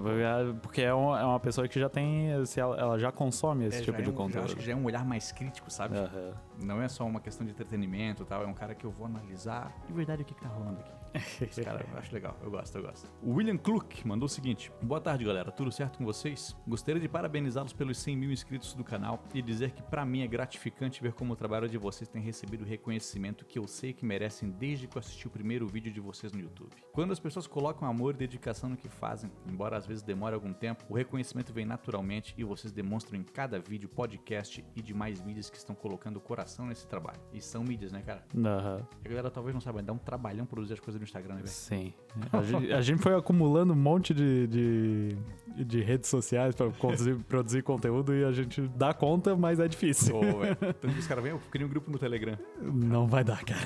porque 0.62 0.80
é 0.82 0.86
é 0.86 0.94
uma 0.94 1.38
pessoa 1.40 1.68
que 1.68 1.78
já 1.78 1.88
tem. 1.88 2.44
se 2.46 2.60
ela, 2.60 2.98
já 2.98 3.12
consome 3.12 3.66
esse 3.66 3.78
É, 3.78 3.80
tipo 3.80 3.98
já 3.98 4.02
de 4.04 4.08
é 4.08 4.12
um, 4.12 4.16
conteúdo. 4.16 4.44
acho 4.44 4.56
que 4.56 4.62
já 4.62 4.72
é 4.72 4.76
um 4.76 4.84
olhar 4.84 5.04
mais 5.04 5.30
crítico, 5.32 5.70
sabe? 5.70 5.96
Aham. 5.98 6.34
Não 6.62 6.80
é 6.80 6.88
só 6.88 7.04
uma 7.04 7.20
questão 7.20 7.44
de 7.46 7.52
entretenimento 7.52 8.24
tal, 8.24 8.42
é 8.42 8.46
um 8.46 8.54
cara 8.54 8.74
que 8.74 8.84
eu 8.86 8.90
vou 8.90 9.06
analisar 9.06 9.72
de 9.86 9.92
verdade 9.92 10.22
o 10.22 10.24
que, 10.24 10.34
que 10.34 10.40
tá 10.40 10.48
rolando 10.48 10.80
aqui. 10.80 10.92
Esse 11.40 11.62
cara, 11.62 11.84
eu 11.90 11.98
acho 11.98 12.12
legal, 12.12 12.38
eu 12.42 12.50
gosto, 12.50 12.76
eu 12.76 12.82
gosto. 12.82 13.10
O 13.22 13.34
William 13.34 13.56
Kluk 13.56 14.06
mandou 14.06 14.26
o 14.26 14.28
seguinte: 14.28 14.72
Boa 14.82 15.00
tarde, 15.00 15.24
galera, 15.24 15.50
tudo 15.50 15.70
certo 15.70 15.98
com 15.98 16.04
vocês? 16.04 16.56
Gostaria 16.66 17.00
de 17.00 17.08
parabenizá-los 17.08 17.72
pelos 17.72 17.98
100 17.98 18.16
mil 18.16 18.32
inscritos 18.32 18.74
do 18.74 18.82
canal 18.82 19.22
e 19.34 19.42
dizer 19.42 19.72
que 19.72 19.82
pra 19.82 20.04
mim 20.04 20.22
é 20.22 20.26
gratificante 20.26 21.02
ver 21.02 21.12
como 21.12 21.34
o 21.34 21.36
trabalho 21.36 21.68
de 21.68 21.76
vocês 21.76 22.08
tem 22.08 22.22
recebido 22.22 22.62
o 22.62 22.66
reconhecimento 22.66 23.44
que 23.44 23.58
eu 23.58 23.66
sei 23.66 23.92
que 23.92 24.06
merecem 24.06 24.50
desde 24.50 24.86
que 24.86 24.96
eu 24.96 25.00
assisti 25.00 25.26
o 25.26 25.30
primeiro 25.30 25.66
vídeo 25.66 25.92
de 25.92 26.00
vocês 26.00 26.32
no 26.32 26.40
YouTube. 26.40 26.70
Quando 26.92 27.12
as 27.12 27.20
pessoas 27.20 27.46
colocam 27.46 27.86
amor 27.86 28.14
e 28.14 28.18
dedicação 28.18 28.70
no 28.70 28.76
que 28.76 28.88
fazem, 28.88 29.30
embora 29.46 29.76
às 29.76 29.86
vezes 29.86 30.02
demore 30.02 30.34
algum 30.34 30.52
tempo, 30.52 30.84
o 30.88 30.94
reconhecimento 30.94 31.52
vem 31.52 31.66
naturalmente 31.66 32.34
e 32.38 32.44
vocês 32.44 32.72
demonstram 32.72 33.18
em 33.18 33.22
cada 33.22 33.58
vídeo, 33.58 33.88
podcast 33.88 34.64
e 34.74 34.82
demais 34.82 35.20
mídias 35.20 35.50
que 35.50 35.56
estão 35.56 35.74
colocando 35.74 36.16
o 36.16 36.20
coração 36.20 36.66
nesse 36.66 36.86
trabalho. 36.86 37.20
E 37.32 37.40
são 37.40 37.62
mídias, 37.62 37.92
né, 37.92 38.02
cara? 38.02 38.24
Aham. 38.34 38.86
A 39.04 39.08
galera 39.08 39.30
talvez 39.30 39.52
não 39.52 39.60
saiba, 39.60 39.78
mas 39.78 39.86
dá 39.86 39.92
um 39.92 39.98
trabalhão 39.98 40.46
produzir 40.46 40.74
as 40.74 40.80
coisas 40.80 41.01
no 41.02 41.04
Instagram, 41.04 41.34
né, 41.34 41.40
velho? 41.42 41.48
Sim. 41.48 41.92
A 42.32 42.42
gente, 42.42 42.72
a 42.72 42.80
gente 42.82 43.02
foi 43.02 43.14
acumulando 43.14 43.72
um 43.72 43.76
monte 43.76 44.12
de, 44.12 44.46
de, 44.46 45.16
de 45.56 45.80
redes 45.82 46.08
sociais 46.08 46.54
pra 46.54 46.70
produzir, 46.70 47.16
produzir 47.24 47.62
conteúdo 47.62 48.14
e 48.14 48.24
a 48.24 48.32
gente 48.32 48.60
dá 48.76 48.92
conta, 48.92 49.36
mas 49.36 49.60
é 49.60 49.68
difícil. 49.68 50.20
Velho. 50.20 50.56
Tanto 50.80 50.94
que 50.94 51.00
os 51.00 51.06
caras 51.06 51.22
vêm, 51.22 51.32
eu 51.32 51.40
criei 51.50 51.66
um 51.66 51.70
grupo 51.70 51.90
no 51.90 51.98
Telegram. 51.98 52.38
Não 52.60 53.06
vai 53.06 53.24
dar, 53.24 53.44
cara. 53.44 53.60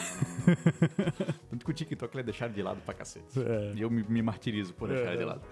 Tanto 1.50 1.64
que 1.64 1.70
o 1.70 1.74
TikTok 1.74 2.14
ele 2.14 2.20
é 2.20 2.24
deixado 2.24 2.52
de 2.52 2.62
lado 2.62 2.80
pra 2.84 2.94
cacete. 2.94 3.26
É. 3.38 3.72
E 3.74 3.80
eu 3.80 3.90
me, 3.90 4.02
me 4.04 4.22
martirizo 4.22 4.74
por 4.74 4.88
deixar 4.88 5.10
ele 5.10 5.18
de 5.18 5.24
lado. 5.24 5.42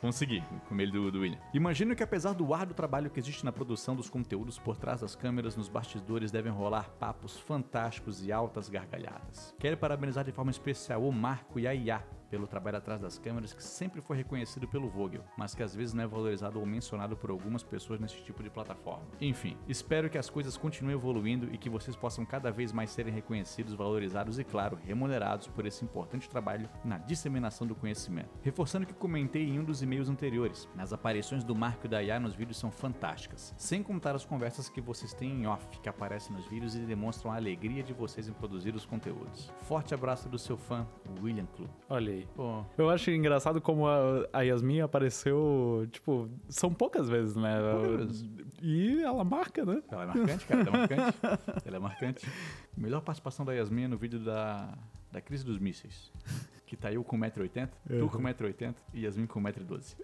Vamos 0.00 0.16
seguir 0.16 0.44
com 0.68 0.74
meio 0.74 0.90
do, 0.90 1.10
do 1.10 1.20
William. 1.20 1.38
Imagino 1.52 1.94
que 1.94 2.02
apesar 2.02 2.32
do 2.32 2.54
árduo 2.54 2.74
trabalho 2.74 3.10
que 3.10 3.18
existe 3.18 3.44
na 3.44 3.52
produção 3.52 3.96
dos 3.96 4.08
conteúdos 4.08 4.58
por 4.58 4.76
trás 4.76 5.00
das 5.00 5.14
câmeras, 5.14 5.56
nos 5.56 5.68
bastidores 5.68 6.30
devem 6.30 6.52
rolar 6.52 6.90
papos 6.98 7.38
fantásticos 7.38 8.24
e 8.24 8.32
altas 8.32 8.68
gargalhadas. 8.68 9.54
Quero 9.58 9.76
parabenizar 9.76 10.24
de 10.24 10.32
forma 10.32 10.50
especial 10.50 11.02
o 11.02 11.12
Marco 11.12 11.58
e 11.58 11.66
a 11.66 11.74
Iá 11.74 12.02
pelo 12.30 12.46
trabalho 12.46 12.78
atrás 12.78 13.00
das 13.00 13.18
câmeras 13.18 13.52
que 13.52 13.62
sempre 13.62 14.00
foi 14.00 14.16
reconhecido 14.16 14.68
pelo 14.68 14.88
Vogel, 14.88 15.24
mas 15.36 15.54
que 15.54 15.62
às 15.62 15.74
vezes 15.74 15.94
não 15.94 16.04
é 16.04 16.06
valorizado 16.06 16.58
ou 16.58 16.66
mencionado 16.66 17.16
por 17.16 17.30
algumas 17.30 17.62
pessoas 17.62 18.00
nesse 18.00 18.22
tipo 18.22 18.42
de 18.42 18.50
plataforma. 18.50 19.06
Enfim, 19.20 19.56
espero 19.68 20.10
que 20.10 20.18
as 20.18 20.30
coisas 20.30 20.56
continuem 20.56 20.96
evoluindo 20.96 21.52
e 21.52 21.58
que 21.58 21.70
vocês 21.70 21.96
possam 21.96 22.24
cada 22.24 22.50
vez 22.50 22.72
mais 22.72 22.90
serem 22.90 23.12
reconhecidos, 23.12 23.74
valorizados 23.74 24.38
e, 24.38 24.44
claro, 24.44 24.78
remunerados 24.84 25.48
por 25.48 25.66
esse 25.66 25.84
importante 25.84 26.28
trabalho 26.28 26.68
na 26.84 26.98
disseminação 26.98 27.66
do 27.66 27.74
conhecimento. 27.74 28.30
Reforçando 28.42 28.84
o 28.84 28.86
que 28.86 28.94
comentei 28.94 29.48
em 29.48 29.58
um 29.58 29.64
dos 29.64 29.82
e-mails 29.82 30.08
anteriores, 30.08 30.68
as 30.76 30.92
aparições 30.92 31.44
do 31.44 31.54
Marco 31.54 31.86
e 31.86 31.88
da 31.88 32.02
Iá 32.02 32.20
nos 32.20 32.34
vídeos 32.34 32.58
são 32.58 32.70
fantásticas, 32.70 33.54
sem 33.56 33.82
contar 33.82 34.14
as 34.14 34.24
conversas 34.24 34.68
que 34.68 34.80
vocês 34.80 35.12
têm 35.12 35.42
em 35.42 35.46
off, 35.46 35.66
que 35.80 35.88
aparecem 35.88 36.34
nos 36.34 36.46
vídeos 36.46 36.74
e 36.74 36.80
demonstram 36.80 37.32
a 37.32 37.36
alegria 37.36 37.82
de 37.82 37.92
vocês 37.92 38.28
em 38.28 38.32
produzir 38.32 38.74
os 38.74 38.84
conteúdos. 38.84 39.52
Forte 39.62 39.94
abraço 39.94 40.28
do 40.28 40.38
seu 40.38 40.56
fã, 40.56 40.86
William 41.22 41.46
Club. 41.46 41.70
Olha 41.88 42.17
aí. 42.18 42.28
Pô, 42.34 42.64
Eu 42.76 42.90
acho 42.90 43.10
engraçado 43.10 43.60
como 43.60 43.86
a, 43.86 44.26
a 44.32 44.42
Yasmin 44.42 44.80
apareceu, 44.80 45.86
tipo, 45.90 46.28
são 46.48 46.72
poucas 46.72 47.08
vezes, 47.08 47.36
né? 47.36 47.58
Poucas. 47.72 48.24
E 48.62 49.02
ela 49.02 49.24
marca, 49.24 49.64
né? 49.64 49.82
Ela 49.90 50.02
é 50.02 50.06
marcante, 50.06 50.46
cara. 50.46 50.60
Ela 50.60 50.68
é 50.68 50.78
marcante. 50.78 51.18
Ela 51.64 51.76
é 51.76 51.80
marcante. 51.80 52.26
Melhor 52.76 53.00
participação 53.00 53.44
da 53.44 53.52
Yasmin 53.52 53.84
é 53.84 53.88
no 53.88 53.96
vídeo 53.96 54.18
da, 54.18 54.76
da 55.12 55.20
crise 55.20 55.44
dos 55.44 55.58
mísseis. 55.58 56.12
Que 56.68 56.76
tá 56.76 56.92
eu 56.92 57.02
com 57.02 57.16
1,80m, 57.18 57.66
tu 57.88 57.94
Uhum. 57.94 58.08
com 58.08 58.18
1,80m 58.18 58.74
e 58.92 59.04
Yasmin 59.04 59.24
com 59.26 59.40
1,12m. 59.40 59.96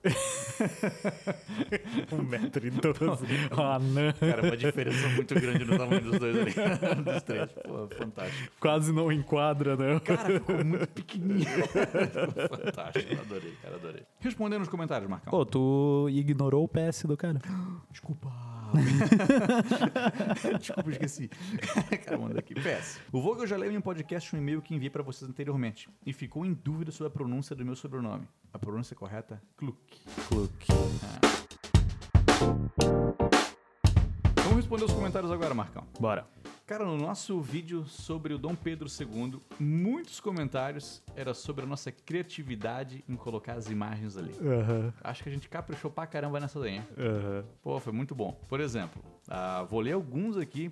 Um 2.10 2.22
metro 2.22 2.66
e 2.66 2.70
doze. 2.70 3.26
Uma 3.52 3.74
anã. 3.76 4.12
Cara, 4.14 4.42
uma 4.42 4.56
diferença 4.56 5.06
muito 5.10 5.34
grande 5.34 5.62
no 5.62 5.76
tamanho 5.76 6.00
dos 6.00 6.18
dois 6.18 6.34
ali. 6.38 6.54
dos 7.04 7.22
três. 7.22 7.50
Pô, 7.52 7.86
fantástico. 7.94 8.50
Quase 8.58 8.92
não 8.94 9.12
enquadra, 9.12 9.76
né? 9.76 10.00
Cara, 10.00 10.40
ficou 10.40 10.64
muito 10.64 10.88
pequenininho. 10.88 11.44
Ficou 11.44 12.58
fantástico. 12.58 13.20
Adorei, 13.20 13.52
cara, 13.62 13.76
adorei. 13.76 14.02
Respondendo 14.20 14.60
nos 14.60 14.68
comentários, 14.70 15.10
Marcão. 15.10 15.30
Pô, 15.30 15.44
tu 15.44 16.08
ignorou 16.10 16.64
o 16.64 16.68
PS 16.68 17.04
do 17.04 17.14
cara. 17.14 17.40
Desculpa. 17.92 18.32
Desculpa, 20.58 20.90
esqueci. 20.90 21.28
Cara, 22.04 22.18
manda 22.18 22.38
aqui. 22.38 22.54
PS. 22.54 23.00
O 23.12 23.20
Vogel 23.20 23.46
já 23.46 23.56
leu 23.56 23.70
em 23.70 23.76
um 23.76 23.80
podcast 23.80 24.34
um 24.34 24.38
e-mail 24.38 24.60
que 24.60 24.74
enviei 24.74 24.90
pra 24.90 25.02
vocês 25.02 25.28
anteriormente 25.28 25.88
e 26.04 26.12
ficou 26.12 26.44
em 26.44 26.52
dúvida 26.52 26.90
sobre 26.90 27.08
a 27.08 27.10
pronúncia 27.10 27.54
do 27.54 27.64
meu 27.64 27.76
sobrenome. 27.76 28.28
A 28.52 28.58
pronúncia 28.58 28.94
correta, 28.94 29.42
Kluk. 29.56 29.78
Cluk. 30.28 30.66
Vamos 34.36 34.56
responder 34.56 34.84
os 34.84 34.92
comentários 34.92 35.30
agora, 35.32 35.54
Marcão. 35.54 35.86
Bora. 35.98 36.33
Cara, 36.66 36.82
no 36.86 36.96
nosso 36.96 37.38
vídeo 37.42 37.84
sobre 37.84 38.32
o 38.32 38.38
Dom 38.38 38.54
Pedro 38.54 38.88
II, 38.88 39.38
muitos 39.60 40.18
comentários 40.18 41.02
era 41.14 41.34
sobre 41.34 41.62
a 41.64 41.66
nossa 41.66 41.92
criatividade 41.92 43.04
em 43.06 43.14
colocar 43.16 43.52
as 43.52 43.68
imagens 43.68 44.16
ali. 44.16 44.34
Aham. 44.40 44.90
Acho 45.02 45.22
que 45.22 45.28
a 45.28 45.32
gente 45.32 45.46
caprichou 45.46 45.90
pra 45.90 46.06
caramba 46.06 46.40
nessa 46.40 46.58
daí, 46.58 46.76
hein? 46.76 46.84
Aham. 46.96 47.44
Pô, 47.62 47.78
foi 47.78 47.92
muito 47.92 48.14
bom. 48.14 48.32
Por 48.48 48.60
exemplo, 48.60 49.04
ah, 49.28 49.64
vou 49.64 49.80
ler 49.80 49.92
alguns 49.92 50.38
aqui, 50.38 50.70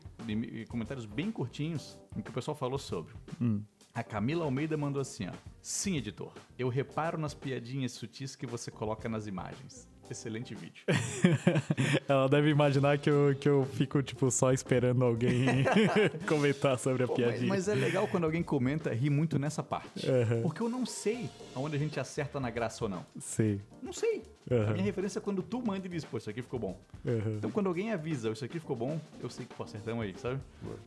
comentários 0.70 1.04
bem 1.04 1.30
curtinhos, 1.30 1.98
em 2.16 2.22
que 2.22 2.30
o 2.30 2.32
pessoal 2.32 2.56
falou 2.56 2.78
sobre. 2.78 3.12
Hum. 3.38 3.62
A 3.94 4.02
Camila 4.02 4.46
Almeida 4.46 4.78
mandou 4.78 5.02
assim, 5.02 5.28
ó. 5.28 5.32
Sim, 5.60 5.98
editor. 5.98 6.32
Eu 6.58 6.70
reparo 6.70 7.18
nas 7.18 7.34
piadinhas 7.34 7.92
sutis 7.92 8.34
que 8.34 8.46
você 8.46 8.70
coloca 8.70 9.10
nas 9.10 9.26
imagens. 9.26 9.86
Excelente 10.12 10.54
vídeo. 10.54 10.84
Ela 12.06 12.28
deve 12.28 12.50
imaginar 12.50 12.98
que 12.98 13.08
eu, 13.08 13.34
que 13.40 13.48
eu 13.48 13.64
fico, 13.64 14.02
tipo, 14.02 14.30
só 14.30 14.52
esperando 14.52 15.02
alguém 15.04 15.64
comentar 16.28 16.78
sobre 16.78 17.04
a 17.04 17.06
Pô, 17.06 17.14
mas, 17.16 17.24
piadinha. 17.24 17.48
mas 17.48 17.66
é 17.66 17.74
legal 17.74 18.06
quando 18.06 18.24
alguém 18.24 18.42
comenta, 18.42 18.92
ri 18.92 19.08
muito 19.08 19.38
nessa 19.38 19.62
parte. 19.62 20.08
Aham. 20.08 20.42
Porque 20.42 20.62
eu 20.62 20.68
não 20.68 20.84
sei 20.84 21.30
aonde 21.54 21.76
a 21.76 21.78
gente 21.78 21.98
acerta 21.98 22.38
na 22.38 22.50
graça 22.50 22.84
ou 22.84 22.90
não. 22.90 23.06
Sim. 23.18 23.58
Não 23.82 23.92
sei. 23.92 24.22
A 24.50 24.54
Aham. 24.54 24.72
minha 24.72 24.84
referência 24.84 25.18
é 25.18 25.22
quando 25.22 25.42
tu 25.42 25.62
manda 25.64 25.86
e 25.86 25.88
diz, 25.88 26.04
pô, 26.04 26.18
isso 26.18 26.28
aqui 26.28 26.42
ficou 26.42 26.58
bom. 26.58 26.80
Aham. 27.06 27.34
Então, 27.36 27.50
quando 27.50 27.68
alguém 27.68 27.92
avisa, 27.92 28.30
isso 28.30 28.44
aqui 28.44 28.58
ficou 28.58 28.74
bom, 28.76 29.00
eu 29.22 29.30
sei 29.30 29.46
que, 29.46 29.54
pô, 29.54 29.62
acertamos 29.62 30.02
aí, 30.04 30.14
sabe? 30.18 30.40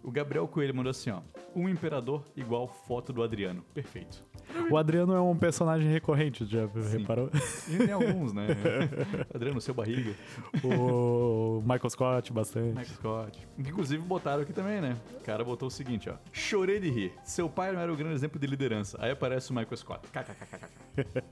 O 0.03 0.11
Gabriel 0.11 0.47
Coelho 0.47 0.75
mandou 0.75 0.89
assim, 0.91 1.09
ó. 1.09 1.21
Um 1.55 1.69
imperador 1.69 2.23
igual 2.35 2.67
foto 2.67 3.13
do 3.13 3.23
Adriano. 3.23 3.63
Perfeito. 3.73 4.23
O 4.69 4.77
Adriano 4.77 5.13
é 5.13 5.21
um 5.21 5.35
personagem 5.37 5.89
recorrente, 5.89 6.45
já 6.45 6.67
reparou? 6.91 7.29
E 7.69 7.77
tem 7.77 7.91
alguns, 7.91 8.33
né? 8.33 8.47
Adriano, 9.33 9.59
seu 9.61 9.73
barriga. 9.73 10.13
o 10.63 11.61
Michael 11.61 11.89
Scott, 11.89 12.33
bastante. 12.33 12.67
Michael 12.69 12.85
Scott. 12.87 13.47
Inclusive, 13.57 14.01
botaram 14.03 14.43
aqui 14.43 14.53
também, 14.53 14.81
né? 14.81 14.97
O 15.19 15.23
cara 15.23 15.43
botou 15.43 15.67
o 15.67 15.71
seguinte, 15.71 16.09
ó. 16.09 16.15
Chorei 16.31 16.79
de 16.79 16.89
rir. 16.89 17.13
Seu 17.23 17.49
pai 17.49 17.71
não 17.71 17.79
era 17.79 17.91
o 17.91 17.95
grande 17.95 18.15
exemplo 18.15 18.39
de 18.39 18.47
liderança. 18.47 18.97
Aí 19.01 19.11
aparece 19.11 19.51
o 19.51 19.53
Michael 19.53 19.77
Scott. 19.77 20.07
KKKKK. 20.09 20.67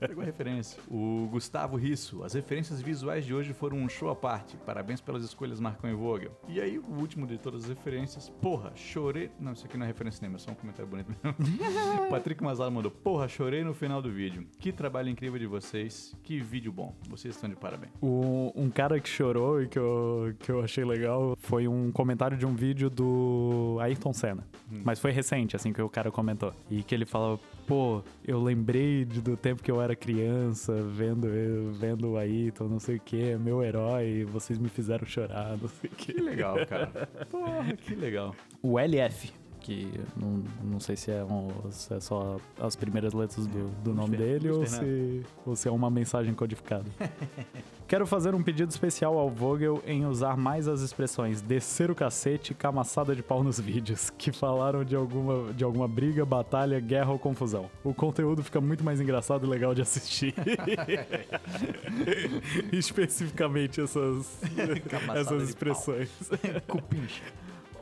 Pegou 0.00 0.22
a 0.22 0.26
referência. 0.26 0.80
O 0.88 1.28
Gustavo 1.30 1.76
Risso. 1.76 2.13
As 2.22 2.34
referências 2.34 2.80
visuais 2.80 3.24
de 3.24 3.34
hoje 3.34 3.52
foram 3.52 3.78
um 3.78 3.88
show 3.88 4.10
à 4.10 4.14
parte. 4.14 4.56
Parabéns 4.66 5.00
pelas 5.00 5.24
escolhas, 5.24 5.58
Marcão 5.58 5.90
e 5.90 5.94
Vogel. 5.94 6.30
E 6.48 6.60
aí, 6.60 6.78
o 6.78 6.92
último 7.00 7.26
de 7.26 7.38
todas 7.38 7.64
as 7.64 7.68
referências. 7.70 8.28
Porra, 8.40 8.72
chorei... 8.76 9.30
Não, 9.40 9.52
isso 9.52 9.66
aqui 9.66 9.76
não 9.76 9.84
é 9.84 9.88
referência 9.88 10.20
nenhuma, 10.22 10.36
é 10.36 10.40
só 10.40 10.50
um 10.50 10.54
comentário 10.54 10.86
bonito 10.90 11.08
mesmo. 11.08 11.34
Patrick 12.10 12.42
Mazala 12.42 12.70
mandou. 12.70 12.90
Porra, 12.90 13.26
chorei 13.28 13.64
no 13.64 13.74
final 13.74 14.00
do 14.02 14.10
vídeo. 14.10 14.46
Que 14.58 14.72
trabalho 14.72 15.08
incrível 15.08 15.38
de 15.38 15.46
vocês. 15.46 16.14
Que 16.22 16.38
vídeo 16.40 16.72
bom. 16.72 16.94
Vocês 17.08 17.34
estão 17.34 17.48
de 17.48 17.56
parabéns. 17.56 17.92
O- 18.00 18.52
um 18.54 18.70
cara 18.70 19.00
que 19.00 19.08
chorou 19.08 19.62
e 19.62 19.68
que 19.68 19.78
eu, 19.78 20.34
que 20.38 20.50
eu 20.50 20.62
achei 20.62 20.84
legal 20.84 21.36
foi 21.38 21.66
um 21.68 21.90
comentário 21.90 22.36
de 22.36 22.46
um 22.46 22.54
vídeo 22.54 22.88
do 22.90 23.78
Ayrton 23.80 24.12
Senna. 24.12 24.46
Mas 24.84 24.98
foi 24.98 25.10
recente, 25.12 25.54
assim, 25.56 25.72
que 25.72 25.80
o 25.80 25.88
cara 25.88 26.10
comentou. 26.10 26.52
E 26.70 26.82
que 26.82 26.94
ele 26.94 27.04
falava, 27.06 27.38
pô, 27.66 28.02
eu 28.26 28.42
lembrei 28.42 29.04
de- 29.04 29.20
do 29.20 29.36
tempo 29.36 29.62
que 29.62 29.70
eu 29.70 29.80
era 29.80 29.94
criança, 29.96 30.72
vendo, 30.82 31.26
eu- 31.28 31.72
vendo 31.72 32.12
o 32.12 32.16
Ayrton, 32.16 32.64
não 32.68 32.78
sei 32.80 32.96
o 32.96 33.00
que, 33.00 33.36
meu 33.36 33.62
herói, 33.62 34.24
vocês 34.24 34.58
me 34.58 34.68
fizeram 34.68 35.06
chorar, 35.06 35.56
não 35.60 35.68
sei 35.68 35.90
o 35.90 35.94
Que 35.94 36.12
que. 36.14 36.20
legal, 36.20 36.56
cara. 36.66 37.08
Porra, 37.30 37.72
que 37.76 37.94
legal. 37.94 38.34
O 38.62 38.78
LF, 38.78 39.32
que 39.64 39.90
não, 40.14 40.44
não 40.62 40.78
sei 40.78 40.94
se 40.94 41.10
é, 41.10 41.24
um- 41.24 41.50
se 41.70 41.94
é 41.94 41.98
só 41.98 42.36
as 42.60 42.76
primeiras 42.76 43.14
letras 43.14 43.46
do, 43.46 43.70
do 43.82 43.94
nome 43.94 44.14
dele 44.14 44.50
ou 44.50 44.66
se, 44.66 45.22
ou 45.46 45.56
se 45.56 45.66
é 45.66 45.70
uma 45.70 45.90
mensagem 45.90 46.34
codificada. 46.34 46.84
Quero 47.88 48.06
fazer 48.06 48.34
um 48.34 48.42
pedido 48.42 48.70
especial 48.70 49.18
ao 49.18 49.30
Vogel 49.30 49.82
em 49.86 50.04
usar 50.04 50.36
mais 50.36 50.68
as 50.68 50.80
expressões 50.80 51.40
descer 51.40 51.90
o 51.90 51.94
cacete 51.94 52.52
e 52.52 52.54
camaçada 52.54 53.14
de 53.14 53.22
pau 53.22 53.42
nos 53.42 53.58
vídeos, 53.58 54.10
que 54.10 54.32
falaram 54.32 54.84
de 54.84 54.94
alguma, 54.96 55.52
de 55.52 55.64
alguma 55.64 55.88
briga, 55.88 56.24
batalha, 56.26 56.78
guerra 56.80 57.12
ou 57.12 57.18
confusão. 57.18 57.70
O 57.82 57.94
conteúdo 57.94 58.42
fica 58.42 58.60
muito 58.60 58.84
mais 58.84 59.00
engraçado 59.00 59.46
e 59.46 59.48
legal 59.48 59.74
de 59.74 59.80
assistir. 59.80 60.34
Especificamente 62.72 63.80
essas, 63.80 64.40
essas 65.14 65.48
expressões. 65.48 66.10
Cupincha. 66.66 67.22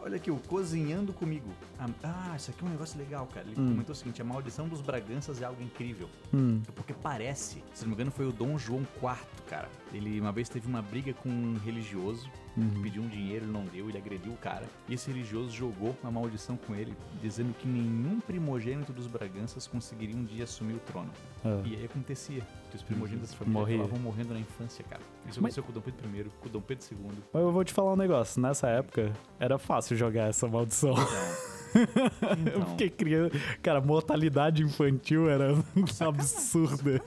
Olha 0.05 0.17
aqui, 0.17 0.31
o 0.33 0.37
Cozinhando 0.37 1.13
Comigo. 1.13 1.49
Ah, 1.79 1.87
Ah, 2.03 2.35
isso 2.37 2.51
aqui 2.51 2.65
é 2.65 2.67
um 2.67 2.71
negócio 2.71 2.99
legal, 2.99 3.27
cara. 3.33 3.47
Ele 3.47 3.61
Hum. 3.61 3.69
comentou 3.71 3.93
o 3.93 3.97
seguinte: 3.97 4.21
a 4.21 4.25
maldição 4.25 4.67
dos 4.69 4.81
Braganças 4.81 5.41
é 5.41 5.45
algo 5.45 5.63
incrível. 5.63 6.09
Hum. 6.35 6.61
Porque 6.75 6.93
parece, 6.93 7.63
se 7.73 7.83
não 7.83 7.89
me 7.91 7.95
engano, 7.95 8.11
foi 8.11 8.27
o 8.27 8.33
Dom 8.33 8.59
João 8.59 8.81
IV, 8.83 9.17
cara. 9.49 9.69
Ele 9.93 10.21
uma 10.21 10.33
vez 10.33 10.49
teve 10.49 10.67
uma 10.67 10.81
briga 10.83 11.13
com 11.15 11.29
um 11.29 11.59
religioso, 11.65 12.29
Uhum. 12.57 12.83
pediu 12.83 13.03
um 13.03 13.09
dinheiro, 13.09 13.47
ele 13.47 13.53
não 13.53 13.65
deu, 13.65 13.89
ele 13.89 13.97
agrediu 13.97 14.31
o 14.33 14.37
cara. 14.37 14.67
E 14.87 14.93
esse 14.95 15.11
religioso 15.11 15.51
jogou 15.51 15.97
uma 16.03 16.13
maldição 16.13 16.55
com 16.57 16.75
ele, 16.75 16.95
dizendo 17.23 17.55
que 17.59 17.67
nenhum 17.67 18.21
primogênito 18.21 18.93
dos 18.93 19.07
Braganças 19.07 19.67
conseguiria 19.67 20.15
um 20.15 20.23
dia 20.25 20.45
assumir 20.45 20.75
o 20.75 20.79
trono. 20.81 21.09
Ah. 21.45 21.63
E 21.65 21.77
aí 21.77 21.85
acontecia. 21.87 22.43
Que 22.71 22.77
os 22.77 22.83
primogênitos 22.83 23.31
da 23.31 23.37
família 23.37 23.59
Morria. 23.61 23.77
acabavam 23.79 24.03
morrendo 24.03 24.35
na 24.35 24.41
infância, 24.41 24.85
cara. 24.89 25.01
Isso 25.29 25.41
Mas- 25.41 25.57
aconteceu 25.59 25.63
com 25.63 25.71
o 25.71 25.75
Dom 25.75 25.81
Pedro 25.81 26.09
I, 26.21 26.25
com 26.41 26.47
o 26.49 26.51
Dom 26.51 26.61
Pedro 26.61 26.85
II. 26.91 26.99
Mas 27.33 27.43
eu 27.43 27.53
vou 27.53 27.65
te 27.65 27.73
falar 27.73 27.93
um 27.93 27.97
negócio. 27.97 28.41
Nessa 28.41 28.69
época, 28.69 29.13
era 29.41 29.59
fácil 29.59 29.97
jogar 29.97 30.29
essa 30.29 30.47
maldição. 30.49 30.95
Eu 31.75 32.37
Então, 32.39 32.67
fiquei 32.73 32.91
criando. 32.91 33.33
Cara, 33.63 33.81
mortalidade 33.81 34.63
infantil 34.63 35.27
era 35.31 35.55
absurda. 36.07 37.01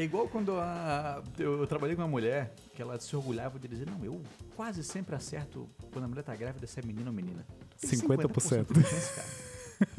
É 0.00 0.04
igual 0.04 0.26
quando 0.28 0.52
a- 0.58 1.22
eu, 1.38 1.60
eu 1.60 1.66
trabalhei 1.66 1.94
com 1.94 2.00
uma 2.00 2.08
mulher 2.08 2.54
que 2.74 2.80
ela 2.80 2.98
se 2.98 3.14
orgulhava 3.14 3.58
de 3.58 3.68
dizer, 3.68 3.86
não, 3.86 4.02
eu 4.02 4.22
quase 4.56 4.82
sempre 4.82 5.14
acerto 5.14 5.68
quando 5.92 6.06
a 6.06 6.08
mulher 6.08 6.22
tá 6.22 6.34
grávida 6.34 6.66
se 6.66 6.80
é 6.80 6.82
menino 6.82 7.08
ou 7.08 7.12
menina. 7.12 7.46
Tem 7.78 7.90
50%. 7.90 8.72
de 8.72 8.82
chance, 8.82 9.14
cara. 9.14 9.50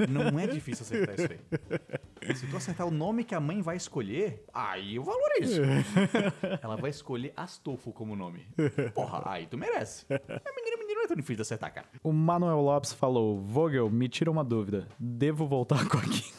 Não 0.09 0.39
é 0.39 0.47
difícil 0.47 0.83
acertar 0.83 1.15
isso 1.19 1.27
aí. 1.31 2.35
Se 2.35 2.47
tu 2.47 2.57
acertar 2.57 2.87
o 2.87 2.91
nome 2.91 3.23
que 3.23 3.33
a 3.35 3.39
mãe 3.39 3.61
vai 3.61 3.75
escolher, 3.77 4.43
aí 4.53 4.95
eu 4.95 5.03
valorizo. 5.03 5.61
Ela 6.61 6.75
vai 6.77 6.89
escolher 6.89 7.31
Astolfo 7.35 7.91
como 7.91 8.15
nome. 8.15 8.47
Porra, 8.95 9.21
aí 9.25 9.45
tu 9.47 9.55
merece. 9.57 10.05
É 10.09 10.19
menino, 10.55 10.77
menino, 10.79 10.95
não 10.99 11.03
é 11.03 11.07
tão 11.07 11.15
difícil 11.15 11.35
de 11.37 11.41
acertar, 11.43 11.73
cara. 11.73 11.87
O 12.03 12.11
Manuel 12.11 12.59
Lopes 12.61 12.91
falou: 12.93 13.39
Vogel, 13.39 13.89
me 13.89 14.07
tira 14.09 14.29
uma 14.31 14.43
dúvida. 14.43 14.87
Devo 14.99 15.47
voltar 15.47 15.87
com 15.87 15.97
a 15.97 16.01
Kim? 16.01 16.31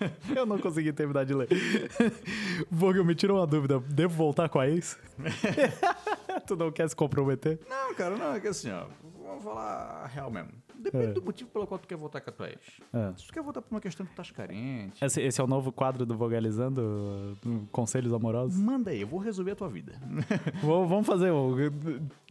Eu 0.34 0.46
não 0.46 0.58
consegui 0.58 0.92
terminar 0.92 1.24
de 1.24 1.34
ler. 1.34 1.48
Vogel, 2.70 3.04
me 3.04 3.14
tira 3.14 3.32
uma 3.34 3.46
dúvida. 3.46 3.78
Devo 3.88 4.14
voltar 4.14 4.48
com 4.48 4.58
a 4.58 4.68
ex? 4.68 4.98
tu 6.46 6.56
não 6.56 6.70
quer 6.70 6.88
se 6.88 6.96
comprometer? 6.96 7.58
Não, 7.68 7.94
cara, 7.94 8.16
não, 8.16 8.34
é 8.34 8.40
que 8.40 8.48
assim, 8.48 8.70
ó, 8.70 8.86
vamos 9.24 9.42
falar 9.44 10.02
a 10.04 10.06
real 10.06 10.30
mesmo. 10.30 10.50
Depende 10.80 11.06
É. 11.06 11.12
do 11.12 11.20
motivo 11.22 11.50
pelo 11.50 11.66
qual 11.66 11.76
tu 11.78 11.88
quer 11.88 11.96
voltar 11.96 12.20
com 12.20 12.30
a 12.30 12.32
tua 12.32 12.48
ex. 12.50 12.58
É. 12.92 13.12
Se 13.16 13.26
tu 13.26 13.32
quer 13.32 13.42
voltar 13.42 13.60
por 13.60 13.74
uma 13.74 13.80
questão 13.80 14.06
que 14.06 14.10
tu 14.12 14.20
estás 14.20 14.30
carente, 14.30 15.04
Esse, 15.04 15.20
esse 15.20 15.40
é 15.40 15.44
o 15.44 15.46
novo 15.48 15.72
quadro 15.72 16.06
do 16.06 16.16
Vogelizando? 16.16 17.36
uh, 17.44 17.66
Conselhos 17.72 18.12
Amorosos? 18.12 18.56
manda 18.60 18.90
aí, 18.92 19.00
eu 19.00 19.08
vou 19.08 19.18
resolver 19.18 19.50
a 19.52 19.56
tua 19.56 19.68
vida. 19.68 19.94
Vamos 20.62 20.88
vamos 20.88 21.06
fazer. 21.06 21.32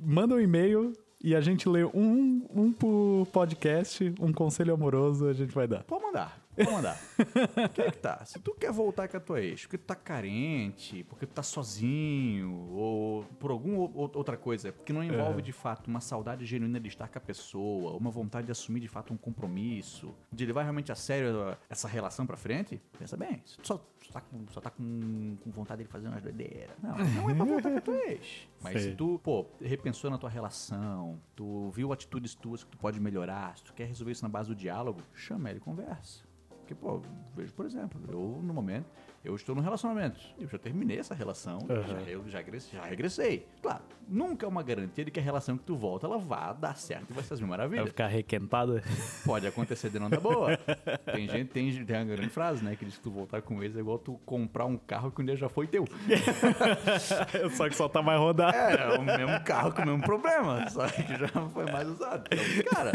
Manda 0.01 0.35
um 0.35 0.39
e-mail 0.39 0.93
e 1.23 1.35
a 1.35 1.41
gente 1.41 1.67
lê 1.67 1.83
um, 1.83 2.45
um 2.53 2.71
por 2.71 3.27
podcast, 3.31 4.13
um 4.19 4.31
conselho 4.31 4.73
amoroso 4.73 5.27
a 5.27 5.33
gente 5.33 5.53
vai 5.53 5.67
dar. 5.67 5.83
Pode 5.83 6.03
mandar, 6.03 6.39
pode 6.55 6.71
mandar. 6.71 6.99
O 7.17 7.69
que 7.73 7.81
é 7.81 7.91
que 7.91 7.97
tá? 7.97 8.23
Se 8.25 8.39
tu 8.39 8.53
quer 8.53 8.71
voltar 8.71 9.07
com 9.07 9.17
a 9.17 9.19
tua 9.19 9.41
ex 9.41 9.61
porque 9.63 9.77
tu 9.77 9.85
tá 9.85 9.95
carente, 9.95 11.03
porque 11.05 11.25
tu 11.25 11.33
tá 11.33 11.43
sozinho, 11.43 12.69
ou 12.71 13.23
por 13.39 13.51
alguma 13.51 13.89
outra 13.95 14.37
coisa, 14.37 14.71
que 14.71 14.93
não 14.93 15.03
envolve 15.03 15.41
de 15.41 15.51
fato 15.51 15.87
uma 15.87 16.01
saudade 16.01 16.45
genuína 16.45 16.79
de 16.79 16.87
estar 16.87 17.07
com 17.07 17.17
a 17.17 17.21
pessoa, 17.21 17.97
uma 17.97 18.11
vontade 18.11 18.45
de 18.45 18.51
assumir 18.51 18.79
de 18.79 18.87
fato 18.87 19.13
um 19.13 19.17
compromisso, 19.17 20.13
de 20.31 20.45
levar 20.45 20.63
realmente 20.63 20.91
a 20.91 20.95
sério 20.95 21.57
essa 21.69 21.87
relação 21.87 22.25
pra 22.25 22.37
frente, 22.37 22.79
pensa 22.97 23.17
bem. 23.17 23.41
Se 23.45 23.57
tu 23.57 23.67
só, 23.67 23.85
só 24.07 24.13
tá, 24.13 24.21
com, 24.21 24.47
só 24.47 24.61
tá 24.61 24.69
com, 24.69 25.35
com 25.43 25.51
vontade 25.51 25.83
de 25.83 25.89
fazer 25.89 26.07
umas 26.07 26.23
doideiras, 26.23 26.75
não, 26.81 26.95
não 26.97 27.29
é 27.29 27.35
pra 27.35 27.45
voltar 27.45 27.71
com 27.71 27.77
a 27.77 27.81
tua 27.81 27.95
ex. 28.09 28.47
Mas 28.61 28.73
Sei. 28.73 28.91
se 28.91 28.95
tu, 28.95 29.19
pô, 29.21 29.45
repensou 29.61 30.09
na 30.09 30.17
tua 30.17 30.29
relação, 30.29 31.19
tu 31.35 31.69
viu 31.71 31.91
atitudes 31.91 32.33
tuas 32.33 32.63
que 32.63 32.71
tu 32.71 32.77
pode 32.77 32.99
melhorar, 32.99 33.57
se 33.57 33.63
tu 33.65 33.73
quer 33.73 33.85
resolver 33.85 34.13
isso 34.13 34.23
na 34.23 34.29
base 34.29 34.47
do 34.47 34.55
diálogo, 34.55 35.01
chama 35.13 35.49
ele 35.49 35.57
e 35.57 35.61
conversa. 35.61 36.23
Porque, 36.59 36.73
pô, 36.73 37.01
vejo, 37.35 37.53
por 37.53 37.65
exemplo, 37.65 38.01
eu 38.09 38.41
no 38.41 38.53
momento, 38.53 38.89
eu 39.23 39.35
estou 39.35 39.55
num 39.55 39.61
relacionamento. 39.61 40.19
Eu 40.39 40.47
já 40.47 40.57
terminei 40.57 40.99
essa 40.99 41.13
relação, 41.13 41.59
Aham. 41.69 41.83
já, 41.87 42.11
eu 42.11 42.27
já, 42.27 42.37
regressei, 42.37 42.79
já 42.79 42.85
regressei. 42.85 43.47
Claro, 43.61 43.83
nunca 44.07 44.45
é 44.45 44.49
uma 44.49 44.63
garantia 44.63 45.03
de 45.03 45.11
que 45.11 45.19
a 45.19 45.23
relação 45.23 45.57
que 45.57 45.63
tu 45.63 45.75
volta, 45.75 46.05
ela 46.05 46.17
vá 46.17 46.53
dar 46.53 46.77
certo 46.77 47.11
e 47.11 47.13
vai 47.13 47.23
ser 47.23 47.33
as 47.33 47.41
mil 47.41 47.49
Vai 47.49 47.85
ficar 47.87 48.07
requentada? 48.07 48.83
Pode 49.25 49.47
acontecer 49.47 49.89
de 49.89 49.99
não 49.99 50.09
dar 50.09 50.19
boa. 50.19 50.57
Tem 51.11 51.27
gente, 51.27 51.49
tem, 51.49 51.85
tem 51.85 51.95
uma 51.97 52.05
grande 52.05 52.29
frase, 52.29 52.63
né? 52.63 52.75
Que 52.75 52.85
diz 52.85 52.97
que 52.97 53.03
tu 53.03 53.11
voltar 53.11 53.41
com 53.41 53.63
eles 53.63 53.75
é 53.75 53.79
igual 53.79 53.97
tu 53.97 54.19
comprar 54.25 54.65
um 54.65 54.77
carro 54.77 55.11
que 55.11 55.21
um 55.21 55.25
dia 55.25 55.35
já 55.35 55.49
foi 55.49 55.67
teu. 55.67 55.85
Só 57.55 57.67
que 57.69 57.75
só 57.75 57.87
tá 57.87 58.01
mais 58.01 58.19
rodado. 58.19 58.55
É, 58.55 58.95
é 58.95 58.97
o 58.97 59.01
mesmo 59.01 59.43
carro 59.43 59.71
com 59.71 59.81
o 59.81 59.85
mesmo 59.85 60.03
problema, 60.03 60.69
só 60.69 60.87
que 60.87 61.03
já 61.03 61.27
foi 61.27 61.65
mais 61.71 61.87
usado. 61.87 62.27
Então, 62.31 62.63
cara, 62.71 62.91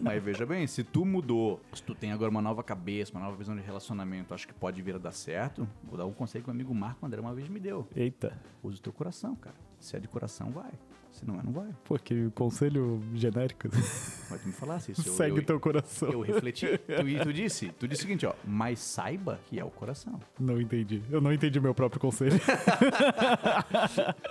mas 0.00 0.22
veja 0.22 0.46
bem, 0.46 0.66
se 0.66 0.84
tu 0.84 1.04
mudou, 1.04 1.60
se 1.72 1.82
tu 1.82 1.94
tem 1.94 2.12
agora 2.12 2.30
uma 2.30 2.42
nova 2.42 2.62
cabeça, 2.62 3.12
uma 3.12 3.20
nova 3.20 3.36
visão 3.36 3.56
de 3.56 3.62
relacionamento, 3.62 4.34
acho 4.34 4.46
que 4.46 4.54
pode 4.54 4.80
vir 4.82 4.94
a 4.94 4.98
dar 4.98 5.12
certo, 5.12 5.31
vou 5.84 5.96
dar 5.98 6.06
um 6.06 6.12
conselho 6.12 6.44
que 6.44 6.50
o 6.50 6.52
amigo 6.52 6.74
Marco 6.74 7.04
André 7.06 7.20
uma 7.20 7.34
vez 7.34 7.48
me 7.48 7.58
deu. 7.60 7.86
Eita. 7.94 8.36
Usa 8.62 8.78
o 8.78 8.80
teu 8.80 8.92
coração, 8.92 9.34
cara. 9.36 9.56
Se 9.78 9.96
é 9.96 10.00
de 10.00 10.06
coração, 10.08 10.50
vai. 10.50 10.70
Se 11.10 11.26
não 11.26 11.38
é, 11.38 11.42
não 11.42 11.52
vai. 11.52 11.68
Pô, 11.84 11.98
que 11.98 12.30
conselho 12.30 13.02
genérico. 13.14 13.68
Mas 14.30 14.40
tu 14.40 14.46
me 14.46 14.52
falasse 14.52 14.92
isso. 14.92 15.06
eu- 15.06 15.12
Segue 15.12 15.38
eu, 15.40 15.44
teu 15.44 15.60
coração. 15.60 16.10
Eu 16.10 16.20
refleti. 16.22 16.66
Tu, 16.78 17.08
e 17.08 17.20
tu 17.20 17.32
disse, 17.32 17.68
tu 17.78 17.86
disse 17.86 18.00
o 18.00 18.06
seguinte, 18.06 18.24
ó, 18.24 18.32
mas 18.46 18.78
saiba 18.78 19.38
que 19.46 19.58
é 19.60 19.64
o 19.64 19.68
coração. 19.70 20.18
Não 20.40 20.58
entendi. 20.60 21.02
Eu 21.10 21.20
não 21.20 21.30
entendi 21.32 21.60
meu 21.60 21.74
próprio 21.74 22.00
conselho. 22.00 22.40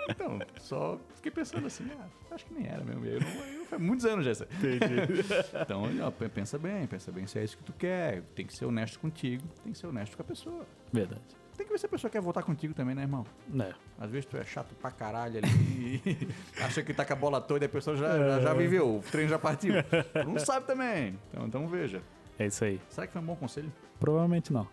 Então, 0.10 0.40
só 0.60 1.00
fiquei 1.22 1.32
pensando 1.32 1.68
assim, 1.68 1.86
ah, 2.00 2.08
acho 2.34 2.46
que 2.46 2.54
nem 2.54 2.68
era 2.68 2.84
mesmo. 2.84 3.06
Eu 3.06 3.20
eu, 3.20 3.66
faz 3.66 3.82
muitos 3.82 4.06
anos 4.06 4.26
já. 4.26 4.32
isso. 4.32 4.44
entendi. 4.44 5.24
Então, 5.62 5.84
ó, 6.02 6.12
pe- 6.12 6.30
pensa 6.30 6.58
bem, 6.58 6.88
pensa 6.88 7.12
bem 7.12 7.28
se 7.28 7.38
é 7.40 7.44
isso 7.44 7.58
que 7.58 7.64
tu 7.64 7.74
quer. 7.74 8.24
Tem 8.36 8.46
que 8.46 8.54
ser 8.56 8.66
honesto 8.66 9.00
contigo, 9.00 9.44
tem 9.64 9.72
que 9.72 9.78
ser 9.78 9.88
honesto 9.88 10.16
com 10.18 10.24
a 10.24 10.26
pessoa. 10.26 10.66
Verdade. 10.92 11.22
Tem 11.56 11.66
que 11.66 11.72
ver 11.72 11.78
se 11.80 11.86
a 11.86 11.90
pessoa 11.90 12.10
quer 12.10 12.22
voltar 12.22 12.42
contigo 12.42 12.74
também, 12.74 12.96
né, 12.96 13.04
irmão? 13.04 13.24
É. 13.60 13.74
Às 14.00 14.10
vezes 14.10 14.26
tu 14.26 14.36
é 14.36 14.44
chato 14.44 14.74
pra 14.76 14.90
caralho 14.90 15.38
ali 15.38 16.28
acha 16.60 16.82
que 16.82 16.92
tá 16.94 17.06
com 17.06 17.14
a 17.14 17.16
bola 17.16 17.40
toda 17.40 17.64
e 17.66 17.68
a 17.68 17.70
pessoa 17.70 17.96
já, 17.96 18.18
já, 18.18 18.40
já 18.42 18.54
viveu, 18.56 18.98
o 18.98 19.02
trem 19.12 19.28
já 19.28 19.38
partiu. 19.38 19.76
Tu 19.84 20.28
não 20.28 20.40
sabe 20.40 20.66
também. 20.66 21.20
Então, 21.30 21.46
então 21.46 21.68
veja. 21.68 22.02
É 22.40 22.48
isso 22.48 22.64
aí. 22.66 22.82
Será 22.90 23.06
que 23.06 23.14
foi 23.14 23.22
um 23.22 23.26
bom 23.26 23.36
conselho? 23.36 23.72
Provavelmente 24.00 24.52
não. 24.52 24.68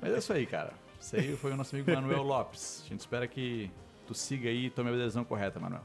Mas 0.00 0.12
é 0.12 0.18
isso 0.18 0.32
aí, 0.32 0.46
cara. 0.46 0.72
Isso 1.00 1.16
aí 1.16 1.36
foi 1.36 1.52
o 1.52 1.56
nosso 1.56 1.74
amigo 1.76 1.92
Manuel 1.92 2.22
Lopes. 2.22 2.82
A 2.86 2.88
gente 2.88 3.00
espera 3.00 3.26
que 3.28 3.70
tu 4.06 4.14
siga 4.14 4.48
aí 4.48 4.66
e 4.66 4.70
tome 4.70 4.90
a 4.90 4.92
decisão 4.92 5.24
correta, 5.24 5.58
Manuel. 5.60 5.82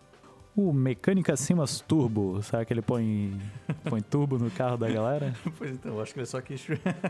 O 0.56 0.74
Mecânica 0.74 1.38
Simas 1.38 1.82
Turbo. 1.82 2.42
Será 2.42 2.66
que 2.66 2.74
ele 2.74 2.82
põe, 2.82 3.40
põe 3.88 4.02
turbo 4.02 4.40
no 4.40 4.50
carro 4.50 4.76
da 4.76 4.90
galera? 4.90 5.36
Pois 5.58 5.70
então, 5.72 6.02
acho 6.02 6.14
que 6.14 6.20
ele 6.20 6.26
só 6.26 6.42
quis. 6.42 6.66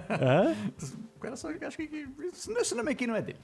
Hã? 0.10 0.54
O 1.16 1.20
cara 1.20 1.36
só 1.36 1.50
acho 1.50 1.78
que. 1.78 1.88
que- 1.88 2.08
Esse 2.60 2.76
nome 2.76 2.92
aqui 2.92 3.08
não 3.08 3.16
é 3.16 3.22
dele. 3.22 3.40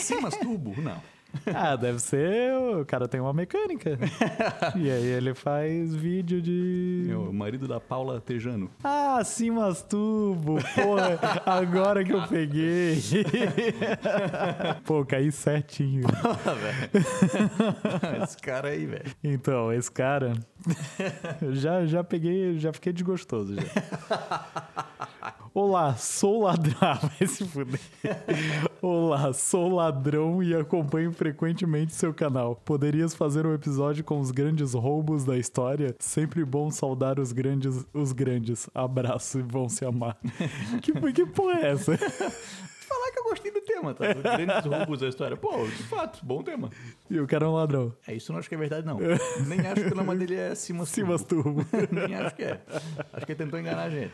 Simas 0.00 0.36
Turbo? 0.36 0.74
Não. 0.82 1.00
Ah, 1.54 1.76
deve 1.76 1.98
ser. 1.98 2.52
O 2.80 2.84
cara 2.84 3.06
tem 3.08 3.20
uma 3.20 3.32
mecânica. 3.32 3.98
e 4.76 4.90
aí 4.90 5.06
ele 5.06 5.34
faz 5.34 5.94
vídeo 5.94 6.40
de. 6.40 7.08
É 7.10 7.16
o 7.16 7.32
marido 7.32 7.68
da 7.68 7.80
Paula 7.80 8.20
Tejano. 8.20 8.70
Ah, 8.82 9.22
Simas 9.24 9.82
Turbo. 9.82 10.58
Porra, 10.74 11.18
agora 11.44 12.04
que 12.04 12.12
eu 12.12 12.26
peguei. 12.26 13.00
Pô, 14.84 15.04
caí 15.04 15.30
certinho. 15.30 16.06
Esse 18.22 18.36
cara 18.38 18.68
aí, 18.68 18.86
velho. 18.86 19.04
Então, 19.22 19.72
esse 19.72 19.90
cara. 19.90 20.32
já, 21.52 21.86
já 21.86 22.02
peguei, 22.02 22.58
já 22.58 22.72
fiquei 22.72 22.92
desgostoso 22.92 23.54
já. 23.54 23.62
Olá, 25.58 25.96
sou 25.96 26.42
ladrão. 26.42 26.76
Vai 27.18 27.26
se 27.26 27.42
fuder. 27.46 27.80
Olá, 28.82 29.32
sou 29.32 29.70
ladrão 29.70 30.42
e 30.42 30.54
acompanho 30.54 31.10
frequentemente 31.14 31.94
seu 31.94 32.12
canal. 32.12 32.56
Poderias 32.56 33.14
fazer 33.14 33.46
um 33.46 33.54
episódio 33.54 34.04
com 34.04 34.20
os 34.20 34.30
grandes 34.30 34.74
roubos 34.74 35.24
da 35.24 35.38
história? 35.38 35.96
Sempre 35.98 36.44
bom 36.44 36.70
saudar 36.70 37.18
os 37.18 37.32
grandes, 37.32 37.86
os 37.94 38.12
grandes. 38.12 38.68
Abraço 38.74 39.38
e 39.38 39.42
vão 39.42 39.66
se 39.66 39.82
amar. 39.86 40.18
que, 40.82 40.92
que 41.14 41.24
porra 41.24 41.60
é 41.60 41.70
essa? 41.70 41.98
Falar 42.86 43.10
que 43.10 43.18
eu 43.18 43.24
gostei 43.24 43.50
do 43.50 43.60
tema, 43.60 43.94
tá? 43.94 44.12
Grandes 44.12 44.64
roubos 44.64 45.00
da 45.00 45.08
história. 45.08 45.36
Pô, 45.36 45.66
de 45.66 45.82
fato, 45.84 46.24
bom 46.24 46.42
tema. 46.42 46.70
E 47.10 47.18
o 47.18 47.26
cara 47.26 47.44
é 47.44 47.48
um 47.48 47.54
ladrão. 47.54 47.92
É 48.06 48.14
isso, 48.14 48.30
eu 48.30 48.34
não 48.34 48.38
acho 48.38 48.48
que 48.48 48.54
é 48.54 48.58
verdade, 48.58 48.86
não. 48.86 48.98
Nem 49.46 49.60
acho 49.66 49.84
que 49.84 49.92
o 49.92 49.96
nome 49.96 50.16
dele 50.16 50.36
é 50.36 50.54
Simas 50.54 50.88
Simas 50.88 51.24
Turbo. 51.24 51.66
Nem 51.90 52.14
acho 52.14 52.36
que 52.36 52.44
é. 52.44 52.60
Acho 53.12 53.26
que 53.26 53.32
ele 53.32 53.38
tentou 53.38 53.58
enganar 53.58 53.84
a 53.84 53.90
gente. 53.90 54.12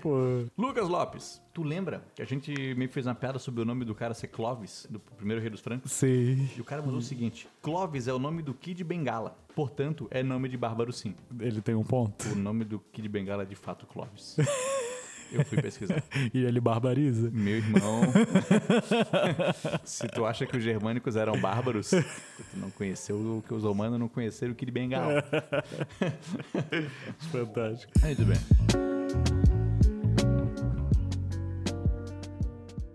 Pô. 0.00 0.44
Lucas 0.56 0.88
Lopes, 0.88 1.42
tu 1.52 1.62
lembra 1.62 2.04
que 2.14 2.22
a 2.22 2.24
gente 2.24 2.52
meio 2.74 2.88
que 2.88 2.94
fez 2.94 3.06
uma 3.06 3.14
piada 3.14 3.38
sobre 3.38 3.62
o 3.62 3.64
nome 3.64 3.84
do 3.84 3.94
cara 3.94 4.14
ser 4.14 4.28
Clovis, 4.28 4.86
do 4.88 5.00
primeiro 5.00 5.40
rei 5.40 5.50
dos 5.50 5.60
francos? 5.60 5.90
Sei. 5.90 6.48
E 6.56 6.60
o 6.60 6.64
cara 6.64 6.80
mandou 6.80 6.98
o 6.98 7.02
seguinte: 7.02 7.48
Clovis 7.60 8.06
é 8.06 8.12
o 8.12 8.18
nome 8.18 8.42
do 8.42 8.54
Kid 8.54 8.84
Bengala. 8.84 9.36
Portanto, 9.54 10.06
é 10.10 10.22
nome 10.22 10.48
de 10.48 10.56
Bárbaro 10.56 10.92
sim. 10.92 11.14
Ele 11.38 11.60
tem 11.60 11.74
um 11.74 11.84
ponto. 11.84 12.28
O 12.30 12.36
nome 12.36 12.64
do 12.64 12.78
Kid 12.78 13.08
Bengala 13.08 13.42
é 13.42 13.46
de 13.46 13.56
fato 13.56 13.86
Clovis. 13.86 14.36
Eu 15.32 15.44
fui 15.44 15.60
pesquisar. 15.60 16.02
E 16.32 16.44
ele 16.44 16.60
barbariza. 16.60 17.30
Meu 17.30 17.56
irmão. 17.56 18.02
Se 19.84 20.06
tu 20.08 20.24
acha 20.24 20.46
que 20.46 20.56
os 20.56 20.62
germânicos 20.62 21.16
eram 21.16 21.40
bárbaros, 21.40 21.90
tu 21.90 22.04
não 22.56 22.70
conheceu 22.70 23.16
o 23.16 23.42
que 23.42 23.52
os 23.52 23.64
romanos 23.64 23.98
não 23.98 24.08
conheceram 24.08 24.52
o 24.52 24.54
Kid 24.54 24.70
Bengala. 24.70 25.24
Fantástico. 27.32 27.92
Muito 28.02 28.24
bem. 28.24 28.38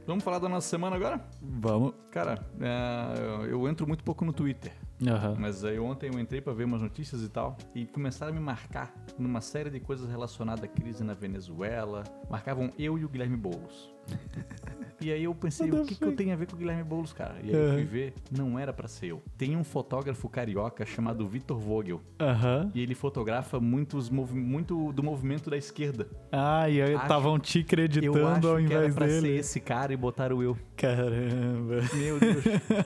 Vamos 0.06 0.24
falar 0.24 0.40
da 0.40 0.48
nossa 0.48 0.70
semana 0.70 0.96
agora? 0.96 1.22
Vamos. 1.42 1.94
Cara, 2.12 2.40
é, 2.62 3.52
eu 3.52 3.68
entro 3.68 3.86
muito 3.86 4.04
pouco 4.04 4.24
no 4.24 4.32
Twitter. 4.32 4.72
Aham. 5.06 5.36
Mas 5.38 5.64
aí 5.64 5.78
ontem 5.78 6.10
eu 6.12 6.20
entrei 6.20 6.42
pra 6.42 6.54
ver 6.54 6.64
umas 6.64 6.82
notícias 6.82 7.22
e 7.22 7.30
tal, 7.30 7.56
e 7.76 7.86
começaram 7.86 8.32
a 8.32 8.36
me 8.36 8.42
marcar 8.42 8.94
numa 9.18 9.42
série 9.42 9.70
de 9.70 9.80
coisas 9.80 10.10
relacionadas 10.10 10.64
à 10.64 10.68
crise 10.68 11.04
na 11.04 11.14
Venezuela. 11.14 12.04
Marcavam 12.30 12.72
eu 12.80 12.98
e 12.98 13.06
o 13.06 13.10
Guilherme 13.10 13.38
Boulos. 13.38 13.97
E 15.00 15.12
aí 15.12 15.26
eu 15.26 15.36
pensei, 15.36 15.70
o 15.72 15.86
que, 15.86 15.94
que 15.94 16.04
eu 16.04 16.16
tenho 16.16 16.34
a 16.34 16.36
ver 16.36 16.48
com 16.48 16.56
o 16.56 16.58
Guilherme 16.58 16.84
Boulos, 16.84 17.14
cara? 17.14 17.36
E 17.44 17.52
aí 17.52 17.56
eu 17.56 17.74
fui 17.74 17.84
ver, 17.84 18.14
não 18.36 18.58
era 18.58 18.74
pra 18.74 18.88
ser 18.88 19.06
eu. 19.12 19.22
Tem 19.38 19.56
um 19.56 19.64
fotógrafo 19.64 20.28
carioca 20.28 20.84
chamado 20.88 21.26
Vitor 21.28 21.60
Vogel. 21.60 22.02
Aham. 22.20 22.72
E 22.74 22.82
ele 22.82 22.96
fotografa 22.96 23.60
muitos 23.60 24.10
movi- 24.10 24.34
muito 24.40 24.92
do 24.94 25.04
movimento 25.04 25.52
da 25.52 25.56
esquerda. 25.58 26.08
Ah, 26.32 26.68
e 26.68 26.82
aí 26.82 26.96
Acho- 26.96 27.04
estavam 27.04 27.38
te 27.38 27.60
Eu 27.60 27.64
acreditando 27.64 28.28
acho 28.28 28.48
ao 28.48 28.58
que 28.58 28.64
era 28.74 28.86
invés 28.86 28.96
pra 28.96 29.08
ser 29.08 29.22
dele. 29.22 29.38
esse 29.38 29.60
cara 29.60 29.94
e 29.94 29.96
botaram 29.96 30.42
eu. 30.42 30.58
Caramba. 30.76 31.76
Meu 31.94 32.20
Deus. 32.20 32.44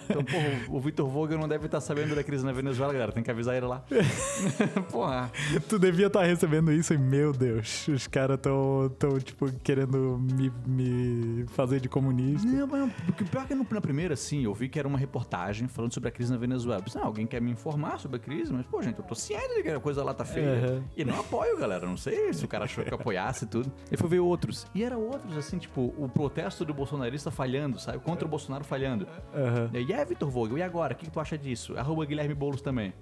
Então, 0.09 0.23
porra, 0.25 0.49
o 0.69 0.79
Vitor 0.81 1.07
Vogel 1.09 1.39
não 1.39 1.47
deve 1.47 1.65
estar 1.65 1.79
sabendo 1.79 2.13
da 2.13 2.23
crise 2.25 2.43
na 2.45 2.51
Venezuela, 2.51 2.91
galera. 2.91 3.13
Tem 3.13 3.23
que 3.23 3.31
avisar 3.31 3.55
ele 3.55 3.67
lá. 3.67 3.85
porra. 4.91 5.31
Tu 5.67 5.79
devia 5.79 6.07
estar 6.07 6.23
recebendo 6.23 6.73
isso 6.73 6.93
e, 6.93 6.97
meu 6.97 7.31
Deus, 7.31 7.87
os 7.87 8.05
caras 8.05 8.37
tão, 8.41 8.91
tão, 8.99 9.17
tipo, 9.19 9.49
querendo 9.63 10.19
me, 10.19 10.51
me 10.67 11.10
fazer 11.47 11.79
de 11.79 11.89
comunista. 11.89 12.47
Não, 12.47 12.67
mas 12.67 12.91
o 13.07 13.13
que 13.13 13.23
pior 13.23 13.43
é 13.43 13.47
que 13.47 13.55
na 13.55 13.81
primeira, 13.81 14.15
sim, 14.15 14.43
eu 14.43 14.53
vi 14.53 14.69
que 14.69 14.79
era 14.79 14.87
uma 14.87 14.97
reportagem 14.97 15.67
falando 15.67 15.93
sobre 15.93 16.09
a 16.09 16.11
crise 16.11 16.31
na 16.31 16.37
Venezuela. 16.37 16.83
Não, 16.95 17.03
alguém 17.03 17.25
quer 17.25 17.41
me 17.41 17.51
informar 17.51 17.99
sobre 17.99 18.17
a 18.17 18.19
crise, 18.19 18.51
mas, 18.51 18.65
pô, 18.65 18.81
gente, 18.81 18.99
eu 18.99 19.05
tô 19.05 19.15
ciente 19.15 19.55
de 19.55 19.63
que 19.63 19.69
a 19.69 19.79
coisa 19.79 20.03
lá 20.03 20.13
tá 20.13 20.25
feia. 20.25 20.71
Uhum. 20.71 20.83
E 20.95 21.05
não 21.05 21.19
apoio, 21.19 21.57
galera. 21.57 21.85
Não 21.85 21.97
sei 21.97 22.33
se 22.33 22.43
o 22.45 22.47
cara 22.47 22.65
achou 22.65 22.83
que 22.83 22.93
eu 22.93 22.97
apoiasse 22.97 23.45
e 23.45 23.47
tudo. 23.47 23.71
E 23.91 23.97
fui 23.97 24.09
ver 24.09 24.19
outros. 24.19 24.65
E 24.73 24.83
era 24.83 24.97
outros, 24.97 25.37
assim, 25.37 25.57
tipo, 25.57 25.93
o 25.97 26.09
protesto 26.09 26.65
do 26.65 26.73
bolsonarista 26.73 27.31
falhando, 27.31 27.79
sabe? 27.79 27.99
Contra 27.99 28.25
o 28.25 28.29
Bolsonaro 28.29 28.63
falhando. 28.63 29.07
Aham. 29.33 29.69
E 29.73 29.77
aí, 29.77 29.91
é, 29.91 30.05
Vitor 30.05 30.29
Vogel, 30.29 30.57
e 30.57 30.63
agora? 30.63 30.93
O 30.93 30.95
que, 30.95 31.05
que 31.05 31.11
tu 31.11 31.19
acha 31.19 31.37
disso? 31.37 31.77
Arroba 31.77 32.05
Guilherme 32.05 32.33
Boulos 32.33 32.61
também. 32.61 32.93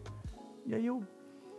E 0.66 0.76
aí 0.76 0.86
eu. 0.86 1.03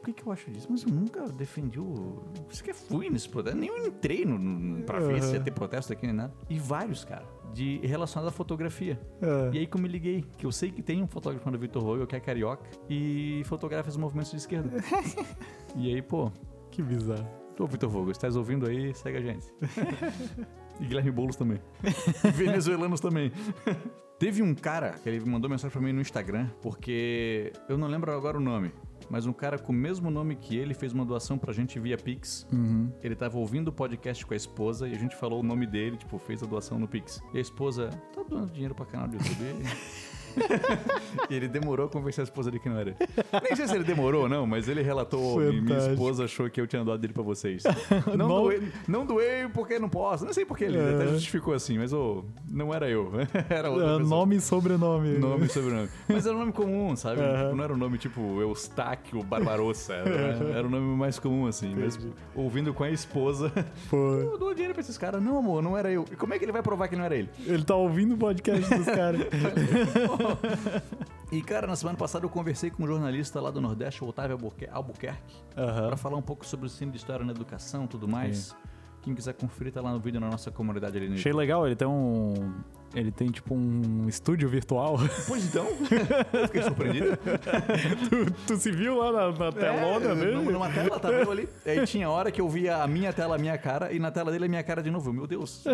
O 0.00 0.02
que, 0.02 0.14
que 0.14 0.26
eu 0.26 0.32
acho 0.32 0.50
disso? 0.50 0.66
Mas 0.70 0.82
eu 0.82 0.88
nunca 0.88 1.28
defendi 1.28 1.78
o. 1.78 2.22
Sequer 2.48 2.74
fui 2.74 3.10
nesse 3.10 3.28
protesto. 3.28 3.58
Nem 3.58 3.68
eu 3.68 3.86
entrei 3.86 4.24
no, 4.24 4.38
no, 4.38 4.82
pra 4.82 4.98
ver 4.98 5.22
se 5.22 5.34
ia 5.34 5.40
ter 5.40 5.50
protesto 5.50 5.92
aqui 5.92 6.06
nem 6.06 6.16
nada. 6.16 6.32
E 6.48 6.58
vários, 6.58 7.04
cara, 7.04 7.26
de 7.52 7.78
relacionados 7.86 8.32
à 8.32 8.34
fotografia. 8.34 8.98
Ah. 9.20 9.50
E 9.52 9.58
aí 9.58 9.66
que 9.66 9.76
eu 9.76 9.80
me 9.80 9.88
liguei, 9.88 10.24
que 10.38 10.46
eu 10.46 10.50
sei 10.50 10.70
que 10.70 10.82
tem 10.82 11.02
um 11.02 11.06
fotógrafo 11.06 11.44
chamado 11.44 11.60
Vitor 11.60 11.82
Vogel, 11.82 12.06
que 12.06 12.16
é 12.16 12.20
carioca, 12.20 12.64
e 12.88 13.42
fotografa 13.44 13.90
os 13.90 13.98
movimentos 13.98 14.30
de 14.30 14.38
esquerda. 14.38 14.70
e 15.76 15.94
aí, 15.94 16.00
pô, 16.00 16.32
Que 16.70 16.82
bizarro. 16.82 17.28
Ô, 17.58 17.66
Vitor 17.66 17.90
Vogel, 17.90 18.12
estás 18.12 18.36
ouvindo 18.36 18.66
aí, 18.66 18.94
segue 18.94 19.18
a 19.18 19.20
gente. 19.20 19.46
e 20.80 20.86
Guilherme 20.86 21.10
Boulos 21.10 21.36
também. 21.36 21.60
Venezuelanos 22.34 23.00
também. 23.00 23.30
Teve 24.18 24.42
um 24.42 24.54
cara 24.54 24.92
que 25.02 25.08
ele 25.08 25.20
mandou 25.28 25.50
mensagem 25.50 25.70
pra 25.70 25.80
mim 25.80 25.92
no 25.92 26.00
Instagram, 26.00 26.48
porque 26.62 27.52
eu 27.68 27.76
não 27.76 27.86
lembro 27.86 28.12
agora 28.12 28.38
o 28.38 28.40
nome, 28.40 28.72
mas 29.10 29.26
um 29.26 29.32
cara 29.32 29.58
com 29.58 29.72
o 29.72 29.74
mesmo 29.74 30.10
nome 30.10 30.36
que 30.36 30.56
ele 30.56 30.72
fez 30.72 30.92
uma 30.92 31.04
doação 31.04 31.36
pra 31.36 31.52
gente 31.52 31.78
via 31.78 31.98
Pix. 31.98 32.46
Uhum. 32.52 32.90
Ele 33.02 33.16
tava 33.16 33.36
ouvindo 33.38 33.68
o 33.68 33.72
podcast 33.72 34.24
com 34.24 34.32
a 34.32 34.36
esposa 34.36 34.88
e 34.88 34.94
a 34.94 34.98
gente 34.98 35.16
falou 35.16 35.40
o 35.40 35.42
nome 35.42 35.66
dele, 35.66 35.96
tipo, 35.96 36.18
fez 36.18 36.42
a 36.42 36.46
doação 36.46 36.78
no 36.78 36.86
Pix. 36.86 37.20
E 37.34 37.38
a 37.38 37.40
esposa, 37.40 37.90
tá 38.14 38.22
doando 38.22 38.52
dinheiro 38.52 38.74
pra 38.74 38.86
canal 38.86 39.08
do 39.08 39.16
YouTube? 39.16 39.64
e 41.28 41.34
ele 41.34 41.48
demorou 41.48 41.86
a 41.86 41.88
convencer 41.88 42.22
a 42.22 42.24
esposa 42.24 42.50
de 42.50 42.58
que 42.58 42.68
não 42.68 42.78
era. 42.78 42.94
Nem 43.42 43.56
sei 43.56 43.66
se 43.68 43.74
ele 43.74 43.84
demorou 43.84 44.22
ou 44.22 44.28
não, 44.28 44.46
mas 44.46 44.68
ele 44.68 44.82
relatou 44.82 45.42
e 45.42 45.50
minha 45.52 45.62
Fantástico. 45.62 45.92
esposa 45.94 46.24
achou 46.24 46.50
que 46.50 46.60
eu 46.60 46.66
tinha 46.66 46.84
doado 46.84 47.00
dele 47.00 47.12
pra 47.12 47.22
vocês. 47.22 47.62
Não, 48.06 48.16
Não- 48.30 48.42
doei, 48.42 48.62
não 48.88 49.06
doei 49.06 49.48
porque 49.52 49.78
não 49.78 49.88
posso. 49.88 50.24
Não 50.24 50.32
sei 50.32 50.44
porque 50.44 50.64
ele 50.64 50.78
É. 50.78 50.94
até 50.94 51.06
justificou 51.08 51.54
assim, 51.54 51.78
mas 51.78 51.92
ô, 51.92 52.24
não 52.48 52.72
era 52.74 52.88
eu. 52.88 53.10
Era 53.48 53.70
outra 53.70 53.86
pessoa. 53.98 54.08
nome 54.08 54.36
e 54.36 54.40
sobrenome. 54.40 55.18
Nome 55.18 55.46
e 55.46 55.48
sobrenome. 55.48 55.88
Mas 56.08 56.26
era 56.26 56.34
um 56.36 56.40
nome 56.40 56.52
comum, 56.52 56.94
sabe? 56.96 57.20
Aham. 57.20 57.42
Tipo, 57.44 57.56
não 57.56 57.64
era 57.64 57.72
um 57.72 57.76
nome 57.76 57.98
tipo 57.98 58.40
Eustáquio 58.40 59.22
Barbarossa. 59.22 59.94
Era, 59.94 60.48
era 60.58 60.66
um 60.66 60.70
nome 60.70 60.96
mais 60.96 61.18
comum, 61.18 61.46
assim. 61.46 61.74
Mas 61.76 61.98
ouvindo 62.34 62.72
com 62.72 62.84
a 62.84 62.90
esposa, 62.90 63.52
Pô, 63.88 63.96
eu 64.16 64.38
dou 64.38 64.52
dinheiro 64.52 64.74
pra 64.74 64.80
esses 64.80 64.96
caras. 64.98 65.22
Não, 65.22 65.38
amor, 65.38 65.62
não 65.62 65.76
era 65.76 65.90
eu. 65.90 66.04
E 66.10 66.16
como 66.16 66.32
é 66.34 66.38
que 66.38 66.44
ele 66.44 66.52
vai 66.52 66.62
provar 66.62 66.88
que 66.88 66.96
não 66.96 67.04
era 67.04 67.16
ele? 67.16 67.28
ele 67.46 67.64
tá 67.64 67.74
ouvindo 67.74 68.14
o 68.14 68.18
podcast 68.18 68.74
dos 68.74 68.86
caras. 68.86 69.20
E, 71.32 71.40
cara, 71.42 71.64
na 71.64 71.76
semana 71.76 71.96
passada 71.96 72.24
eu 72.24 72.28
conversei 72.28 72.70
com 72.70 72.82
um 72.82 72.86
jornalista 72.88 73.40
lá 73.40 73.52
do 73.52 73.60
Nordeste, 73.60 74.02
o 74.02 74.08
Otávio 74.08 74.32
Albuquer- 74.32 74.68
Albuquerque, 74.72 75.36
Aham. 75.56 75.86
pra 75.86 75.96
falar 75.96 76.16
um 76.16 76.22
pouco 76.22 76.44
sobre 76.44 76.66
o 76.66 76.68
ensino 76.68 76.90
de 76.90 76.96
história 76.98 77.24
na 77.24 77.30
educação 77.30 77.84
e 77.84 77.86
tudo 77.86 78.08
mais. 78.08 78.52
Quem 79.00 79.14
quiser 79.14 79.34
conferir, 79.34 79.72
tá 79.72 79.80
lá 79.80 79.92
no 79.92 80.00
vídeo 80.00 80.20
na 80.20 80.28
nossa 80.28 80.50
comunidade 80.50 80.96
ali 80.98 81.08
no 81.08 81.14
Achei 81.14 81.32
legal, 81.32 81.64
ele 81.66 81.76
tem 81.76 81.86
um. 81.86 82.52
Ele 82.94 83.12
tem 83.12 83.30
tipo 83.30 83.54
um 83.54 84.08
estúdio 84.08 84.48
virtual. 84.48 84.96
Pois 85.28 85.44
então, 85.46 85.64
eu 86.32 86.46
fiquei 86.46 86.62
surpreendido. 86.62 87.16
tu, 88.08 88.32
tu 88.48 88.56
se 88.56 88.72
viu 88.72 88.96
lá 88.98 89.12
na, 89.12 89.30
na 89.38 89.52
telona 89.52 90.06
É, 90.10 90.14
dele? 90.14 90.50
numa- 90.50 90.70
tela, 90.70 90.98
tava 90.98 91.14
eu 91.14 91.30
ali. 91.30 91.48
Aí 91.64 91.86
tinha 91.86 92.10
hora 92.10 92.30
que 92.32 92.40
eu 92.40 92.48
via 92.48 92.82
a 92.82 92.86
minha 92.88 93.12
tela, 93.12 93.36
a 93.36 93.38
minha 93.38 93.56
cara, 93.56 93.92
e 93.92 93.98
na 93.98 94.10
tela 94.10 94.32
dele 94.32 94.46
a 94.46 94.48
minha 94.48 94.62
cara 94.64 94.82
de 94.82 94.90
novo. 94.90 95.10
Eu, 95.10 95.14
Meu 95.14 95.26
Deus. 95.26 95.64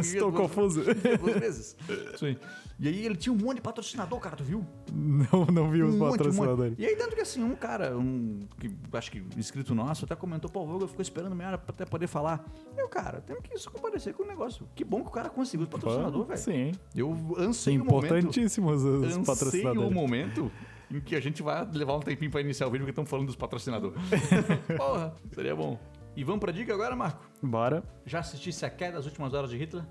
Estou 0.00 0.30
Duas- 0.30 0.42
confuso. 0.42 0.82
Duas 0.84 1.36
vezes. 1.38 1.76
Aí. 2.22 2.38
E 2.78 2.88
aí 2.88 3.06
ele 3.06 3.14
tinha 3.16 3.32
um 3.32 3.36
monte 3.38 3.56
de 3.56 3.60
patrocinador, 3.62 4.18
cara, 4.18 4.34
tu 4.34 4.42
viu? 4.42 4.66
Não, 4.92 5.46
não 5.46 5.70
vi 5.70 5.82
os 5.82 5.94
Um 5.94 6.04
um 6.04 6.10
patrocinadores. 6.10 6.74
E 6.76 6.84
aí, 6.84 6.96
tanto 6.96 7.14
que 7.14 7.20
assim, 7.22 7.42
um 7.42 7.54
cara, 7.54 7.96
um 7.96 8.40
que 8.58 8.68
acho 8.92 9.12
que 9.12 9.22
inscrito 9.36 9.74
nosso, 9.76 10.04
até 10.04 10.16
comentou, 10.16 10.50
pô, 10.50 10.62
o 10.62 10.66
Vogel 10.66 10.88
ficou 10.88 11.00
esperando 11.02 11.36
meia 11.36 11.50
hora 11.50 11.58
pra 11.58 11.72
até 11.72 11.84
poder 11.84 12.08
falar. 12.08 12.44
Eu, 12.76 12.88
cara, 12.88 13.20
tenho 13.20 13.40
que 13.40 13.54
isso 13.54 13.70
comparecer 13.70 14.12
com 14.12 14.24
o 14.24 14.26
negócio. 14.26 14.68
Que 14.74 14.82
bom 14.84 15.02
que 15.02 15.08
o 15.08 15.10
cara 15.12 15.30
conseguiu 15.30 15.66
o 15.66 15.70
patrocinador, 15.70 16.26
velho. 16.26 16.33
Sim. 16.36 16.72
Eu 16.94 17.16
ansei 17.38 17.76
o 17.78 17.84
momento. 17.84 18.04
Importantíssimos 18.06 18.82
os 18.82 19.04
Ansei 19.04 19.22
o 19.22 19.24
patrocinadores. 19.24 19.92
momento 19.92 20.50
em 20.90 21.00
que 21.00 21.16
a 21.16 21.20
gente 21.20 21.42
vai 21.42 21.66
levar 21.72 21.96
um 21.96 22.00
tempinho 22.00 22.30
pra 22.30 22.40
iniciar 22.40 22.66
o 22.66 22.70
vídeo 22.70 22.84
porque 22.84 22.92
estão 22.92 23.06
falando 23.06 23.26
dos 23.26 23.36
patrocinadores. 23.36 23.96
Porra, 24.76 25.14
seria 25.32 25.54
bom. 25.56 25.78
E 26.16 26.22
vamos 26.22 26.38
pra 26.40 26.52
dica 26.52 26.72
agora, 26.72 26.94
Marco? 26.94 27.24
Bora. 27.42 27.82
Já 28.06 28.20
assistisse 28.20 28.64
A 28.64 28.70
Queda 28.70 28.92
das 28.98 29.06
Últimas 29.06 29.34
Horas 29.34 29.50
de 29.50 29.56
Hitler? 29.56 29.82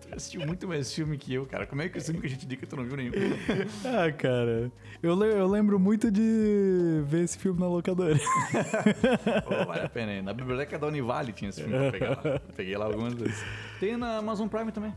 Tu 0.00 0.14
assistiu 0.14 0.44
muito 0.44 0.66
mais 0.66 0.92
filme 0.92 1.16
que 1.16 1.32
eu, 1.32 1.46
cara. 1.46 1.64
Como 1.66 1.82
é 1.82 1.88
que 1.88 1.98
assim 1.98 2.14
que 2.14 2.26
a 2.26 2.28
gente 2.28 2.44
dica 2.46 2.66
tu 2.66 2.76
não 2.76 2.84
viu 2.84 2.96
nenhum? 2.96 3.12
Ah, 3.86 4.10
cara. 4.10 4.72
Eu, 5.00 5.14
le- 5.14 5.32
eu 5.38 5.46
lembro 5.46 5.78
muito 5.78 6.10
de 6.10 7.00
ver 7.06 7.22
esse 7.24 7.38
filme 7.38 7.60
na 7.60 7.68
locadora. 7.68 8.16
Pô, 9.46 9.64
vale 9.66 9.84
a 9.84 9.88
pena, 9.88 10.14
hein? 10.14 10.22
Na 10.22 10.32
biblioteca 10.32 10.78
da 10.78 10.88
Univale 10.88 11.32
tinha 11.32 11.48
esse 11.50 11.62
filme 11.62 11.78
pra 11.78 11.92
pegar 11.92 12.20
lá. 12.24 12.40
Peguei 12.56 12.76
lá 12.76 12.86
algumas 12.86 13.14
vezes. 13.14 13.42
Tem 13.78 13.96
na 13.96 14.16
Amazon 14.18 14.48
Prime 14.48 14.72
também. 14.72 14.92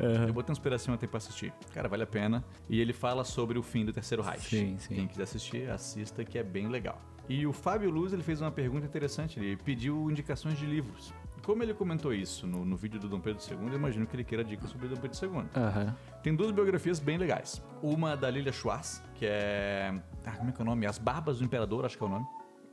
Aham. 0.00 0.26
Eu 0.26 0.32
botei 0.32 0.52
uns 0.52 0.58
pedacinhos 0.58 0.96
até 0.96 1.06
pra 1.06 1.18
assistir. 1.18 1.52
Cara, 1.72 1.88
vale 1.88 2.02
a 2.02 2.06
pena. 2.06 2.44
E 2.68 2.80
ele 2.80 2.92
fala 2.92 3.24
sobre 3.24 3.58
o 3.58 3.62
fim 3.62 3.84
do 3.84 3.92
Terceiro 3.92 4.22
Reich. 4.22 4.48
Sim, 4.48 4.76
sim. 4.78 4.94
Quem 4.94 5.06
quiser 5.06 5.24
assistir, 5.24 5.70
assista, 5.70 6.24
que 6.24 6.38
é 6.38 6.42
bem 6.42 6.68
legal. 6.68 7.00
E 7.28 7.46
o 7.46 7.52
Fábio 7.52 7.90
Luz, 7.90 8.12
ele 8.12 8.22
fez 8.22 8.40
uma 8.40 8.50
pergunta 8.50 8.84
interessante. 8.86 9.38
Ele 9.38 9.56
pediu 9.56 10.10
indicações 10.10 10.58
de 10.58 10.66
livros. 10.66 11.14
Como 11.44 11.62
ele 11.62 11.74
comentou 11.74 12.14
isso 12.14 12.46
no, 12.46 12.64
no 12.64 12.76
vídeo 12.76 13.00
do 13.00 13.08
Dom 13.08 13.18
Pedro 13.18 13.42
II, 13.42 13.68
eu 13.68 13.74
imagino 13.74 14.06
que 14.06 14.14
ele 14.14 14.22
queira 14.22 14.44
dicas 14.44 14.70
sobre 14.70 14.86
Dom 14.86 14.96
Pedro 14.96 15.18
II. 15.20 15.44
Aham. 15.56 15.96
Tem 16.22 16.34
duas 16.34 16.52
biografias 16.52 17.00
bem 17.00 17.18
legais. 17.18 17.60
Uma 17.82 18.16
da 18.16 18.30
Lilia 18.30 18.52
Schwartz, 18.52 19.02
que 19.14 19.26
é... 19.26 19.92
Ah, 20.24 20.36
como 20.36 20.50
é 20.50 20.52
que 20.52 20.60
é 20.60 20.62
o 20.62 20.66
nome? 20.66 20.86
As 20.86 20.98
Barbas 20.98 21.38
do 21.38 21.44
Imperador, 21.44 21.84
acho 21.84 21.98
que 21.98 22.02
é 22.04 22.06
o 22.06 22.10
nome. 22.10 22.26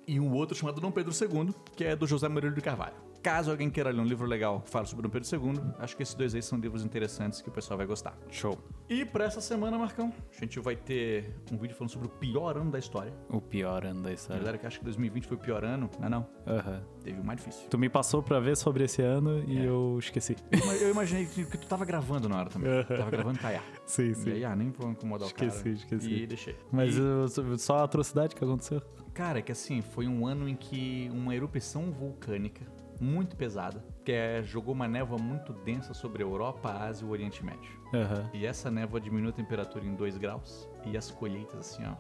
E 0.08 0.20
um 0.20 0.32
outro 0.34 0.56
chamado 0.56 0.80
Dom 0.80 0.92
Pedro 0.92 1.12
II, 1.12 1.54
que 1.76 1.84
é 1.84 1.96
do 1.96 2.06
José 2.06 2.28
Murilo 2.28 2.54
de 2.54 2.62
Carvalho. 2.62 3.09
Caso 3.22 3.52
alguém 3.52 3.70
queira 3.70 3.90
ler 3.90 4.00
um 4.00 4.06
livro 4.06 4.26
legal 4.26 4.62
que 4.62 4.70
fala 4.70 4.86
sobre 4.86 5.04
Dom 5.04 5.10
Pedro 5.10 5.28
II, 5.30 5.62
acho 5.80 5.96
que 5.98 6.04
esses 6.04 6.16
dois 6.16 6.34
aí 6.34 6.42
são 6.42 6.58
livros 6.58 6.86
interessantes 6.86 7.42
que 7.42 7.50
o 7.50 7.52
pessoal 7.52 7.78
vai 7.78 7.86
gostar. 7.86 8.18
Show. 8.32 8.58
E 8.88 9.04
pra 9.04 9.26
essa 9.26 9.42
semana, 9.42 9.78
Marcão, 9.78 10.14
a 10.36 10.40
gente 10.40 10.58
vai 10.60 10.76
ter 10.76 11.36
um 11.52 11.58
vídeo 11.58 11.76
falando 11.76 11.92
sobre 11.92 12.08
o 12.08 12.12
pior 12.12 12.58
ano 12.58 12.72
da 12.72 12.80
história. 12.80 13.14
O 13.30 13.42
pior 13.42 13.86
ano 13.86 14.02
da 14.04 14.14
história. 14.14 14.40
galera 14.40 14.58
que 14.58 14.66
acha 14.66 14.80
que 14.80 14.86
2020 14.86 15.28
foi 15.28 15.36
o 15.38 15.40
pior 15.40 15.64
ano, 15.66 15.90
não, 16.00 16.10
não. 16.10 16.28
Aham. 16.48 16.82
Teve 17.04 17.20
o 17.20 17.24
mais 17.26 17.40
difícil. 17.40 17.68
Tu 17.70 17.78
me 17.78 17.90
passou 17.90 18.24
pra 18.24 18.40
ver 18.40 18.56
sobre 18.56 18.86
esse 18.86 19.02
ano 19.02 19.44
e 19.48 19.60
É. 19.60 19.66
eu 19.68 19.98
esqueci. 20.00 20.36
Eu 20.52 20.60
ima- 20.60 20.74
Eu 20.76 20.90
imaginei 20.92 21.26
que, 21.26 21.46
tu 21.46 21.68
tava 21.68 21.84
gravando 21.86 22.30
na 22.30 22.38
hora 22.38 22.50
também. 22.50 22.70
Aham. 22.72 22.84
Tava 22.98 23.12
gravando 23.12 23.38
Kaiá. 23.40 23.62
Sim, 23.86 24.12
E 24.12 24.16
sim. 24.16 24.32
aí, 24.32 24.46
ah, 24.46 24.56
nem 24.56 24.70
vou 24.72 24.90
incomodar 24.92 25.28
Esqueci, 25.28 25.58
o 25.60 25.64
cara. 25.64 25.76
esqueci. 25.76 26.14
E 26.14 26.26
deixei. 26.28 26.56
Mas 26.72 26.96
E- 26.96 27.58
só 27.58 27.80
a 27.80 27.84
atrocidade 27.84 28.34
que 28.34 28.44
aconteceu? 28.44 28.82
Cara, 29.14 29.40
é 29.40 29.42
que 29.42 29.52
assim, 29.52 29.82
foi 29.82 30.08
um 30.08 30.26
ano 30.26 30.48
em 30.48 30.56
que 30.56 31.10
uma 31.12 31.36
erupção 31.36 31.92
vulcânica 31.92 32.66
muito 33.00 33.36
pesada, 33.36 33.84
que 34.04 34.12
é, 34.12 34.42
jogou 34.44 34.74
uma 34.74 34.88
névoa 34.88 35.18
muito 35.18 35.54
densa 35.54 35.94
sobre 35.94 36.24
a 36.24 36.26
Europa, 36.26 36.70
a 36.70 36.86
Ásia 36.86 37.06
e 37.06 37.08
o 37.08 37.12
Oriente 37.12 37.44
Médio. 37.44 37.72
Aham. 37.94 38.30
E 38.34 38.46
essa 38.46 38.70
névoa 38.70 39.00
diminuiu 39.00 39.30
a 39.30 39.34
temperatura 39.34 39.86
em 39.86 39.96
2 39.96 40.18
graus 40.18 40.70
e 40.86 40.98
as 40.98 41.10
colheitas, 41.10 41.60
assim, 41.60 41.84
ó, 41.86 41.96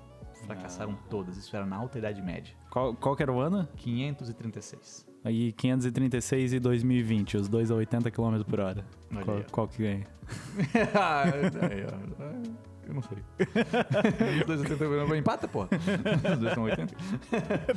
fracassaram 0.46 0.98
todas. 1.10 1.38
Isso 1.38 1.56
era 1.56 1.66
na 1.66 1.78
Alta 1.78 1.98
Idade 1.98 2.22
Média. 2.22 2.54
Qual, 2.70 2.94
qual 2.96 3.16
que 3.16 3.24
era 3.24 3.32
o 3.32 3.40
ano? 3.40 3.68
536. 3.76 5.08
Aí 5.24 5.52
536 5.52 6.54
e 6.54 6.60
2020, 6.60 7.38
os 7.38 7.50
dois 7.50 7.70
a 7.72 7.76
80 7.76 8.10
km 8.10 8.42
por 8.44 8.60
hora. 8.60 8.86
Qual, 9.24 9.44
qual 9.52 9.68
que 9.68 9.84
ganha? 9.84 10.06
Ah, 10.96 11.24
aí, 11.24 11.86
ó. 11.86 12.70
Eu 12.88 12.94
não 12.96 13.02
sei. 13.04 13.18
Os 14.40 14.46
dois 14.46 14.62
80 14.62 15.18
empata, 15.18 15.48
pô. 15.48 15.64
Os 16.34 16.40
dois 16.40 16.54
são 16.54 16.64
80. 16.64 16.96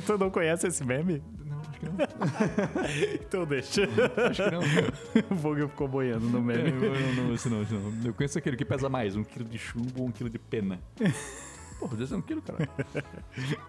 tu 0.05 0.17
não 0.17 0.29
conhece 0.31 0.67
esse 0.67 0.83
meme? 0.83 1.21
Não, 1.45 1.61
que 1.83 1.89
não. 1.89 3.13
Então 3.27 3.45
deixa. 3.45 3.81
Acho 4.29 4.43
que 4.43 4.51
não. 4.51 4.61
o 5.31 5.35
Vogel 5.35 5.69
ficou 5.69 5.87
boiando 5.87 6.27
no 6.27 6.39
É, 6.51 6.63
meme. 6.63 6.85
eu 6.85 6.93
não, 6.93 7.23
não, 7.25 7.33
esse 7.33 7.49
não, 7.49 7.61
esse 7.61 7.73
não. 7.73 7.93
Eu 8.05 8.13
conheço 8.13 8.37
aquele 8.37 8.55
que 8.57 8.65
pesa 8.65 8.89
mais, 8.89 9.15
um 9.15 9.23
quilo 9.23 9.45
de 9.45 9.57
chumbo 9.57 10.01
ou 10.01 10.07
um 10.07 10.11
quilo 10.11 10.29
de 10.29 10.39
pena. 10.39 10.79
Pô, 11.83 11.89
podia 11.89 12.07
ser 12.07 12.15
um 12.15 12.21
quilo, 12.21 12.41
cara. 12.41 12.65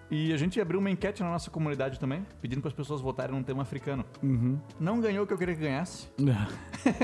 e 0.08 0.32
a 0.32 0.36
gente 0.36 0.60
abriu 0.60 0.78
uma 0.78 0.88
enquete 0.88 1.20
na 1.20 1.30
nossa 1.30 1.50
comunidade 1.50 1.98
também, 1.98 2.24
pedindo 2.40 2.60
para 2.60 2.68
as 2.68 2.74
pessoas 2.74 3.00
votarem 3.00 3.34
num 3.34 3.42
tema 3.42 3.62
africano. 3.62 4.04
Uhum. 4.22 4.56
Não 4.78 5.00
ganhou 5.00 5.24
o 5.24 5.26
que 5.26 5.32
eu 5.32 5.38
queria 5.38 5.54
que 5.54 5.60
ganhasse. 5.62 6.08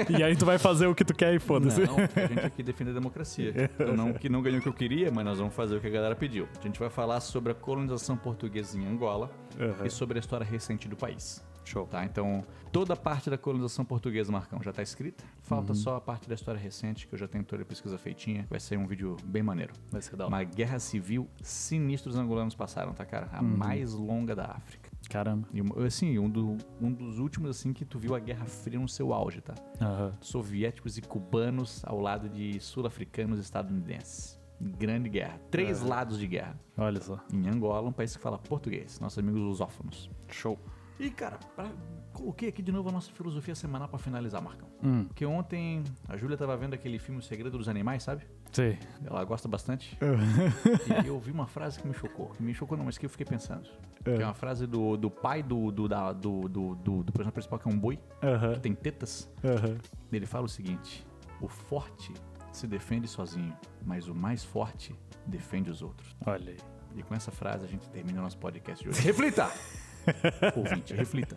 e 0.09 0.23
aí 0.23 0.37
tu 0.37 0.47
vai 0.47 0.57
fazer 0.57 0.87
o 0.87 0.95
que 0.95 1.05
tu 1.05 1.13
quer 1.13 1.35
e 1.35 1.41
foda-se. 1.41 1.81
Não, 1.81 1.97
a 1.97 2.27
gente 2.29 2.47
aqui 2.47 2.63
defende 2.63 2.91
a 2.91 2.95
democracia. 2.95 3.69
Então, 3.75 3.97
não 3.97 4.13
que 4.13 4.29
não 4.29 4.41
ganhou 4.41 4.61
o 4.61 4.63
que 4.63 4.69
eu 4.69 4.73
queria, 4.73 5.11
mas 5.11 5.25
nós 5.25 5.39
vamos 5.39 5.53
fazer 5.55 5.77
o 5.77 5.81
que 5.81 5.89
a 5.89 5.91
galera 5.91 6.15
pediu. 6.15 6.47
A 6.61 6.63
gente 6.63 6.79
vai 6.79 6.89
falar 6.91 7.19
sobre 7.21 7.51
a 7.51 7.55
colonização 7.57 8.17
portuguesa 8.17 8.79
em 8.79 8.87
Angola 8.87 9.31
Uhum. 9.59 9.85
e 9.85 9.91
sobre 9.91 10.17
a 10.17 10.21
história 10.21 10.47
recente 10.47 10.87
do 10.89 10.97
país. 10.97 11.45
Show. 11.65 11.87
Tá, 11.87 12.05
então 12.05 12.45
toda 12.73 12.95
a 12.95 12.97
parte 12.97 13.29
da 13.31 13.39
colonização 13.39 13.85
portuguesa, 13.85 14.33
Marcão, 14.33 14.61
já 14.63 14.73
tá 14.73 14.83
escrita. 14.83 15.23
Falta 15.43 15.73
Uhum. 15.73 15.77
só 15.79 15.97
a 15.97 16.01
parte 16.01 16.29
da 16.29 16.35
história 16.35 16.61
recente, 16.61 17.07
que 17.07 17.15
eu 17.15 17.19
já 17.19 17.29
tenho 17.29 17.45
toda 17.45 17.63
a 17.63 17.67
pesquisa 17.67 17.97
feitinha. 17.99 18.47
Vai 18.51 18.59
ser 18.59 18.77
um 18.79 18.87
vídeo 18.87 19.17
bem 19.25 19.43
maneiro. 19.43 19.73
Vai 19.91 20.01
ser 20.03 20.17
da 20.17 20.25
hora. 20.25 20.35
Uma 20.35 20.43
guerra 20.45 20.79
civil 20.79 21.29
sinistra 21.43 22.11
os 22.11 22.17
angolanos 22.17 22.55
passaram, 22.55 22.93
tá, 22.93 23.05
cara? 23.05 23.29
A 23.33 23.41
Uhum. 23.43 23.57
mais 23.57 23.93
longa 23.93 24.35
da 24.35 24.47
África. 24.47 24.91
Caramba. 25.09 25.49
E, 25.53 25.61
assim, 25.87 26.19
um, 26.19 26.29
do- 26.29 26.57
um 26.81 26.93
dos 26.93 27.19
últimos, 27.19 27.51
assim, 27.51 27.73
que 27.73 27.85
tu 27.85 27.99
viu 27.99 28.15
a 28.15 28.19
Guerra 28.21 28.47
Fria 28.47 28.79
no 28.79 28.89
seu 28.89 29.13
auge, 29.13 29.41
tá? 29.41 29.55
Aham. 29.81 30.13
Soviéticos 30.21 30.97
e 30.99 31.03
cubanos 31.03 31.83
ao 31.85 32.01
lado 32.01 32.29
de 32.29 32.61
sul-africanos 32.61 33.39
e 33.39 33.43
estadunidenses. 33.43 34.39
Grande 34.61 35.09
guerra. 35.09 35.41
Três 35.51 35.81
lados 35.81 36.19
de 36.19 36.27
guerra. 36.27 36.59
Olha 36.77 37.01
só. 37.01 37.19
Em 37.33 37.49
Angola, 37.49 37.89
um 37.89 37.93
país 37.93 38.15
que 38.15 38.23
fala 38.23 38.39
português. 38.39 39.01
Nossos 39.01 39.19
amigos 39.19 39.41
lusófonos. 39.41 40.11
Show. 40.29 40.59
E, 41.01 41.11
cara, 41.11 41.39
pra- 41.57 41.71
coloquei 42.13 42.51
aqui 42.51 42.61
de 42.61 42.71
novo 42.71 42.91
a 42.91 42.93
nossa 42.93 43.11
filosofia 43.13 43.55
semanal 43.55 43.89
pra 43.89 43.99
finalizar, 43.99 44.43
Marcão. 44.43 44.69
Hum. 44.83 45.05
Porque 45.07 45.25
ontem 45.25 45.83
a 46.07 46.17
Júlia 46.17 46.37
tava 46.37 46.55
vendo 46.59 46.75
aquele 46.75 46.99
filme 46.99 47.21
O 47.21 47.23
Segredo 47.23 47.57
dos 47.57 47.69
Animais, 47.69 48.03
sabe? 48.03 48.27
Sei. 48.53 48.79
Ela 49.05 49.25
gosta 49.25 49.49
bastante. 49.49 49.97
e 51.03 51.07
eu 51.07 51.15
ouvi 51.15 51.31
uma 51.31 51.47
frase 51.47 51.81
que 51.81 51.89
me 51.89 51.95
chocou. 51.95 52.29
Que 52.31 52.43
me 52.43 52.53
chocou 52.53 52.77
não, 52.77 52.85
mas 52.85 52.99
que 52.99 53.07
eu 53.07 53.11
fiquei 53.11 53.25
pensando. 53.25 53.69
Que 54.05 54.11
é 54.23 54.25
uma 54.27 54.35
frase 54.35 54.67
do, 54.67 54.97
do 54.97 55.11
pai 55.11 55.43
do, 55.43 55.71
do, 55.71 55.89
da- 55.89 56.13
do, 56.13 56.43
do, 56.49 56.75
do, 56.75 57.03
do 57.03 57.13
personagem 57.13 57.33
principal, 57.33 57.59
que 57.59 57.69
é 57.69 57.73
um 57.73 57.79
boi, 57.79 57.99
Aham. 58.23 58.53
que 58.55 58.61
tem 58.61 58.75
tetas. 58.75 59.31
Aham. 59.43 59.79
Ele 60.13 60.27
fala 60.27 60.45
o 60.45 60.49
seguinte: 60.49 61.07
O 61.41 61.49
forte 61.49 62.13
se 62.53 62.67
defende 62.67 63.07
sozinho, 63.09 63.57
mas 63.87 64.07
o 64.09 64.15
mais 64.15 64.45
forte 64.45 64.95
defende 65.27 65.71
os 65.71 65.81
outros. 65.81 66.15
Olha 66.27 66.51
aí. 66.53 66.59
E 66.97 67.03
com 67.03 67.15
essa 67.15 67.31
frase 67.31 67.65
a 67.65 67.69
gente 67.69 67.89
termina 67.89 68.19
o 68.21 68.23
nosso 68.25 68.37
podcast 68.39 68.83
de 68.83 68.91
hoje. 68.91 69.01
Reflita! 69.01 69.49
Ouvinte, 70.57 70.95
reflita. 70.95 71.37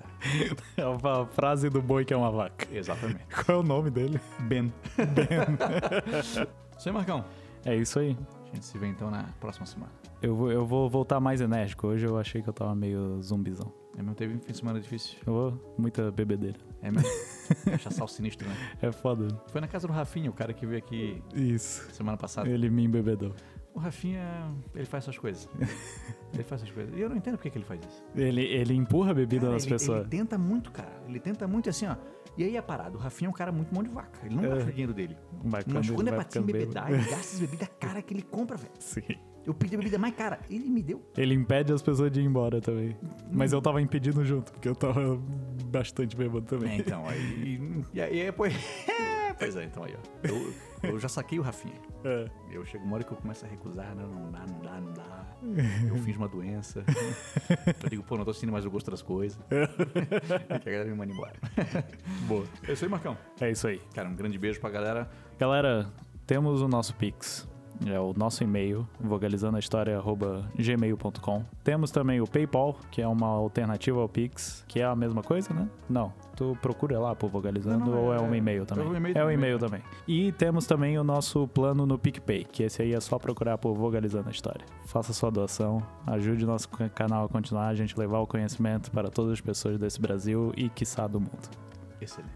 É 0.78 0.84
a 0.84 1.26
frase 1.28 1.70
do 1.70 1.82
boi 1.82 2.06
que 2.06 2.14
é 2.14 2.18
uma 2.18 2.32
vaca. 2.32 2.68
Exatamente. 2.72 3.26
Qual 3.46 3.58
é 3.58 3.62
o 3.62 3.64
nome 3.64 3.90
dele? 3.90 4.20
Ben. 4.42 4.72
Isso 6.78 6.90
aí, 6.90 6.94
Marcão. 6.94 7.24
É 7.66 7.76
isso 7.76 7.98
aí. 7.98 8.18
A 8.52 8.56
gente 8.56 8.66
se 8.66 8.78
vê 8.78 8.88
então 8.88 9.10
na 9.10 9.24
próxima 9.40 9.66
semana. 9.66 9.92
Eu 10.22 10.36
vou, 10.36 10.52
eu 10.52 10.66
vou 10.66 10.90
voltar 10.90 11.20
mais 11.20 11.40
enérgico. 11.40 11.88
Hoje 11.88 12.06
eu 12.06 12.18
achei 12.18 12.42
que 12.42 12.50
eu 12.50 12.54
tava 12.54 12.76
meio 12.76 13.22
zumbizão. 13.22 13.72
É 13.98 14.02
mesmo, 14.02 14.16
teve 14.16 14.34
um 14.34 14.40
fim 14.40 14.52
de 14.52 14.58
semana 14.58 14.80
difícil. 14.80 15.18
Eu 15.26 15.34
vou, 15.34 15.76
muita 15.78 16.12
bebedeira. 16.12 16.58
É 16.82 16.92
mesmo? 16.92 17.10
Cachaçal 17.66 18.08
sinistro, 18.08 18.48
né? 18.48 18.56
É 18.82 18.92
foda. 18.92 19.28
Foi 19.48 19.62
na 19.62 19.68
casa 19.68 19.88
do 19.88 19.94
Rafinha, 19.94 20.30
o 20.30 20.34
cara 20.34 20.52
que 20.54 20.66
veio 20.66 20.80
aqui 20.80 21.24
Isso. 21.34 21.90
semana 21.94 22.18
passada. 22.18 22.50
Ele 22.50 22.70
me 22.70 22.84
embebedou. 22.84 23.34
O 23.76 23.80
Rafinha, 23.80 24.52
ele 24.76 24.86
faz 24.86 25.04
essas 25.04 25.18
coisas. 25.18 25.50
ele 26.34 26.44
faz 26.44 26.62
essas 26.62 26.74
coisas. 26.74 26.96
E 26.96 27.02
eu 27.02 27.10
não 27.10 27.18
entendo 27.18 27.38
por 27.38 27.44
que 27.44 27.50
que 27.50 27.58
ele 27.58 27.66
faz 27.66 27.80
isso. 27.82 28.04
Ele, 28.16 28.42
ele 28.44 28.74
empurra 28.76 29.12
a 29.12 29.14
bebida 29.14 29.42
Cara, 29.42 29.54
nas 29.54 29.64
ele, 29.64 29.72
pessoas. 29.74 30.02
ele 30.02 30.10
tenta 30.10 30.38
muito, 30.38 30.72
cara. 30.72 31.02
Ele 31.08 31.20
tenta 31.20 31.48
muito 31.48 31.70
assim, 31.70 31.88
ó. 31.88 31.96
E 32.38 32.44
aí 32.44 32.56
é 32.58 32.62
parado. 32.62 32.98
O 32.98 33.02
Rafinha 33.02 33.28
é 33.28 33.30
um 33.30 33.34
cara 33.34 33.52
muito 33.52 33.74
mão 33.74 33.84
de 33.84 33.90
vaca. 33.90 34.20
Ele 34.26 34.36
não 34.36 34.44
É. 34.46 34.50
gasta 34.50 34.70
o 34.70 34.72
dinheiro 34.72 34.94
dele. 34.94 35.18
Vai 35.44 35.64
Mas 35.68 35.90
quando 35.90 36.08
é 36.08 36.12
pra 36.12 36.24
ficando 36.24 36.50
embebedar, 36.50 36.92
ele 36.92 37.04
gasta 37.04 37.16
as 37.36 37.40
bebidas 37.42 37.70
cara 37.80 38.02
que 38.02 38.14
ele 38.14 38.22
compra, 38.24 38.58
velho. 38.58 38.72
Sim. 38.80 39.02
Eu 39.46 39.54
pedi 39.54 39.76
a 39.76 39.78
bebida 39.78 39.98
mais 39.98 40.16
cara. 40.16 40.40
Ele 40.50 40.70
me 40.70 40.82
deu. 40.82 41.04
Ele 41.18 41.34
impede 41.34 41.74
as 41.74 41.82
pessoas 41.82 42.10
de 42.12 42.22
ir 42.22 42.26
embora 42.26 42.62
também. 42.62 42.96
Mas 43.32 43.52
eu 43.52 43.62
tava 43.62 43.82
impedindo 43.82 44.24
junto, 44.24 44.54
porque 44.54 44.70
eu 44.70 44.76
tava 44.76 45.20
bastante 45.66 46.16
bêbado 46.16 46.46
É, 46.46 46.48
também. 46.48 46.80
então, 46.80 47.06
aí. 47.08 47.84
E 47.94 48.02
aí, 48.02 48.32
pois. 48.32 48.54
pois 49.44 49.56
é, 49.56 49.64
então 49.66 49.84
aí, 49.84 49.96
ó. 49.96 50.28
Eu, 50.28 50.54
eu 50.92 51.00
já 51.00 51.08
saquei 51.08 51.40
o 51.40 51.42
Rafinha. 51.42 51.80
É. 52.04 52.30
Eu 52.52 52.66
chego 52.66 52.84
uma 52.84 52.96
hora 52.96 53.04
que 53.04 53.12
eu 53.12 53.18
começo 53.18 53.46
a 53.46 53.48
recusar, 53.48 53.96
não, 53.96 54.08
não 54.08 54.32
dá, 54.32 54.40
não 54.40 54.60
dá, 54.60 54.82
não 54.82 54.94
dá. 54.94 55.26
Eu 55.88 55.96
finjo 55.98 56.20
uma 56.20 56.28
doença. 56.28 56.84
Eu 57.84 57.90
digo, 57.90 58.04
pô, 58.04 58.18
não 58.18 58.26
tô 58.26 58.34
sentindo 58.34 58.52
mais 58.52 58.66
o 58.66 58.72
gosto 58.72 58.92
das 58.92 59.02
coisas. 59.02 59.40
e 59.50 59.68
que 60.60 60.70
a 60.70 60.72
galera 60.72 60.90
me 60.90 60.96
manda 60.96 61.14
embora. 61.14 61.34
Boa. 62.28 62.46
É 62.68 62.74
isso 62.74 62.84
aí, 62.86 62.92
Marcão. 62.92 63.18
É 63.40 63.52
isso 63.52 63.68
aí. 63.68 63.80
Cara, 63.94 64.10
um 64.10 64.16
grande 64.16 64.38
beijo 64.38 64.60
pra 64.60 64.70
galera. 64.70 65.10
Galera, 65.38 65.88
temos 66.26 66.62
o 66.62 66.68
nosso 66.68 66.96
Pix. 66.96 67.48
É 67.86 68.00
o 68.00 68.14
nosso 68.16 68.44
e-mail, 68.44 68.88
vogalizandoahistoria.gmail.com. 69.00 71.46
Temos 71.64 71.90
também 71.92 72.22
o 72.22 72.28
PayPal, 72.28 72.78
que 72.92 73.02
é 73.02 73.08
uma 73.08 73.28
alternativa 73.28 74.00
ao 74.00 74.08
Pix, 74.08 74.64
que 74.68 74.80
é 74.80 74.86
a 74.86 74.96
mesma 74.96 75.24
coisa, 75.24 75.52
né? 75.54 75.68
Não. 75.90 76.14
Tu 76.36 76.58
procura 76.62 77.00
lá 77.00 77.16
por 77.16 77.30
Vogalizando 77.30 77.86
Não, 77.86 77.92
não, 77.92 78.04
ou 78.06 78.14
é, 78.14 78.18
é- 78.18 78.20
um 78.22 78.34
e-mail 78.34 78.66
também? 78.66 78.86
é 78.86 78.90
um 78.90 78.96
e-mail 78.96 79.16
é 79.16 79.20
um 79.20 79.24
também, 79.24 79.34
e-mail 79.38 79.60
também. 79.60 79.82
E 80.08 80.32
temos 80.32 80.66
também 80.66 80.98
o 80.98 81.04
nosso 81.04 81.48
plano 81.48 81.86
no 81.86 81.98
PicPay, 82.00 82.44
que 82.44 82.64
esse 82.64 82.82
aí 82.82 82.94
é 82.94 83.00
só 83.00 83.20
procurar 83.20 83.58
por 83.60 83.76
Vogalizando 83.76 84.28
a 84.30 84.32
História. 84.32 84.66
Faça 84.88 85.14
sua 85.14 85.30
doação, 85.30 85.82
ajude 86.08 86.46
nosso 86.46 86.68
ca- 86.70 86.90
canal 86.90 87.26
a 87.26 87.30
continuar, 87.30 87.68
a 87.68 87.76
gente 87.76 87.98
levar 88.00 88.20
o 88.20 88.26
conhecimento 88.28 88.90
para 88.90 89.10
todas 89.12 89.34
as 89.34 89.42
pessoas 89.42 89.78
desse 89.78 90.02
Brasil 90.02 90.52
e, 90.58 90.70
quiçá, 90.70 91.06
do 91.08 91.20
mundo. 91.20 91.50
Excelente. 92.02 92.34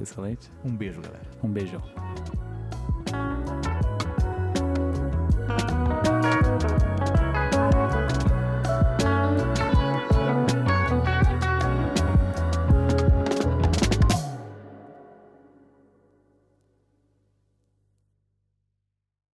Excelente? 0.00 0.50
Um 0.64 0.74
beijo, 0.74 1.00
galera. 1.02 1.24
Um 1.42 1.48
beijão. 1.50 1.82